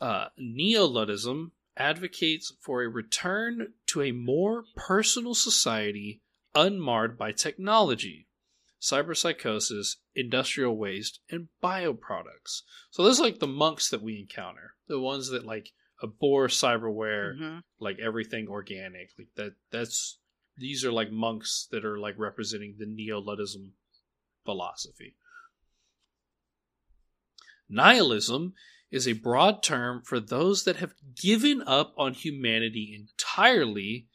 Uh, 0.00 0.26
Neo-Luddism 0.36 1.52
advocates 1.76 2.52
for 2.60 2.82
a 2.82 2.88
return 2.88 3.74
to 3.86 4.02
a 4.02 4.12
more 4.12 4.64
personal 4.76 5.34
society 5.34 6.20
unmarred 6.54 7.16
by 7.16 7.32
technology, 7.32 8.26
cyberpsychosis, 8.84 9.96
industrial 10.14 10.76
waste, 10.76 11.20
and 11.30 11.48
bioproducts. 11.62 12.62
So 12.90 13.02
those 13.02 13.18
are 13.18 13.24
like 13.24 13.38
the 13.38 13.46
monks 13.46 13.88
that 13.90 14.02
we 14.02 14.18
encounter, 14.20 14.74
the 14.86 15.00
ones 15.00 15.28
that 15.30 15.46
like 15.46 15.70
abhor 16.02 16.48
cyberware, 16.48 17.34
Mhm. 17.38 17.62
like 17.80 17.98
everything 17.98 18.46
organic. 18.48 19.10
Like 19.18 19.28
that. 19.36 19.54
That's 19.70 20.18
these 20.56 20.84
are 20.84 20.92
like 20.92 21.10
monks 21.10 21.66
that 21.70 21.84
are 21.84 21.98
like 21.98 22.18
representing 22.18 22.76
the 22.78 22.86
Neo-Luddism 22.86 23.72
philosophy. 24.44 25.16
Nihilism 27.68 28.54
is 28.90 29.08
a 29.08 29.14
broad 29.14 29.62
term 29.62 30.02
for 30.02 30.20
those 30.20 30.64
that 30.64 30.76
have 30.76 30.94
given 31.20 31.62
up 31.62 31.94
on 31.96 32.12
humanity 32.14 32.94
entirely 32.94 34.08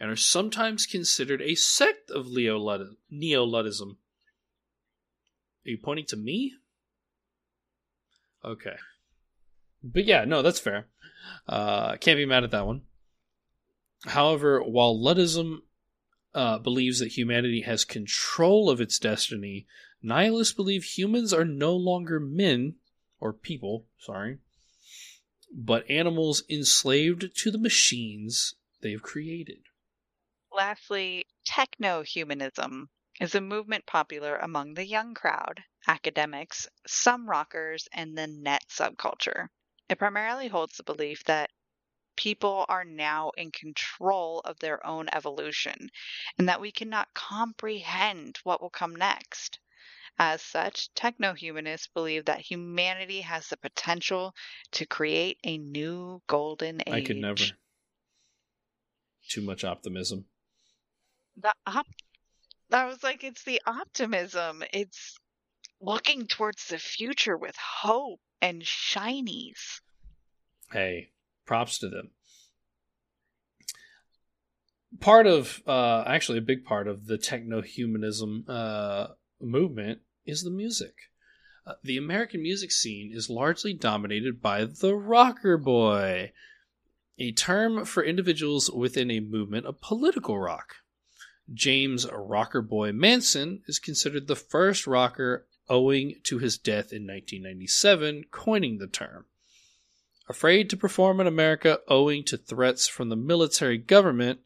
and 0.00 0.10
are 0.10 0.16
sometimes 0.16 0.86
considered 0.86 1.40
a 1.42 1.54
sect 1.54 2.10
of 2.10 2.26
Leo 2.26 2.58
Neo-Luddism. 3.10 3.98
Are 5.66 5.70
you 5.70 5.78
pointing 5.78 6.06
to 6.06 6.16
me? 6.16 6.54
Okay. 8.44 8.76
But 9.82 10.04
yeah, 10.04 10.24
no, 10.24 10.42
that's 10.42 10.60
fair. 10.60 10.86
Uh, 11.48 11.96
can't 11.96 12.18
be 12.18 12.26
mad 12.26 12.44
at 12.44 12.50
that 12.50 12.66
one. 12.66 12.82
However, 14.06 14.62
while 14.62 14.94
Luddism 14.98 15.62
uh, 16.34 16.58
believes 16.58 16.98
that 16.98 17.16
humanity 17.16 17.62
has 17.62 17.84
control 17.84 18.68
of 18.68 18.80
its 18.80 18.98
destiny, 18.98 19.66
nihilists 20.02 20.52
believe 20.52 20.84
humans 20.84 21.32
are 21.32 21.44
no 21.44 21.74
longer 21.74 22.20
men, 22.20 22.74
or 23.18 23.32
people, 23.32 23.86
sorry, 23.98 24.38
but 25.54 25.88
animals 25.88 26.42
enslaved 26.50 27.34
to 27.36 27.50
the 27.50 27.58
machines 27.58 28.54
they've 28.82 29.02
created. 29.02 29.60
Lastly, 30.54 31.26
techno-humanism 31.46 32.90
is 33.20 33.34
a 33.34 33.40
movement 33.40 33.86
popular 33.86 34.36
among 34.36 34.74
the 34.74 34.86
young 34.86 35.14
crowd, 35.14 35.62
academics, 35.86 36.68
some 36.86 37.28
rockers, 37.28 37.88
and 37.92 38.16
the 38.16 38.26
net 38.26 38.64
subculture. 38.68 39.48
It 39.88 39.98
primarily 39.98 40.48
holds 40.48 40.76
the 40.76 40.82
belief 40.82 41.22
that 41.24 41.50
people 42.16 42.64
are 42.68 42.84
now 42.84 43.30
in 43.36 43.50
control 43.50 44.40
of 44.40 44.58
their 44.58 44.84
own 44.86 45.08
evolution 45.12 45.90
and 46.38 46.48
that 46.48 46.60
we 46.60 46.72
cannot 46.72 47.12
comprehend 47.14 48.38
what 48.44 48.60
will 48.60 48.70
come 48.70 48.94
next. 48.94 49.58
As 50.18 50.42
such, 50.42 50.92
techno 50.94 51.34
humanists 51.34 51.88
believe 51.88 52.24
that 52.26 52.40
humanity 52.40 53.20
has 53.22 53.48
the 53.48 53.56
potential 53.56 54.32
to 54.72 54.86
create 54.86 55.38
a 55.44 55.58
new 55.58 56.22
golden 56.28 56.80
age. 56.86 56.94
I 56.94 57.00
could 57.00 57.16
never. 57.16 57.44
Too 59.28 59.42
much 59.42 59.64
optimism. 59.64 60.26
The 61.36 61.52
op- 61.66 61.86
I 62.74 62.86
was 62.86 63.04
like, 63.04 63.22
it's 63.22 63.44
the 63.44 63.62
optimism. 63.66 64.64
It's 64.72 65.16
looking 65.80 66.26
towards 66.26 66.66
the 66.66 66.78
future 66.78 67.36
with 67.36 67.54
hope 67.56 68.18
and 68.42 68.62
shinies. 68.62 69.80
Hey, 70.72 71.10
props 71.46 71.78
to 71.78 71.88
them. 71.88 72.10
Part 74.98 75.28
of, 75.28 75.62
uh, 75.68 76.02
actually, 76.04 76.38
a 76.38 76.42
big 76.42 76.64
part 76.64 76.88
of 76.88 77.06
the 77.06 77.16
techno 77.16 77.62
humanism 77.62 78.44
uh, 78.48 79.08
movement 79.40 80.00
is 80.26 80.42
the 80.42 80.50
music. 80.50 80.94
Uh, 81.64 81.74
the 81.84 81.96
American 81.96 82.42
music 82.42 82.72
scene 82.72 83.12
is 83.14 83.30
largely 83.30 83.72
dominated 83.72 84.42
by 84.42 84.64
the 84.64 84.96
rocker 84.96 85.56
boy, 85.56 86.32
a 87.18 87.30
term 87.30 87.84
for 87.84 88.02
individuals 88.02 88.68
within 88.68 89.12
a 89.12 89.20
movement 89.20 89.64
of 89.64 89.80
political 89.80 90.38
rock. 90.38 90.76
James 91.52 92.06
Rocker 92.10 92.62
Boy 92.62 92.92
Manson 92.92 93.62
is 93.66 93.78
considered 93.78 94.26
the 94.26 94.36
first 94.36 94.86
rocker 94.86 95.46
owing 95.68 96.16
to 96.24 96.38
his 96.38 96.58
death 96.58 96.92
in 96.92 97.06
1997, 97.06 98.24
coining 98.30 98.78
the 98.78 98.86
term. 98.86 99.26
Afraid 100.28 100.70
to 100.70 100.76
perform 100.76 101.20
in 101.20 101.26
America 101.26 101.80
owing 101.86 102.24
to 102.24 102.38
threats 102.38 102.88
from 102.88 103.10
the 103.10 103.16
military 103.16 103.76
government, 103.76 104.40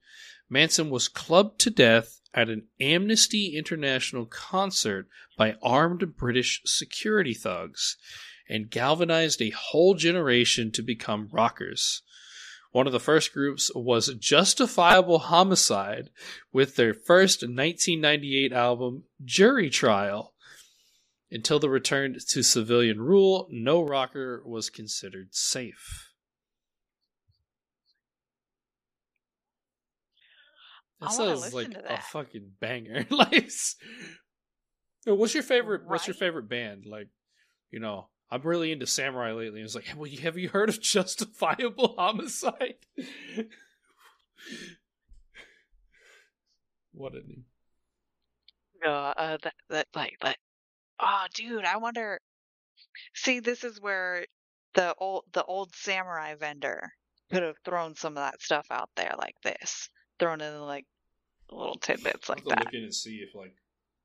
Manson 0.51 0.91
was 0.91 1.09
clubbed 1.09 1.61
to 1.61 1.71
death 1.71 2.21
at 2.35 2.49
an 2.49 2.67
Amnesty 2.81 3.57
International 3.57 4.27
concert 4.27 5.09
by 5.37 5.57
armed 5.63 6.17
British 6.17 6.63
security 6.65 7.35
thugs 7.35 7.97
and 8.49 8.71
galvanized 8.71 9.41
a 9.41 9.51
whole 9.51 9.95
generation 9.95 10.73
to 10.73 10.83
become 10.83 11.29
rockers. 11.31 12.03
One 12.71 12.87
of 12.87 12.93
the 12.93 13.01
first 13.01 13.33
groups 13.33 13.71
was 13.75 14.15
Justifiable 14.15 15.21
Homicide 15.21 16.11
with 16.53 16.77
their 16.77 16.93
first 16.93 17.43
1998 17.43 18.53
album, 18.53 19.05
Jury 19.25 19.71
Trial. 19.71 20.35
Until 21.31 21.59
the 21.59 21.69
return 21.69 22.17
to 22.29 22.43
civilian 22.43 23.01
rule, 23.01 23.49
no 23.51 23.83
rocker 23.83 24.43
was 24.47 24.71
considered 24.71 25.35
safe. 25.35 26.09
That 31.01 31.13
sounds 31.13 31.55
like 31.55 31.71
to 31.71 31.95
a 31.95 31.99
fucking 31.99 32.53
banger. 32.61 33.07
like, 33.11 33.51
what's 35.05 35.35
your 35.35 35.43
favorite? 35.43 35.83
What's 35.87 36.07
your 36.07 36.15
favorite 36.15 36.49
band? 36.49 36.85
Like, 36.87 37.09
you 37.71 37.79
know, 37.79 38.09
I'm 38.31 38.43
really 38.43 38.73
into 38.73 38.87
Samurai 38.87 39.33
lately. 39.33 39.63
It's 39.63 39.75
like, 39.75 39.87
well, 39.97 40.11
have 40.23 40.37
you 40.37 40.51
heard 40.51 40.69
of 40.69 40.81
Justifiable 40.81 41.95
Homicide? 41.97 42.77
what 46.93 47.15
a 47.15 47.27
name. 47.27 47.47
Uh, 48.85 48.91
uh, 49.17 49.39
that, 49.43 49.55
that, 49.71 49.87
like, 49.95 50.19
like, 50.23 50.39
oh, 51.01 51.25
dude, 51.35 51.65
I 51.65 51.79
wonder. 51.79 52.21
See, 53.15 53.41
this 53.41 53.65
is 53.65 53.81
where 53.81 54.27
the 54.75 54.95
old, 54.99 55.25
the 55.33 55.45
old 55.45 55.75
samurai 55.75 56.35
vendor 56.35 56.93
could 57.31 57.43
have 57.43 57.57
thrown 57.65 57.95
some 57.97 58.13
of 58.17 58.23
that 58.23 58.43
stuff 58.43 58.67
out 58.71 58.91
there 58.97 59.15
like 59.19 59.35
this, 59.43 59.89
thrown 60.19 60.41
in 60.41 60.61
like 60.61 60.87
little 61.51 61.79
tidbits 61.79 62.29
like 62.29 62.45
that. 62.45 62.59
look 62.59 62.75
in 62.75 62.85
and 62.85 62.95
see 62.95 63.17
if 63.27 63.35
like 63.35 63.55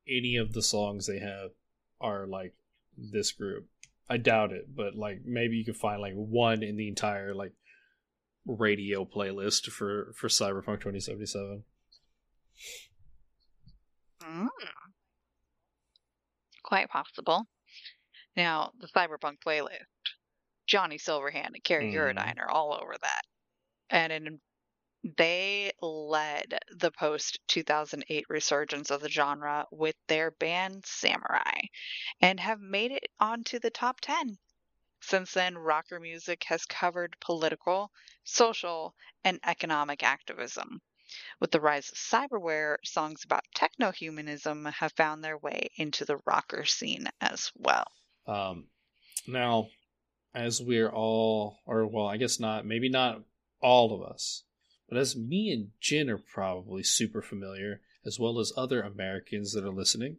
any 0.07 0.37
of 0.37 0.53
the 0.53 0.61
songs 0.61 1.07
they 1.07 1.19
have 1.19 1.51
are 1.99 2.25
like 2.25 2.53
this 2.97 3.31
group. 3.31 3.67
I 4.09 4.17
doubt 4.17 4.51
it, 4.51 4.75
but 4.75 4.95
like 4.95 5.21
maybe 5.25 5.55
you 5.57 5.65
could 5.65 5.77
find 5.77 6.01
like 6.01 6.13
one 6.13 6.61
in 6.63 6.75
the 6.77 6.87
entire 6.87 7.33
like 7.33 7.53
radio 8.45 9.05
playlist 9.05 9.69
for 9.71 10.13
for 10.15 10.27
Cyberpunk 10.27 10.81
2077. 10.81 11.63
Mm. 14.21 14.47
Quite 16.63 16.89
possible. 16.89 17.47
Now, 18.35 18.71
the 18.79 18.87
Cyberpunk 18.87 19.37
playlist, 19.45 19.69
Johnny 20.67 20.97
Silverhand 20.97 21.47
and 21.53 21.63
Kerry 21.63 21.91
Mhm. 21.91 21.95
Eurodyne 21.95 22.39
are 22.39 22.49
all 22.49 22.73
over 22.73 22.95
that. 23.01 23.21
And 23.89 24.11
in, 24.11 24.41
they 25.03 25.71
led 25.81 26.59
the 26.71 26.91
post 26.91 27.39
2008 27.47 28.25
resurgence 28.29 28.89
of 28.89 29.01
the 29.01 29.09
genre 29.09 29.67
with 29.69 29.95
their 30.07 30.31
band 30.31 30.85
Samurai 30.85 31.59
and 32.21 32.39
have 32.39 32.61
made 32.61 32.91
it 32.91 33.07
onto 33.19 33.59
the 33.59 33.69
top 33.69 33.99
10. 33.99 34.37
Since 35.01 35.33
then, 35.33 35.57
rocker 35.57 35.99
music 35.99 36.45
has 36.45 36.65
covered 36.65 37.17
political, 37.19 37.91
social, 38.23 38.95
and 39.25 39.39
economic 39.43 40.01
activism. 40.03 40.81
With 41.41 41.51
the 41.51 41.59
rise 41.59 41.89
of 41.89 41.97
cyberware, 41.97 42.77
songs 42.85 43.25
about 43.25 43.43
techno 43.53 43.91
humanism 43.91 44.65
have 44.65 44.93
found 44.93 45.21
their 45.21 45.37
way 45.37 45.69
into 45.75 46.05
the 46.05 46.21
rocker 46.25 46.63
scene 46.63 47.09
as 47.19 47.51
well. 47.55 47.91
Um, 48.25 48.69
now, 49.27 49.67
as 50.33 50.61
we're 50.61 50.89
all, 50.89 51.59
or 51.65 51.85
well, 51.85 52.07
I 52.07 52.15
guess 52.15 52.39
not, 52.39 52.65
maybe 52.65 52.87
not 52.87 53.21
all 53.59 53.93
of 53.93 54.09
us, 54.09 54.43
but 54.89 54.97
as 54.97 55.15
me 55.15 55.49
and 55.51 55.69
Jenn 55.79 56.09
are 56.09 56.17
probably 56.17 56.83
super 56.83 57.21
familiar, 57.21 57.81
as 58.05 58.19
well 58.19 58.39
as 58.39 58.51
other 58.57 58.81
Americans 58.81 59.53
that 59.53 59.63
are 59.63 59.73
listening, 59.73 60.17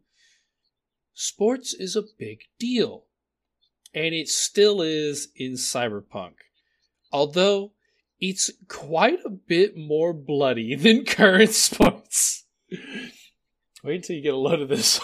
sports 1.13 1.75
is 1.75 1.95
a 1.97 2.03
big 2.19 2.41
deal. 2.59 3.05
And 3.95 4.15
it 4.15 4.29
still 4.29 4.83
is 4.83 5.29
in 5.37 5.53
Cyberpunk. 5.53 6.33
Although 7.13 7.73
it's 8.21 8.51
quite 8.69 9.19
a 9.25 9.31
bit 9.31 9.77
more 9.77 10.13
bloody 10.13 10.75
than 10.77 11.05
current 11.05 11.51
sports. 11.51 12.45
Wait 13.85 13.97
until 13.97 14.17
you 14.17 14.23
get 14.23 14.35
a 14.35 14.37
load 14.37 14.61
of 14.61 14.69
this. 14.69 14.99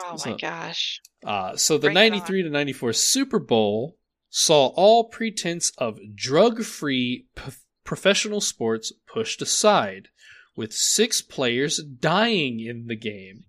Oh 0.00 0.16
So- 0.16 0.30
my 0.30 0.36
gosh. 0.36 1.00
Uh, 1.24 1.56
so 1.56 1.76
the 1.78 1.88
Bring 1.88 1.96
it 1.96 2.00
on. 2.00 2.10
93 2.10 2.42
to 2.44 2.50
94 2.50 2.92
Super 2.94 3.38
Bowl 3.38 3.96
saw 4.34 4.68
all 4.68 5.04
pretense 5.04 5.72
of 5.76 6.16
drug 6.16 6.64
free 6.64 7.26
p- 7.36 7.52
professional 7.84 8.40
sports 8.40 8.90
pushed 9.06 9.42
aside, 9.42 10.08
with 10.56 10.72
six 10.72 11.20
players 11.20 11.76
dying 11.76 12.58
in 12.58 12.86
the 12.86 12.96
game. 12.96 13.44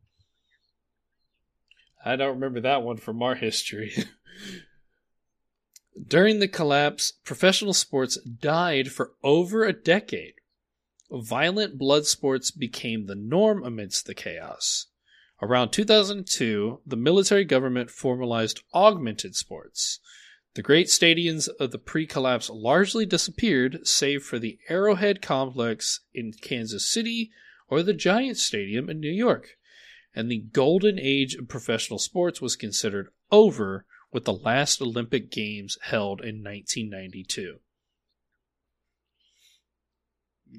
I 2.05 2.17
don't 2.17 2.35
remember 2.35 2.59
that 2.59 2.83
one 2.83 2.97
from 2.97 3.23
our 3.23 3.35
history. 3.35 3.93
During 6.07 6.39
the 6.39 6.49
collapse, 6.49 7.13
professional 7.23 7.73
sports 7.73 8.17
died 8.17 8.91
for 8.91 9.13
over 9.23 9.63
a 9.63 9.71
decade. 9.71 10.33
Violent 11.09 11.77
blood 11.77 12.07
sports 12.07 12.51
became 12.51 13.05
the 13.05 13.15
norm 13.15 13.63
amidst 13.63 14.05
the 14.05 14.15
chaos. 14.15 14.87
Around 15.41 15.69
2002, 15.69 16.81
the 16.85 16.97
military 16.97 17.45
government 17.45 17.89
formalized 17.89 18.61
augmented 18.73 19.35
sports. 19.35 19.99
The 20.55 20.61
great 20.61 20.87
stadiums 20.87 21.49
of 21.59 21.71
the 21.71 21.79
pre 21.79 22.05
collapse 22.05 22.49
largely 22.49 23.05
disappeared, 23.05 23.87
save 23.87 24.23
for 24.23 24.37
the 24.37 24.59
Arrowhead 24.69 25.21
Complex 25.21 26.01
in 26.13 26.33
Kansas 26.33 26.87
City 26.87 27.31
or 27.67 27.81
the 27.81 27.93
Giant 27.93 28.37
Stadium 28.37 28.89
in 28.89 28.99
New 28.99 29.11
York. 29.11 29.57
And 30.13 30.29
the 30.29 30.45
golden 30.51 30.99
age 30.99 31.33
of 31.33 31.47
professional 31.47 31.97
sports 31.97 32.39
was 32.39 32.55
considered 32.55 33.09
over 33.31 33.85
with 34.11 34.25
the 34.25 34.33
last 34.33 34.79
Olympic 34.79 35.31
Games 35.31 35.79
held 35.81 36.21
in 36.21 36.43
1992. 36.43 37.57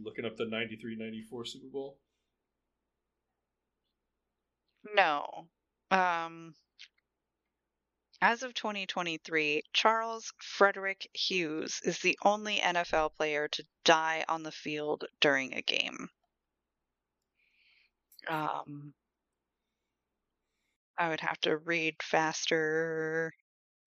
Looking 0.03 0.25
up 0.25 0.37
the 0.37 0.47
93 0.47 0.97
94 0.97 1.45
Super 1.45 1.69
Bowl? 1.73 1.99
No. 4.93 5.47
Um, 5.93 6.55
as 8.25 8.43
of 8.43 8.55
2023, 8.55 9.63
Charles 9.75 10.33
Frederick 10.39 11.07
Hughes 11.13 11.79
is 11.85 11.99
the 11.99 12.19
only 12.23 12.57
NFL 12.57 13.15
player 13.17 13.49
to 13.49 13.67
die 13.85 14.25
on 14.31 14.43
the 14.43 14.51
field 14.51 15.05
during 15.21 15.53
a 15.53 15.61
game. 15.61 16.09
Um, 18.27 18.95
I 20.97 21.11
would 21.11 21.21
have 21.21 21.39
to 21.43 21.59
read 21.59 21.97
faster. 22.03 23.35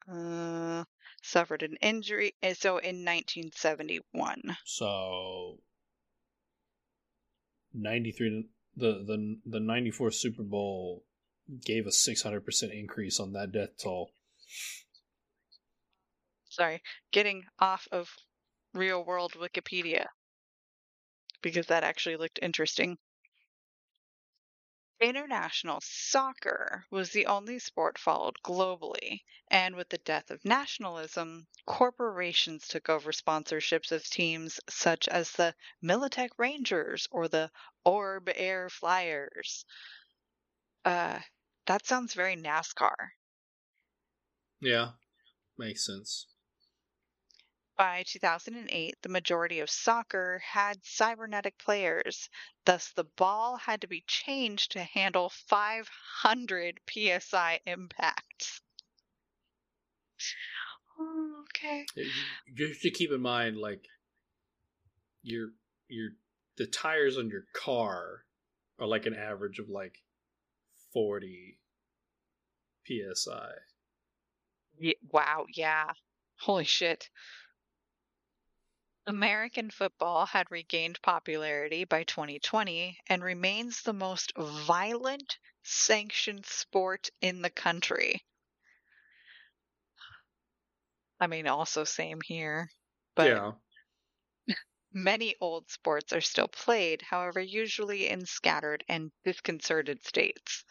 Uh, 0.08 0.84
suffered 1.24 1.64
an 1.64 1.76
injury. 1.82 2.36
eh, 2.44 2.54
So 2.54 2.78
in 2.78 3.04
1971. 3.04 4.56
So 4.66 5.58
93 7.74 8.46
the 8.76 9.04
the 9.04 9.40
the 9.48 9.60
94 9.60 10.12
Super 10.12 10.44
Bowl 10.44 11.04
gave 11.66 11.88
a 11.88 11.90
600% 11.90 12.80
increase 12.80 13.20
on 13.20 13.34
that 13.34 13.52
death 13.52 13.70
toll. 13.82 14.12
Sorry, 16.58 16.82
getting 17.12 17.46
off 17.60 17.88
of 17.92 18.18
real 18.74 19.06
world 19.06 19.34
Wikipedia 19.34 20.08
because 21.44 21.68
that 21.68 21.84
actually 21.84 22.16
looked 22.18 22.40
interesting. 22.42 22.98
International 25.00 25.80
soccer 25.82 26.88
was 26.90 27.12
the 27.12 27.28
only 27.28 27.60
sport 27.60 28.00
followed 28.00 28.38
globally, 28.44 29.20
and 29.50 29.76
with 29.76 29.90
the 29.90 30.00
death 30.00 30.32
of 30.32 30.44
nationalism, 30.44 31.48
corporations 31.68 32.68
took 32.68 32.90
over 32.90 33.12
sponsorships 33.12 33.92
of 33.92 34.04
teams 34.10 34.60
such 34.68 35.08
as 35.10 35.34
the 35.34 35.54
Militech 35.84 36.32
Rangers 36.40 37.08
or 37.12 37.28
the 37.28 37.52
Orb 37.86 38.30
Air 38.34 38.68
Flyers. 38.68 39.64
Uh, 40.84 41.22
that 41.68 41.86
sounds 41.86 42.16
very 42.16 42.36
NASCAR. 42.36 43.12
Yeah. 44.60 44.94
Makes 45.58 45.86
sense. 45.86 46.28
By 47.78 48.04
2008, 48.08 48.96
the 49.04 49.10
majority 49.10 49.60
of 49.60 49.70
soccer 49.70 50.40
had 50.40 50.84
cybernetic 50.84 51.60
players. 51.60 52.28
Thus, 52.66 52.92
the 52.92 53.04
ball 53.04 53.58
had 53.58 53.82
to 53.82 53.88
be 53.88 54.04
changed 54.08 54.72
to 54.72 54.84
handle 54.84 55.30
500 55.30 56.80
psi 56.90 57.60
impacts. 57.68 58.62
Oh, 61.00 61.44
okay. 61.44 61.86
Just 62.56 62.82
to 62.82 62.90
keep 62.90 63.12
in 63.12 63.22
mind 63.22 63.58
like 63.58 63.88
your 65.22 65.50
your 65.88 66.10
the 66.58 66.66
tires 66.66 67.18
on 67.18 67.30
your 67.30 67.46
car 67.54 68.26
are 68.80 68.88
like 68.88 69.06
an 69.06 69.14
average 69.14 69.60
of 69.60 69.70
like 69.70 70.02
40 70.94 71.60
psi. 72.88 73.52
Ye- 74.80 74.98
wow, 75.12 75.46
yeah. 75.54 75.92
Holy 76.40 76.66
shit. 76.66 77.10
American 79.08 79.72
football 79.72 80.26
had 80.26 80.52
regained 80.52 81.02
popularity 81.02 81.86
by 81.86 82.04
2020 82.04 83.00
and 83.08 83.24
remains 83.24 83.82
the 83.82 83.94
most 83.94 84.34
violent 84.36 85.38
sanctioned 85.64 86.46
sport 86.46 87.10
in 87.22 87.42
the 87.42 87.50
country. 87.50 88.22
I 91.22 91.28
mean, 91.28 91.48
also 91.48 91.86
same 91.86 92.20
here. 92.22 92.70
But 93.16 93.28
yeah. 93.28 93.52
Many 94.94 95.36
old 95.40 95.70
sports 95.72 96.12
are 96.12 96.22
still 96.22 96.50
played, 96.50 97.02
however, 97.02 97.40
usually 97.40 98.10
in 98.10 98.26
scattered 98.26 98.84
and 98.90 99.12
disconcerted 99.24 100.06
states. 100.06 100.66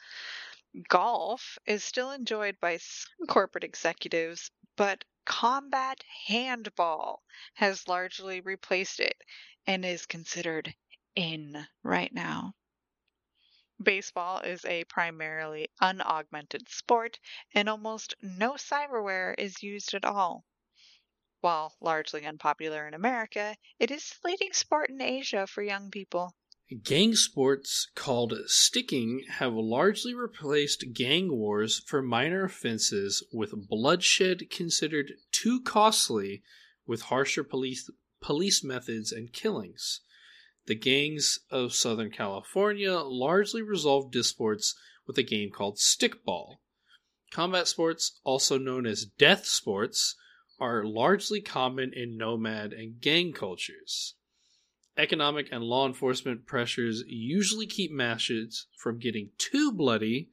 Golf 0.89 1.57
is 1.65 1.83
still 1.83 2.11
enjoyed 2.11 2.61
by 2.61 2.77
some 2.77 3.27
corporate 3.29 3.65
executives, 3.65 4.51
but 4.77 5.05
combat 5.27 6.03
handball 6.27 7.23
has 7.55 7.87
largely 7.89 8.41
replaced 8.41 9.01
it 9.01 9.21
and 9.67 9.85
is 9.85 10.07
considered 10.07 10.75
in 11.15 11.67
right 11.83 12.13
now. 12.15 12.55
Baseball 13.83 14.41
is 14.41 14.65
a 14.65 14.85
primarily 14.85 15.69
unaugmented 15.83 16.69
sport, 16.71 17.19
and 17.53 17.69
almost 17.69 18.15
no 18.23 18.53
cyberware 18.53 19.35
is 19.37 19.63
used 19.63 19.93
at 19.93 20.05
all. 20.05 20.47
While 21.41 21.77
largely 21.81 22.25
unpopular 22.25 22.89
in 22.89 22.95
America, 22.95 23.57
it 23.79 23.91
is 23.91 24.09
the 24.09 24.29
leading 24.29 24.55
sport 24.55 24.89
in 24.89 25.03
Asia 25.03 25.47
for 25.47 25.63
young 25.63 25.91
people. 25.91 26.35
Gang 26.83 27.15
sports 27.15 27.87
called 27.95 28.35
sticking 28.47 29.25
have 29.29 29.55
largely 29.55 30.15
replaced 30.15 30.93
gang 30.93 31.31
wars 31.39 31.79
for 31.79 32.03
minor 32.03 32.43
offenses, 32.43 33.23
with 33.33 33.69
bloodshed 33.69 34.51
considered 34.51 35.13
too 35.31 35.61
costly 35.61 36.43
with 36.85 37.03
harsher 37.03 37.45
police, 37.45 37.89
police 38.21 38.65
methods 38.65 39.13
and 39.13 39.33
killings. 39.33 40.01
The 40.65 40.75
gangs 40.75 41.39
of 41.51 41.73
Southern 41.73 42.11
California 42.11 42.95
largely 42.95 43.63
resolved 43.63 44.13
disports 44.13 44.75
with 45.07 45.17
a 45.19 45.23
game 45.23 45.53
called 45.53 45.77
stickball. 45.77 46.57
Combat 47.31 47.69
sports, 47.69 48.19
also 48.25 48.59
known 48.59 48.87
as 48.87 49.05
death 49.05 49.47
sports, 49.47 50.17
are 50.59 50.85
largely 50.85 51.41
common 51.41 51.93
in 51.93 52.17
nomad 52.17 52.73
and 52.73 53.01
gang 53.01 53.33
cultures. 53.33 54.17
Economic 54.99 55.49
and 55.53 55.63
law 55.63 55.87
enforcement 55.87 56.47
pressures 56.47 57.05
usually 57.07 57.67
keep 57.67 57.91
matches 57.91 58.67
from 58.79 58.99
getting 58.99 59.31
too 59.37 59.71
bloody. 59.71 60.31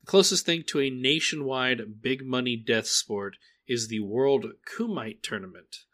The 0.00 0.06
closest 0.06 0.44
thing 0.44 0.62
to 0.64 0.80
a 0.80 0.90
nationwide 0.90 2.02
big 2.02 2.24
money 2.24 2.56
death 2.56 2.86
sport 2.86 3.36
is 3.66 3.88
the 3.88 4.00
World 4.00 4.46
Kumite 4.66 5.22
Tournament. 5.22 5.84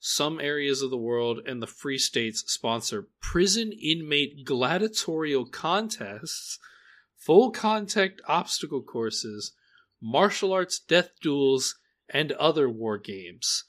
Some 0.00 0.38
areas 0.38 0.82
of 0.82 0.90
the 0.90 0.98
world 0.98 1.40
and 1.46 1.62
the 1.62 1.66
Free 1.66 1.96
States 1.96 2.44
sponsor 2.46 3.08
prison 3.22 3.72
inmate 3.72 4.44
gladiatorial 4.44 5.46
contests, 5.46 6.58
full 7.16 7.50
contact 7.50 8.20
obstacle 8.28 8.82
courses, 8.82 9.52
martial 10.02 10.52
arts 10.52 10.78
death 10.78 11.08
duels, 11.22 11.76
and 12.10 12.32
other 12.32 12.68
war 12.68 12.98
games. 12.98 13.64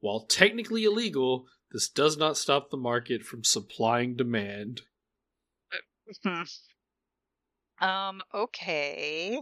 While 0.00 0.26
technically 0.26 0.82
illegal, 0.82 1.46
this 1.72 1.88
does 1.88 2.16
not 2.16 2.36
stop 2.36 2.70
the 2.70 2.76
market 2.76 3.24
from 3.24 3.44
supplying 3.44 4.16
demand. 4.16 4.82
um, 7.80 8.22
okay. 8.32 9.40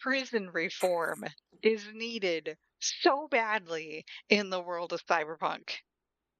Prison 0.00 0.50
reform 0.52 1.24
is 1.62 1.88
needed 1.92 2.56
so 2.80 3.28
badly 3.28 4.04
in 4.28 4.50
the 4.50 4.60
world 4.60 4.92
of 4.92 5.04
cyberpunk. 5.06 5.76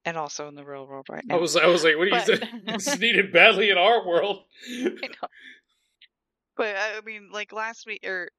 And 0.04 0.16
also 0.16 0.48
in 0.48 0.54
the 0.54 0.64
real 0.64 0.86
world 0.86 1.06
right 1.10 1.24
now. 1.26 1.36
I 1.36 1.40
was 1.40 1.56
I 1.56 1.66
was 1.66 1.84
like, 1.84 1.96
what 1.98 2.08
do 2.08 2.32
you? 2.32 2.38
It's 2.68 2.98
needed 3.00 3.32
badly 3.32 3.68
in 3.68 3.76
our 3.76 4.06
world. 4.06 4.44
I 4.70 4.84
know. 4.84 5.28
But 6.56 6.76
I 6.76 7.00
mean, 7.04 7.30
like 7.32 7.52
last 7.52 7.86
week 7.86 8.06
or 8.06 8.30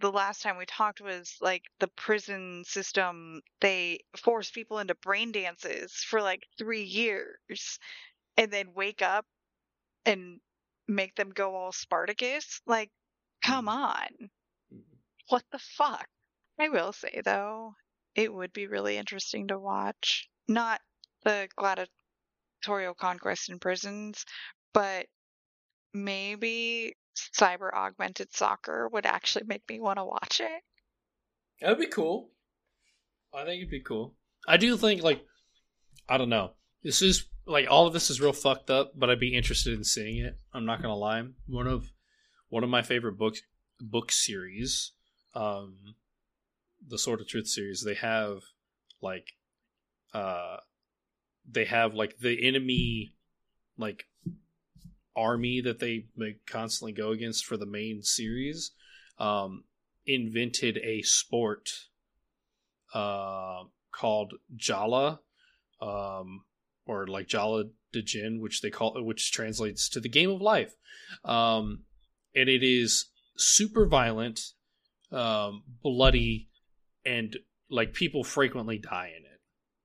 the 0.00 0.12
last 0.12 0.42
time 0.42 0.56
we 0.56 0.66
talked 0.66 1.00
was 1.00 1.36
like 1.40 1.62
the 1.80 1.88
prison 1.88 2.64
system. 2.66 3.40
They 3.60 4.00
force 4.16 4.50
people 4.50 4.78
into 4.78 4.94
brain 4.96 5.32
dances 5.32 5.92
for 5.92 6.20
like 6.20 6.42
three 6.58 6.84
years, 6.84 7.78
and 8.36 8.50
then 8.50 8.74
wake 8.74 9.02
up 9.02 9.26
and 10.04 10.40
make 10.88 11.14
them 11.14 11.30
go 11.30 11.54
all 11.54 11.72
Spartacus. 11.72 12.60
Like, 12.66 12.90
come 13.42 13.66
mm-hmm. 13.66 13.82
on, 13.82 14.08
mm-hmm. 14.72 14.96
what 15.28 15.44
the 15.52 15.58
fuck? 15.58 16.06
I 16.58 16.68
will 16.68 16.92
say 16.92 17.22
though, 17.24 17.74
it 18.14 18.32
would 18.32 18.52
be 18.52 18.66
really 18.66 18.96
interesting 18.96 19.48
to 19.48 19.58
watch. 19.58 20.28
Not 20.46 20.80
the 21.24 21.48
gladiatorial 21.56 22.94
conquest 22.94 23.48
in 23.48 23.58
prisons, 23.58 24.24
but 24.72 25.06
maybe 25.92 26.94
cyber 27.14 27.72
augmented 27.72 28.34
soccer 28.34 28.88
would 28.88 29.06
actually 29.06 29.44
make 29.46 29.62
me 29.68 29.80
want 29.80 29.98
to 29.98 30.04
watch 30.04 30.40
it. 30.40 30.62
That'd 31.60 31.78
be 31.78 31.86
cool. 31.86 32.30
I 33.32 33.44
think 33.44 33.58
it'd 33.60 33.70
be 33.70 33.80
cool. 33.80 34.14
I 34.46 34.56
do 34.56 34.76
think 34.76 35.02
like 35.02 35.24
I 36.08 36.18
don't 36.18 36.28
know. 36.28 36.52
This 36.82 37.02
is 37.02 37.26
like 37.46 37.66
all 37.70 37.86
of 37.86 37.92
this 37.92 38.10
is 38.10 38.20
real 38.20 38.32
fucked 38.32 38.70
up, 38.70 38.92
but 38.96 39.10
I'd 39.10 39.20
be 39.20 39.36
interested 39.36 39.74
in 39.74 39.84
seeing 39.84 40.18
it. 40.18 40.38
I'm 40.52 40.66
not 40.66 40.82
gonna 40.82 40.96
lie. 40.96 41.24
One 41.46 41.66
of 41.66 41.90
one 42.48 42.64
of 42.64 42.70
my 42.70 42.82
favorite 42.82 43.18
books 43.18 43.42
book 43.80 44.12
series, 44.12 44.92
um, 45.34 45.94
the 46.86 46.98
Sword 46.98 47.20
of 47.20 47.28
Truth 47.28 47.48
series. 47.48 47.82
They 47.82 47.94
have 47.94 48.42
like, 49.00 49.32
uh, 50.12 50.58
they 51.48 51.64
have 51.64 51.94
like 51.94 52.18
the 52.18 52.46
enemy, 52.46 53.14
like 53.76 54.04
army 55.16 55.60
that 55.60 55.78
they 55.78 56.06
constantly 56.46 56.92
go 56.92 57.10
against 57.10 57.44
for 57.44 57.56
the 57.56 57.66
main 57.66 58.02
series. 58.02 58.72
Um, 59.18 59.64
invented 60.06 60.78
a 60.78 61.02
sport, 61.02 61.70
uh, 62.92 63.64
called 63.92 64.34
Ja'La, 64.56 65.18
um, 65.80 66.44
or 66.86 67.06
like 67.06 67.28
Ja'La 67.28 67.70
dh 67.92 68.04
Jin, 68.04 68.40
which 68.40 68.60
they 68.60 68.70
call 68.70 69.02
which 69.02 69.32
translates 69.32 69.88
to 69.90 70.00
the 70.00 70.08
game 70.08 70.30
of 70.30 70.40
life. 70.40 70.74
Um, 71.24 71.84
and 72.34 72.48
it 72.48 72.62
is 72.62 73.06
super 73.36 73.86
violent, 73.86 74.40
um, 75.12 75.62
bloody, 75.82 76.48
and 77.06 77.36
like 77.70 77.94
people 77.94 78.24
frequently 78.24 78.78
die 78.78 79.12
in 79.16 79.24
it. 79.24 79.40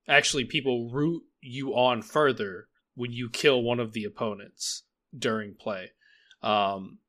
Actually, 0.07 0.45
people 0.45 0.89
root 0.89 1.23
you 1.41 1.75
on 1.75 2.01
further 2.01 2.67
when 2.95 3.11
you 3.11 3.29
kill 3.29 3.61
one 3.61 3.79
of 3.79 3.93
the 3.93 4.03
opponents 4.03 4.83
during 5.17 5.55
play. 5.55 5.91
Um, 6.41 6.99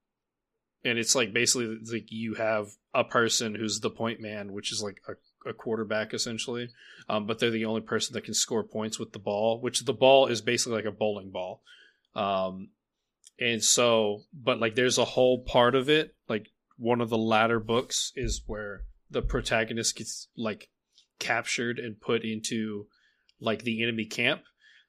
and 0.84 0.98
it's 0.98 1.14
like 1.14 1.32
basically 1.32 1.78
like 1.92 2.06
you 2.10 2.34
have 2.34 2.68
a 2.94 3.04
person 3.04 3.54
who's 3.54 3.80
the 3.80 3.90
point 3.90 4.20
man, 4.20 4.52
which 4.52 4.72
is 4.72 4.82
like 4.82 5.00
a, 5.08 5.50
a 5.50 5.52
quarterback 5.52 6.14
essentially, 6.14 6.68
um, 7.08 7.26
but 7.26 7.38
they're 7.38 7.50
the 7.50 7.66
only 7.66 7.82
person 7.82 8.14
that 8.14 8.24
can 8.24 8.34
score 8.34 8.64
points 8.64 8.98
with 8.98 9.12
the 9.12 9.18
ball, 9.18 9.60
which 9.60 9.84
the 9.84 9.92
ball 9.92 10.26
is 10.26 10.40
basically 10.40 10.76
like 10.76 10.84
a 10.86 10.92
bowling 10.92 11.30
ball. 11.30 11.62
Um, 12.14 12.70
and 13.38 13.62
so, 13.62 14.22
but 14.32 14.58
like 14.58 14.74
there's 14.74 14.98
a 14.98 15.04
whole 15.04 15.42
part 15.42 15.74
of 15.74 15.88
it, 15.88 16.14
like 16.28 16.48
one 16.76 17.00
of 17.00 17.10
the 17.10 17.18
latter 17.18 17.60
books 17.60 18.12
is 18.16 18.42
where 18.46 18.84
the 19.10 19.22
protagonist 19.22 19.96
gets 19.96 20.28
like 20.36 20.70
captured 21.18 21.78
and 21.78 22.00
put 22.00 22.24
into 22.24 22.86
like 23.40 23.62
the 23.62 23.82
enemy 23.82 24.06
camp. 24.06 24.42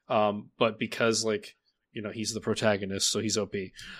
Um, 0.08 0.50
but 0.58 0.78
because 0.78 1.24
like 1.24 1.56
you 1.92 2.02
know 2.02 2.10
he's 2.10 2.32
the 2.32 2.40
protagonist, 2.40 3.10
so 3.10 3.20
he's 3.20 3.38
OP. 3.38 3.54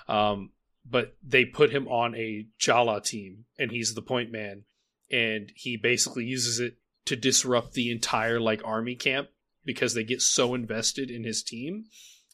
Um, 0.08 0.50
but 0.88 1.16
they 1.22 1.44
put 1.44 1.70
him 1.70 1.86
on 1.88 2.14
a 2.14 2.46
Ja'La 2.60 3.04
team, 3.04 3.44
and 3.58 3.70
he's 3.70 3.94
the 3.94 4.02
point 4.02 4.32
man, 4.32 4.64
and 5.10 5.52
he 5.54 5.76
basically 5.76 6.24
uses 6.24 6.58
it 6.58 6.76
to 7.06 7.16
disrupt 7.16 7.74
the 7.74 7.90
entire 7.90 8.40
like 8.40 8.62
army 8.64 8.94
camp 8.94 9.28
because 9.64 9.94
they 9.94 10.04
get 10.04 10.20
so 10.20 10.54
invested 10.54 11.10
in 11.10 11.24
his 11.24 11.42
team, 11.42 11.84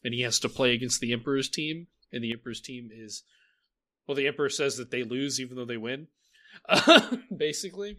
and 0.03 0.13
he 0.13 0.21
has 0.21 0.39
to 0.39 0.49
play 0.49 0.73
against 0.73 0.99
the 0.99 1.13
Emperor's 1.13 1.49
team, 1.49 1.87
and 2.11 2.23
the 2.23 2.31
Emperor's 2.31 2.61
team 2.61 2.89
is, 2.91 3.23
well, 4.07 4.15
the 4.15 4.27
Emperor 4.27 4.49
says 4.49 4.77
that 4.77 4.91
they 4.91 5.03
lose 5.03 5.39
even 5.39 5.55
though 5.57 5.65
they 5.65 5.77
win, 5.77 6.07
basically. 7.35 7.97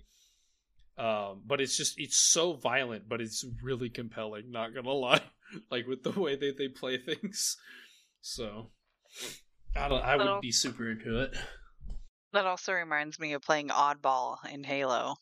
Um, 1.00 1.40
but 1.46 1.62
it's 1.62 1.78
just 1.78 1.98
it's 1.98 2.18
so 2.18 2.52
violent, 2.52 3.08
but 3.08 3.22
it's 3.22 3.42
really 3.62 3.88
compelling. 3.88 4.50
Not 4.50 4.74
gonna 4.74 4.92
lie, 4.92 5.22
like 5.70 5.86
with 5.86 6.02
the 6.02 6.10
way 6.10 6.36
that 6.36 6.58
they 6.58 6.68
play 6.68 6.98
things. 6.98 7.56
So 8.20 8.70
I 9.74 9.88
don't. 9.88 10.04
I 10.04 10.16
would 10.16 10.42
be 10.42 10.52
super 10.52 10.90
into 10.90 11.20
it. 11.20 11.34
That 12.34 12.44
also 12.44 12.74
reminds 12.74 13.18
me 13.18 13.32
of 13.32 13.40
playing 13.40 13.68
Oddball 13.68 14.36
in 14.52 14.62
Halo. 14.62 15.16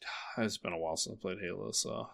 It's 0.38 0.58
been 0.58 0.72
a 0.72 0.78
while 0.78 0.96
since 0.96 1.18
I 1.18 1.20
played 1.20 1.38
Halo, 1.42 1.72
so 1.72 2.08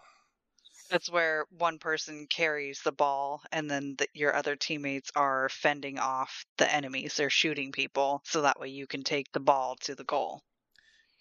that's 0.89 1.09
where 1.09 1.45
one 1.57 1.79
person 1.79 2.27
carries 2.29 2.81
the 2.81 2.91
ball, 2.91 3.41
and 3.51 3.69
then 3.69 3.95
the, 3.97 4.07
your 4.13 4.35
other 4.35 4.55
teammates 4.55 5.09
are 5.15 5.49
fending 5.49 5.99
off 5.99 6.45
the 6.57 6.69
enemies. 6.73 7.15
They're 7.15 7.29
shooting 7.29 7.71
people, 7.71 8.21
so 8.25 8.41
that 8.41 8.59
way 8.59 8.67
you 8.67 8.87
can 8.87 9.03
take 9.03 9.31
the 9.31 9.39
ball 9.39 9.77
to 9.81 9.95
the 9.95 10.03
goal. 10.03 10.41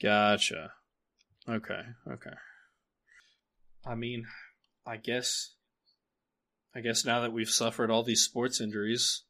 Gotcha. 0.02 0.72
Okay. 1.48 1.80
Okay. 2.10 2.30
I 3.86 3.94
mean, 3.94 4.26
I 4.86 4.96
guess. 4.96 5.54
I 6.74 6.80
guess 6.80 7.04
now 7.04 7.20
that 7.20 7.32
we've 7.32 7.50
suffered 7.50 7.90
all 7.90 8.02
these 8.02 8.22
sports 8.22 8.60
injuries, 8.60 9.24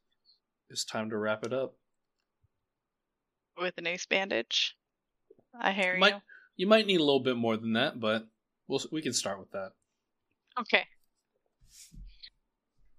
it's 0.69 0.85
time 0.85 1.09
to 1.09 1.17
wrap 1.17 1.43
it 1.43 1.51
up. 1.51 1.75
With 3.59 3.77
an 3.77 3.85
ace 3.85 4.05
bandage. 4.05 4.75
I 5.59 5.73
hear 5.73 5.93
you. 5.93 5.99
Might, 5.99 6.13
you. 6.13 6.21
You 6.55 6.67
might 6.67 6.87
need 6.87 7.01
a 7.01 7.03
little 7.03 7.19
bit 7.19 7.35
more 7.35 7.57
than 7.57 7.73
that, 7.73 7.99
but 7.99 8.27
we'll 8.67 8.81
we 8.91 9.01
can 9.01 9.13
start 9.13 9.39
with 9.39 9.51
that. 9.51 9.71
Okay. 10.59 10.85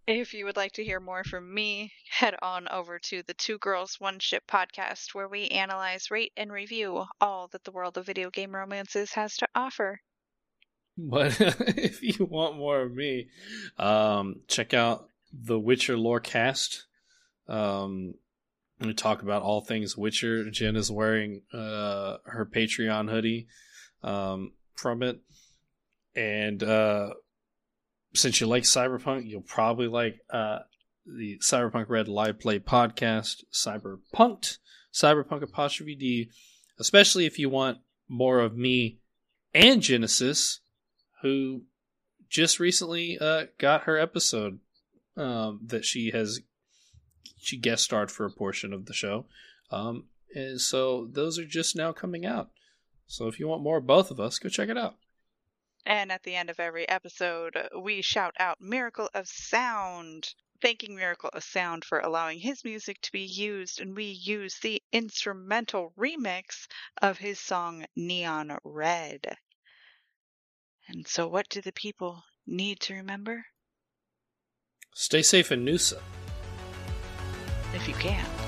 If 0.06 0.34
you 0.34 0.44
would 0.44 0.56
like 0.56 0.72
to 0.72 0.84
hear 0.84 1.00
more 1.00 1.24
from 1.24 1.54
me, 1.54 1.94
head 2.10 2.34
on 2.42 2.68
over 2.68 2.98
to 2.98 3.22
the 3.22 3.32
Two 3.32 3.56
Girls 3.56 3.98
One 3.98 4.18
Ship 4.18 4.42
podcast, 4.46 5.14
where 5.14 5.28
we 5.28 5.48
analyze, 5.48 6.10
rate, 6.10 6.32
and 6.36 6.52
review 6.52 7.06
all 7.22 7.48
that 7.48 7.64
the 7.64 7.70
world 7.72 7.96
of 7.96 8.04
video 8.04 8.28
game 8.28 8.54
romances 8.54 9.14
has 9.14 9.38
to 9.38 9.48
offer. 9.54 10.02
But 10.98 11.40
if 11.40 12.02
you 12.02 12.26
want 12.26 12.58
more 12.58 12.82
of 12.82 12.94
me, 12.94 13.28
um, 13.78 14.42
check 14.46 14.74
out 14.74 15.08
the 15.32 15.58
Witcher 15.58 15.96
Lore 15.96 16.20
Cast. 16.20 16.84
Um, 17.48 18.14
we 18.80 18.92
talk 18.92 19.22
about 19.22 19.40
all 19.42 19.62
things 19.62 19.96
Witcher. 19.96 20.50
Jenn 20.50 20.76
is 20.76 20.90
wearing 20.90 21.40
uh, 21.50 22.18
her 22.24 22.44
Patreon 22.44 23.08
hoodie 23.08 23.46
um, 24.02 24.52
from 24.74 25.02
it, 25.02 25.20
and 26.14 26.62
uh, 26.62 27.14
since 28.14 28.40
you 28.40 28.46
like 28.46 28.62
cyberpunk, 28.62 29.28
you'll 29.28 29.42
probably 29.42 29.88
like 29.88 30.20
uh, 30.30 30.60
the 31.06 31.38
Cyberpunk 31.38 31.88
Red 31.88 32.08
Live 32.08 32.40
Play 32.40 32.58
podcast, 32.58 33.44
Cyberpunked, 33.52 34.58
Cyberpunk 34.92 35.42
Apostrophe 35.42 35.94
D, 35.96 36.30
especially 36.78 37.26
if 37.26 37.38
you 37.38 37.50
want 37.50 37.78
more 38.08 38.40
of 38.40 38.56
me 38.56 38.98
and 39.52 39.82
Genesis, 39.82 40.60
who 41.22 41.62
just 42.28 42.58
recently 42.58 43.18
uh, 43.20 43.44
got 43.58 43.82
her 43.82 43.98
episode 43.98 44.58
um, 45.16 45.60
that 45.66 45.84
she 45.84 46.10
has 46.10 46.40
she 47.38 47.56
guest 47.58 47.84
starred 47.84 48.10
for 48.10 48.24
a 48.24 48.30
portion 48.30 48.72
of 48.72 48.86
the 48.86 48.94
show. 48.94 49.26
Um, 49.70 50.04
and 50.34 50.60
so 50.60 51.08
those 51.10 51.38
are 51.38 51.44
just 51.44 51.76
now 51.76 51.92
coming 51.92 52.24
out. 52.24 52.50
So 53.06 53.28
if 53.28 53.38
you 53.38 53.46
want 53.46 53.62
more 53.62 53.78
of 53.78 53.86
both 53.86 54.10
of 54.10 54.18
us, 54.18 54.38
go 54.38 54.48
check 54.48 54.68
it 54.68 54.78
out. 54.78 54.96
And 55.86 56.10
at 56.10 56.22
the 56.22 56.34
end 56.34 56.48
of 56.48 56.58
every 56.58 56.88
episode, 56.88 57.56
uh, 57.56 57.78
we 57.78 58.00
shout 58.00 58.34
out 58.38 58.60
Miracle 58.60 59.10
of 59.12 59.28
Sound, 59.28 60.34
thanking 60.62 60.96
Miracle 60.96 61.30
of 61.32 61.44
Sound 61.44 61.84
for 61.84 61.98
allowing 61.98 62.38
his 62.38 62.64
music 62.64 63.00
to 63.02 63.12
be 63.12 63.24
used, 63.24 63.80
and 63.80 63.94
we 63.94 64.04
use 64.04 64.58
the 64.62 64.82
instrumental 64.92 65.92
remix 65.98 66.66
of 67.02 67.18
his 67.18 67.38
song 67.38 67.84
Neon 67.94 68.56
Red. 68.64 69.36
And 70.88 71.06
so, 71.06 71.28
what 71.28 71.48
do 71.50 71.60
the 71.60 71.72
people 71.72 72.22
need 72.46 72.80
to 72.80 72.94
remember? 72.94 73.44
Stay 74.94 75.22
safe 75.22 75.52
in 75.52 75.64
NUSA. 75.64 76.00
If 77.74 77.88
you 77.88 77.94
can. 77.94 78.43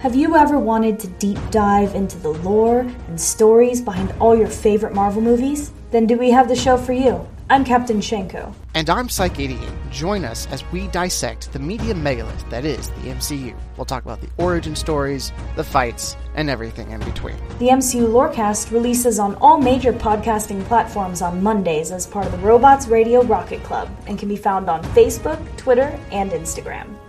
Have 0.00 0.14
you 0.14 0.34
ever 0.34 0.58
wanted 0.58 0.98
to 1.00 1.08
deep 1.08 1.38
dive 1.50 1.94
into 1.94 2.16
the 2.16 2.30
lore 2.30 2.78
and 3.08 3.20
stories 3.20 3.82
behind 3.82 4.14
all 4.18 4.34
your 4.34 4.48
favorite 4.48 4.94
Marvel 4.94 5.20
movies? 5.20 5.72
Then 5.90 6.06
do 6.06 6.16
we 6.16 6.30
have 6.30 6.48
the 6.48 6.56
show 6.56 6.78
for 6.78 6.94
you? 6.94 7.28
I'm 7.50 7.66
Captain 7.66 8.00
Shenko. 8.00 8.54
And 8.72 8.88
I'm 8.88 9.08
Psych88. 9.08 9.90
Join 9.90 10.24
us 10.24 10.46
as 10.46 10.64
we 10.72 10.88
dissect 10.88 11.52
the 11.52 11.58
media 11.58 11.94
megalith 11.94 12.48
that 12.48 12.64
is 12.64 12.88
the 12.88 13.10
MCU. 13.10 13.54
We'll 13.76 13.84
talk 13.84 14.02
about 14.02 14.22
the 14.22 14.30
origin 14.38 14.74
stories, 14.74 15.32
the 15.54 15.64
fights, 15.64 16.16
and 16.34 16.48
everything 16.48 16.92
in 16.92 17.00
between. 17.00 17.36
The 17.58 17.68
MCU 17.68 18.08
Lorecast 18.08 18.72
releases 18.72 19.18
on 19.18 19.34
all 19.34 19.58
major 19.58 19.92
podcasting 19.92 20.64
platforms 20.64 21.20
on 21.20 21.42
Mondays 21.42 21.90
as 21.90 22.06
part 22.06 22.24
of 22.24 22.32
the 22.32 22.38
Robots 22.38 22.88
Radio 22.88 23.22
Rocket 23.22 23.62
Club 23.64 23.90
and 24.06 24.18
can 24.18 24.30
be 24.30 24.36
found 24.36 24.70
on 24.70 24.82
Facebook, 24.94 25.44
Twitter, 25.58 26.00
and 26.10 26.30
Instagram. 26.30 26.99